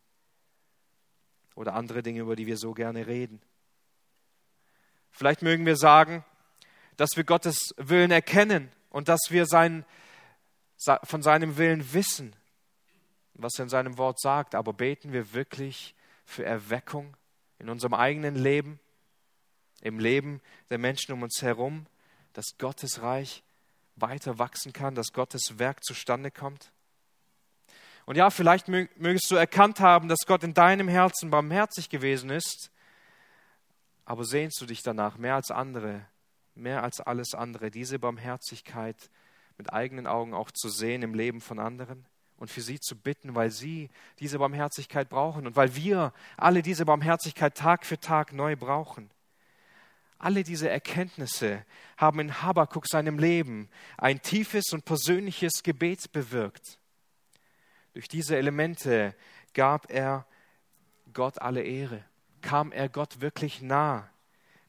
Oder 1.53 1.73
andere 1.73 2.03
Dinge, 2.03 2.21
über 2.21 2.35
die 2.35 2.47
wir 2.47 2.57
so 2.57 2.73
gerne 2.73 3.07
reden. 3.07 3.41
Vielleicht 5.11 5.41
mögen 5.41 5.65
wir 5.65 5.77
sagen, 5.77 6.25
dass 6.97 7.11
wir 7.15 7.23
Gottes 7.23 7.73
Willen 7.77 8.11
erkennen 8.11 8.71
und 8.89 9.07
dass 9.07 9.21
wir 9.29 9.45
sein, 9.45 9.85
von 11.03 11.21
seinem 11.21 11.57
Willen 11.57 11.93
wissen, 11.93 12.35
was 13.35 13.59
er 13.59 13.63
in 13.63 13.69
seinem 13.69 13.97
Wort 13.97 14.19
sagt. 14.19 14.55
Aber 14.55 14.73
beten 14.73 15.13
wir 15.13 15.33
wirklich 15.33 15.95
für 16.25 16.45
Erweckung 16.45 17.15
in 17.59 17.69
unserem 17.69 17.93
eigenen 17.93 18.35
Leben, 18.35 18.79
im 19.81 19.99
Leben 19.99 20.41
der 20.69 20.77
Menschen 20.77 21.13
um 21.13 21.23
uns 21.23 21.41
herum, 21.41 21.85
dass 22.33 22.57
Gottes 22.57 23.01
Reich 23.01 23.43
weiter 23.95 24.39
wachsen 24.39 24.73
kann, 24.73 24.95
dass 24.95 25.13
Gottes 25.13 25.57
Werk 25.59 25.83
zustande 25.83 26.31
kommt? 26.31 26.71
Und 28.05 28.17
ja, 28.17 28.29
vielleicht 28.29 28.67
mögest 28.67 29.31
du 29.31 29.35
erkannt 29.35 29.79
haben, 29.79 30.07
dass 30.07 30.25
Gott 30.27 30.43
in 30.43 30.53
deinem 30.53 30.87
Herzen 30.87 31.31
barmherzig 31.31 31.89
gewesen 31.89 32.29
ist, 32.29 32.71
aber 34.05 34.23
sehnst 34.25 34.61
du 34.61 34.67
dich 34.67 34.83
danach 34.83 35.17
mehr 35.17 35.33
als 35.33 35.49
andere, 35.49 36.05
mehr 36.53 36.83
als 36.83 37.01
alles 37.01 37.33
andere, 37.33 37.71
diese 37.71 37.97
Barmherzigkeit 37.97 39.09
mit 39.57 39.73
eigenen 39.73 40.05
Augen 40.05 40.35
auch 40.35 40.51
zu 40.51 40.69
sehen 40.69 41.01
im 41.01 41.15
Leben 41.15 41.41
von 41.41 41.57
anderen 41.57 42.05
und 42.37 42.49
für 42.49 42.61
sie 42.61 42.79
zu 42.79 42.95
bitten, 42.95 43.35
weil 43.35 43.49
sie 43.49 43.89
diese 44.19 44.39
Barmherzigkeit 44.39 45.09
brauchen 45.09 45.47
und 45.47 45.55
weil 45.55 45.75
wir 45.75 46.13
alle 46.37 46.61
diese 46.61 46.85
Barmherzigkeit 46.85 47.55
Tag 47.55 47.85
für 47.85 47.99
Tag 47.99 48.33
neu 48.33 48.55
brauchen. 48.55 49.09
Alle 50.17 50.43
diese 50.43 50.69
Erkenntnisse 50.69 51.65
haben 51.97 52.19
in 52.19 52.41
Habakkuk 52.41 52.87
seinem 52.87 53.19
Leben 53.19 53.69
ein 53.97 54.21
tiefes 54.21 54.71
und 54.71 54.85
persönliches 54.85 55.61
Gebet 55.63 56.11
bewirkt. 56.11 56.79
Durch 57.93 58.07
diese 58.07 58.37
Elemente 58.37 59.15
gab 59.53 59.91
er 59.91 60.25
Gott 61.13 61.41
alle 61.41 61.63
Ehre, 61.63 62.03
kam 62.41 62.71
er 62.71 62.89
Gott 62.89 63.21
wirklich 63.21 63.61
nah 63.61 64.09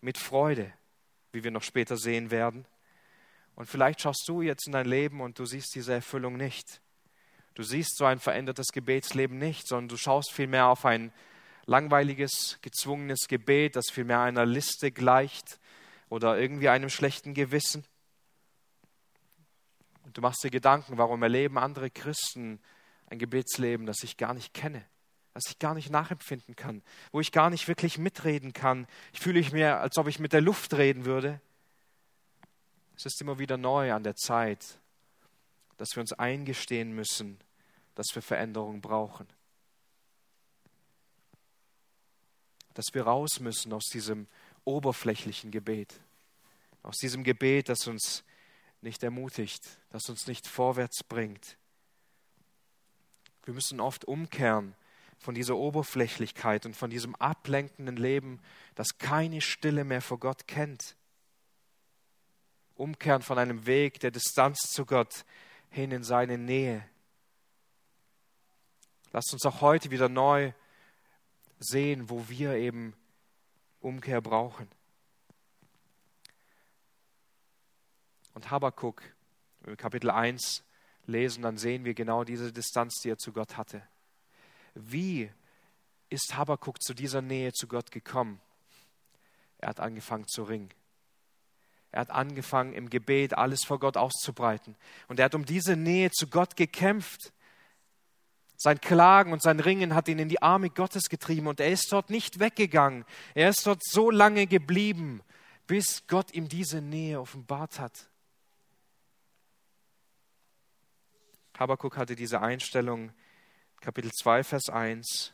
mit 0.01 0.19
Freude, 0.19 0.73
wie 1.33 1.43
wir 1.43 1.51
noch 1.51 1.63
später 1.63 1.97
sehen 1.97 2.31
werden. 2.31 2.67
Und 3.57 3.67
vielleicht 3.67 4.03
schaust 4.03 4.25
du 4.29 4.43
jetzt 4.43 4.67
in 4.67 4.73
dein 4.73 4.87
Leben 4.87 5.21
und 5.21 5.39
du 5.39 5.47
siehst 5.47 5.75
diese 5.75 5.95
Erfüllung 5.95 6.37
nicht. 6.37 6.81
Du 7.57 7.63
siehst 7.63 7.97
so 7.97 8.05
ein 8.05 8.21
verändertes 8.21 8.67
Gebetsleben 8.67 9.39
nicht, 9.39 9.67
sondern 9.67 9.89
du 9.89 9.97
schaust 9.97 10.31
vielmehr 10.31 10.67
auf 10.67 10.85
ein 10.85 11.11
langweiliges, 11.65 12.59
gezwungenes 12.61 13.29
Gebet, 13.29 13.77
das 13.77 13.87
vielmehr 13.91 14.21
einer 14.21 14.45
Liste 14.45 14.93
gleicht 14.93 15.59
oder 16.11 16.39
irgendwie 16.39 16.69
einem 16.69 16.91
schlechten 16.91 17.33
Gewissen. 17.33 17.87
Und 20.05 20.19
du 20.19 20.21
machst 20.21 20.45
dir 20.45 20.51
Gedanken, 20.51 20.99
warum 20.99 21.23
erleben 21.23 21.57
andere 21.57 21.89
Christen 21.89 22.61
ein 23.07 23.19
Gebetsleben, 23.19 23.87
das 23.87 24.03
ich 24.03 24.19
gar 24.19 24.35
nicht 24.35 24.53
kenne, 24.53 24.85
das 25.33 25.45
ich 25.49 25.59
gar 25.59 25.73
nicht 25.73 25.89
nachempfinden 25.89 26.57
kann, 26.57 26.83
wo 27.11 27.21
ich 27.21 27.33
gar 27.33 27.49
nicht 27.49 27.69
wirklich 27.69 27.97
mitreden 27.97 28.53
kann. 28.53 28.87
Ich 29.15 29.21
fühle 29.21 29.39
mich 29.39 29.53
mir, 29.53 29.79
als 29.79 29.97
ob 29.97 30.09
ich 30.09 30.19
mit 30.19 30.35
der 30.35 30.43
Luft 30.43 30.75
reden 30.75 31.07
würde. 31.07 31.41
Es 32.97 33.07
ist 33.07 33.19
immer 33.23 33.39
wieder 33.39 33.57
neu 33.57 33.95
an 33.95 34.03
der 34.03 34.15
Zeit, 34.15 34.79
dass 35.79 35.97
wir 35.97 36.03
uns 36.03 36.13
eingestehen 36.13 36.95
müssen, 36.95 37.39
dass 37.97 38.07
wir 38.15 38.23
Veränderung 38.23 38.81
brauchen. 38.81 39.27
dass 42.77 42.93
wir 42.93 43.05
raus 43.05 43.41
müssen 43.41 43.73
aus 43.73 43.87
diesem 43.87 44.27
oberflächlichen 44.65 45.51
Gebet, 45.51 45.99
aus 46.83 46.97
diesem 46.99 47.25
Gebet, 47.25 47.71
das 47.71 47.87
uns 47.87 48.23
nicht 48.83 49.03
ermutigt, 49.03 49.63
das 49.91 50.09
uns 50.11 50.27
nicht 50.27 50.47
vorwärts 50.47 51.03
bringt. 51.03 51.57
Wir 53.45 53.55
müssen 53.55 53.81
oft 53.81 54.05
umkehren 54.05 54.75
von 55.19 55.35
dieser 55.35 55.57
Oberflächlichkeit 55.57 56.67
und 56.67 56.77
von 56.77 56.91
diesem 56.91 57.15
ablenkenden 57.15 57.97
Leben, 57.97 58.41
das 58.75 58.99
keine 58.99 59.41
Stille 59.41 59.85
mehr 59.85 60.03
vor 60.03 60.21
Gott 60.21 60.47
kennt. 60.47 60.97
Umkehren 62.75 63.23
von 63.23 63.39
einem 63.39 63.65
Weg 63.65 64.01
der 64.01 64.11
Distanz 64.11 64.59
zu 64.71 64.85
Gott 64.85 65.25
hin 65.71 65.93
in 65.93 66.05
seine 66.05 66.37
Nähe. 66.37 66.87
Lasst 69.17 69.33
uns 69.33 69.47
auch 69.47 69.63
heute 69.63 69.91
wieder 69.91 70.11
neu 70.11 70.53
sehen, 71.59 72.11
wo 72.11 72.29
wir 72.29 72.57
eben 72.57 72.93
Umkehr 73.81 74.21
brauchen. 74.21 74.69
Und 78.35 78.51
Habakkuk, 78.51 79.01
wenn 79.61 79.73
wir 79.73 79.77
Kapitel 79.79 80.11
1 80.11 80.63
lesen, 81.07 81.41
dann 81.41 81.57
sehen 81.57 81.87
wir 81.87 81.95
genau 81.95 82.25
diese 82.25 82.53
Distanz, 82.53 83.01
die 83.03 83.09
er 83.09 83.17
zu 83.17 83.33
Gott 83.33 83.57
hatte. 83.57 83.81
Wie 84.75 85.33
ist 86.11 86.37
Habakkuk 86.37 86.83
zu 86.83 86.93
dieser 86.93 87.23
Nähe 87.23 87.55
zu 87.55 87.69
Gott 87.69 87.91
gekommen? 87.91 88.39
Er 89.57 89.71
hat 89.71 89.81
angefangen 89.81 90.29
zu 90.29 90.43
ringen. 90.43 90.69
Er 91.91 92.01
hat 92.01 92.11
angefangen 92.11 92.75
im 92.75 92.91
Gebet 92.91 93.33
alles 93.33 93.65
vor 93.65 93.79
Gott 93.79 93.97
auszubreiten. 93.97 94.77
Und 95.09 95.21
er 95.21 95.25
hat 95.25 95.35
um 95.35 95.47
diese 95.47 95.75
Nähe 95.75 96.11
zu 96.11 96.27
Gott 96.27 96.55
gekämpft. 96.55 97.33
Sein 98.57 98.81
Klagen 98.81 99.33
und 99.33 99.43
sein 99.43 99.61
Ringen 99.61 99.95
hat 99.95 100.09
ihn 100.09 100.19
in 100.19 100.29
die 100.29 100.41
Arme 100.41 100.71
Gottes 100.71 101.09
getrieben 101.09 101.47
und 101.47 101.61
er 101.61 101.71
ist 101.71 101.93
dort 101.93 102.11
nicht 102.11 102.39
weggegangen. 102.39 103.05
Er 103.35 103.51
ist 103.51 103.67
dort 103.67 103.83
so 103.85 104.11
lange 104.11 104.47
geblieben, 104.47 105.21
bis 105.67 106.07
Gott 106.07 106.33
ihm 106.33 106.49
diese 106.49 106.81
Nähe 106.81 107.21
offenbart 107.21 107.79
hat. 107.79 108.09
Habakuk 111.59 111.97
hatte 111.97 112.17
diese 112.17 112.41
Einstellung, 112.41 113.13
Kapitel 113.81 114.11
2, 114.11 114.45
Vers 114.45 114.69
1, 114.69 115.33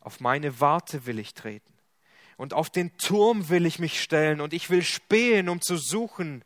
auf 0.00 0.20
meine 0.20 0.60
Warte 0.60 1.06
will 1.06 1.18
ich 1.18 1.34
treten 1.34 1.72
und 2.36 2.54
auf 2.54 2.70
den 2.70 2.96
Turm 2.96 3.48
will 3.50 3.66
ich 3.66 3.78
mich 3.78 4.00
stellen 4.00 4.40
und 4.40 4.54
ich 4.54 4.70
will 4.70 4.82
spähen, 4.82 5.48
um 5.48 5.60
zu 5.60 5.76
suchen 5.76 6.42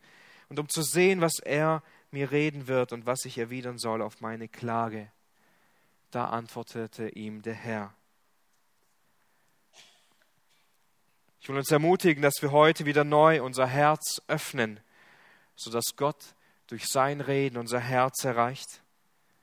und 0.49 0.59
um 0.59 0.69
zu 0.69 0.83
sehen, 0.83 1.21
was 1.21 1.39
er 1.39 1.83
mir 2.11 2.33
reden 2.33 2.67
wird 2.67 2.93
und 2.93 3.07
was 3.07 3.25
ich 3.25 3.39
erwidern 3.39 3.79
soll 3.79 4.03
auf 4.03 4.21
meine 4.21 4.49
Klage. 4.49 5.11
Da 6.15 6.27
antwortete 6.27 7.09
ihm 7.09 7.43
der 7.43 7.55
Herr. 7.55 7.93
Ich 11.41 11.49
will 11.49 11.57
uns 11.57 11.73
ermutigen, 11.73 12.23
dass 12.23 12.35
wir 12.41 12.53
heute 12.53 12.87
wieder 12.87 13.03
neu 13.03 13.43
unser 13.43 13.67
Herz 13.67 14.23
öffnen, 14.29 14.79
sodass 15.57 15.97
Gott 15.97 16.37
durch 16.69 16.87
sein 16.87 17.21
Reden 17.21 17.57
unser 17.57 17.81
Herz 17.81 18.23
erreicht. 18.23 18.81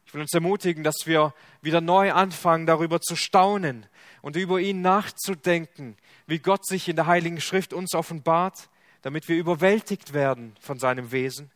Ich 0.06 0.14
will 0.14 0.22
uns 0.22 0.34
ermutigen, 0.34 0.86
dass 0.86 0.96
wir 1.04 1.34
wieder 1.62 1.82
neu 1.82 2.14
anfangen, 2.14 2.66
darüber 2.66 3.02
zu 3.02 3.18
staunen 3.18 3.86
und 4.22 4.38
über 4.38 4.62
ihn 4.62 4.82
nachzudenken, 4.82 5.98
wie 6.26 6.40
Gott 6.40 6.66
sich 6.66 6.88
in 6.88 6.96
der 6.96 7.06
Heiligen 7.06 7.42
Schrift 7.42 7.74
uns 7.74 7.94
offenbart, 7.94 8.70
damit 9.02 9.28
wir 9.28 9.36
überwältigt 9.36 10.14
werden 10.14 10.56
von 10.62 10.80
seinem 10.80 11.12
Wesen. 11.12 11.52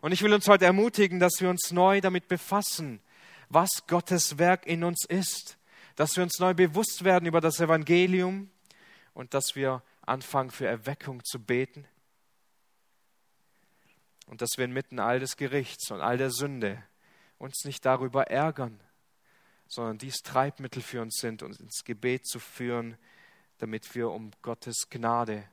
Und 0.00 0.12
ich 0.12 0.22
will 0.22 0.32
uns 0.32 0.46
heute 0.46 0.66
ermutigen, 0.66 1.18
dass 1.18 1.40
wir 1.40 1.50
uns 1.50 1.72
neu 1.72 2.00
damit 2.00 2.28
befassen, 2.28 3.00
was 3.48 3.86
Gottes 3.86 4.38
Werk 4.38 4.66
in 4.66 4.84
uns 4.84 5.04
ist, 5.08 5.58
dass 5.96 6.16
wir 6.16 6.22
uns 6.22 6.38
neu 6.38 6.54
bewusst 6.54 7.04
werden 7.04 7.26
über 7.26 7.40
das 7.40 7.60
Evangelium 7.60 8.50
und 9.12 9.34
dass 9.34 9.54
wir 9.54 9.82
anfangen 10.02 10.50
für 10.50 10.66
Erweckung 10.66 11.24
zu 11.24 11.38
beten 11.38 11.86
und 14.26 14.42
dass 14.42 14.56
wir 14.56 14.64
inmitten 14.64 14.98
all 14.98 15.20
des 15.20 15.36
Gerichts 15.36 15.90
und 15.90 16.00
all 16.00 16.18
der 16.18 16.30
Sünde 16.30 16.82
uns 17.38 17.64
nicht 17.64 17.84
darüber 17.84 18.28
ärgern, 18.28 18.80
sondern 19.66 19.98
dies 19.98 20.16
Treibmittel 20.22 20.82
für 20.82 21.02
uns 21.02 21.16
sind, 21.20 21.42
uns 21.42 21.58
ins 21.58 21.84
Gebet 21.84 22.26
zu 22.26 22.38
führen, 22.38 22.96
damit 23.58 23.94
wir 23.94 24.10
um 24.10 24.30
Gottes 24.42 24.88
Gnade, 24.90 25.44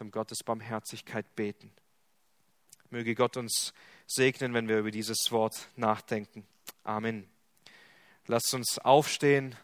um 0.00 0.10
Gottes 0.10 0.42
Barmherzigkeit 0.44 1.34
beten. 1.36 1.72
Möge 2.90 3.14
Gott 3.14 3.36
uns 3.36 3.72
segnen, 4.06 4.54
wenn 4.54 4.68
wir 4.68 4.78
über 4.78 4.90
dieses 4.90 5.30
Wort 5.30 5.68
nachdenken. 5.76 6.46
Amen. 6.84 7.35
Lasst 8.28 8.54
uns 8.54 8.78
aufstehen 8.80 9.54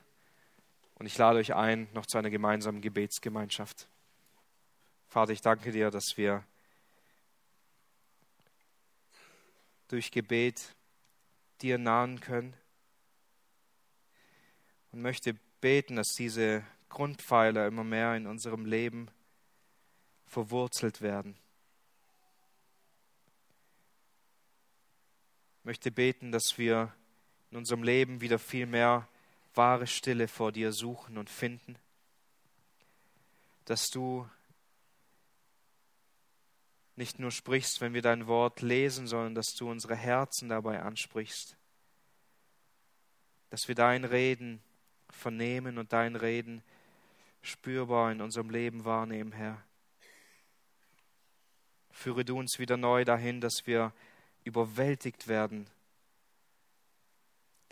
und 0.94 1.06
ich 1.06 1.18
lade 1.18 1.40
euch 1.40 1.52
ein 1.54 1.88
noch 1.94 2.06
zu 2.06 2.18
einer 2.18 2.30
gemeinsamen 2.30 2.80
Gebetsgemeinschaft. 2.80 3.88
Vater, 5.08 5.32
ich 5.32 5.40
danke 5.40 5.72
dir, 5.72 5.90
dass 5.90 6.12
wir 6.16 6.44
durch 9.88 10.12
Gebet 10.12 10.76
dir 11.60 11.76
nahen 11.76 12.20
können 12.20 12.54
und 14.92 15.02
möchte 15.02 15.34
beten, 15.60 15.96
dass 15.96 16.14
diese 16.16 16.64
Grundpfeiler 16.88 17.66
immer 17.66 17.84
mehr 17.84 18.14
in 18.14 18.28
unserem 18.28 18.64
Leben 18.64 19.10
verwurzelt 20.24 21.00
werden. 21.00 21.36
Ich 25.58 25.64
möchte 25.64 25.90
beten, 25.90 26.30
dass 26.30 26.58
wir 26.58 26.94
in 27.52 27.58
unserem 27.58 27.82
Leben 27.82 28.22
wieder 28.22 28.38
viel 28.38 28.64
mehr 28.64 29.06
wahre 29.54 29.86
Stille 29.86 30.26
vor 30.26 30.52
dir 30.52 30.72
suchen 30.72 31.18
und 31.18 31.28
finden, 31.28 31.76
dass 33.66 33.90
du 33.90 34.26
nicht 36.96 37.18
nur 37.18 37.30
sprichst, 37.30 37.82
wenn 37.82 37.92
wir 37.92 38.00
dein 38.00 38.26
Wort 38.26 38.62
lesen, 38.62 39.06
sondern 39.06 39.34
dass 39.34 39.54
du 39.54 39.70
unsere 39.70 39.94
Herzen 39.94 40.48
dabei 40.48 40.80
ansprichst, 40.80 41.56
dass 43.50 43.68
wir 43.68 43.74
dein 43.74 44.04
Reden 44.04 44.62
vernehmen 45.10 45.76
und 45.76 45.92
dein 45.92 46.16
Reden 46.16 46.62
spürbar 47.42 48.12
in 48.12 48.22
unserem 48.22 48.48
Leben 48.48 48.86
wahrnehmen, 48.86 49.32
Herr. 49.32 49.62
Führe 51.90 52.24
du 52.24 52.38
uns 52.38 52.58
wieder 52.58 52.78
neu 52.78 53.04
dahin, 53.04 53.42
dass 53.42 53.66
wir 53.66 53.92
überwältigt 54.44 55.28
werden 55.28 55.68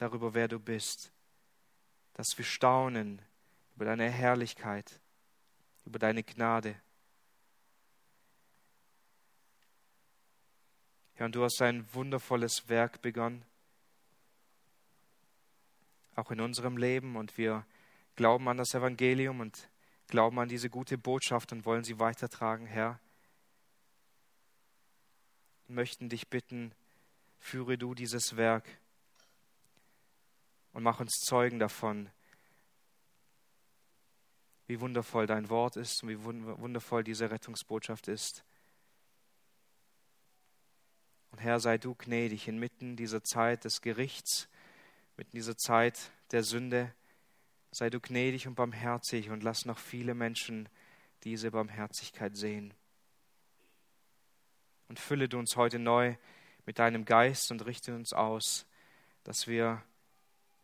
darüber, 0.01 0.33
wer 0.33 0.49
du 0.49 0.59
bist, 0.59 1.13
dass 2.15 2.27
wir 2.37 2.45
staunen 2.45 3.21
über 3.77 3.85
deine 3.85 4.11
Herrlichkeit, 4.11 4.99
über 5.85 5.99
deine 5.99 6.23
Gnade. 6.23 6.75
Herr, 11.15 11.27
und 11.27 11.35
du 11.35 11.45
hast 11.45 11.61
ein 11.61 11.87
wundervolles 11.93 12.69
Werk 12.69 13.03
begonnen, 13.03 13.45
auch 16.17 16.31
in 16.31 16.41
unserem 16.41 16.79
Leben, 16.79 17.17
und 17.17 17.37
wir 17.37 17.67
glauben 18.17 18.49
an 18.49 18.57
das 18.57 18.73
Evangelium 18.73 19.41
und 19.41 19.69
glauben 20.07 20.39
an 20.39 20.49
diese 20.49 20.71
gute 20.71 20.97
Botschaft 20.97 21.53
und 21.53 21.67
wollen 21.67 21.85
sie 21.85 21.99
weitertragen, 21.99 22.67
Herr. 22.67 22.99
Und 25.69 25.75
möchten 25.75 26.09
dich 26.09 26.29
bitten, 26.29 26.73
führe 27.39 27.77
du 27.77 27.95
dieses 27.95 28.37
Werk 28.37 28.65
und 30.81 30.85
mach 30.85 30.99
uns 30.99 31.21
Zeugen 31.21 31.59
davon, 31.59 32.09
wie 34.67 34.81
wundervoll 34.81 35.27
dein 35.27 35.51
Wort 35.51 35.77
ist 35.77 36.03
und 36.03 36.09
wie 36.09 36.25
wundervoll 36.25 37.05
diese 37.05 37.31
Rettungsbotschaft 37.31 38.09
ist. 38.09 38.45
Und 41.33 41.39
Herr, 41.43 41.61
sei 41.61 41.77
du 41.77 41.95
gnädig 41.95 42.49
inmitten 42.49 42.97
dieser 42.97 43.23
Zeit 43.23 43.67
des 43.67 43.83
Gerichts, 43.83 44.49
mitten 45.19 45.37
dieser 45.37 45.55
Zeit 45.59 46.13
der 46.31 46.45
Sünde. 46.45 46.95
Sei 47.73 47.91
du 47.91 48.01
gnädig 48.01 48.47
und 48.47 48.55
barmherzig 48.55 49.29
und 49.29 49.43
lass 49.43 49.67
noch 49.67 49.79
viele 49.79 50.15
Menschen 50.15 50.67
diese 51.25 51.51
Barmherzigkeit 51.51 52.39
sehen. 52.39 52.73
Und 54.89 54.99
fülle 54.99 55.29
du 55.29 55.39
uns 55.39 55.57
heute 55.57 55.79
neu 55.79 56.17
mit 56.65 56.79
deinem 56.79 57.05
Geist 57.05 57.51
und 57.51 57.67
richte 57.67 57.95
uns 57.95 58.15
aus, 58.15 58.65
dass 59.25 59.47
wir 59.47 59.83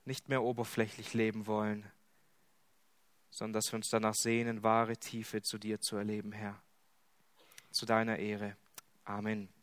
nicht 0.07 0.29
mehr 0.29 0.43
oberflächlich 0.43 1.15
leben 1.15 1.47
wollen, 1.47 1.85
sondern 3.31 3.55
dass 3.55 3.73
wir 3.73 3.77
uns 3.77 3.89
danach 3.91 4.15
sehnen, 4.15 4.63
wahre 4.63 4.97
Tiefe 4.97 5.43
zu 5.43 5.59
dir 5.59 5.81
zu 5.81 5.97
erleben, 5.97 6.33
Herr. 6.33 6.61
Zu 7.71 7.85
deiner 7.85 8.19
Ehre. 8.19 8.57
Amen. 9.05 9.56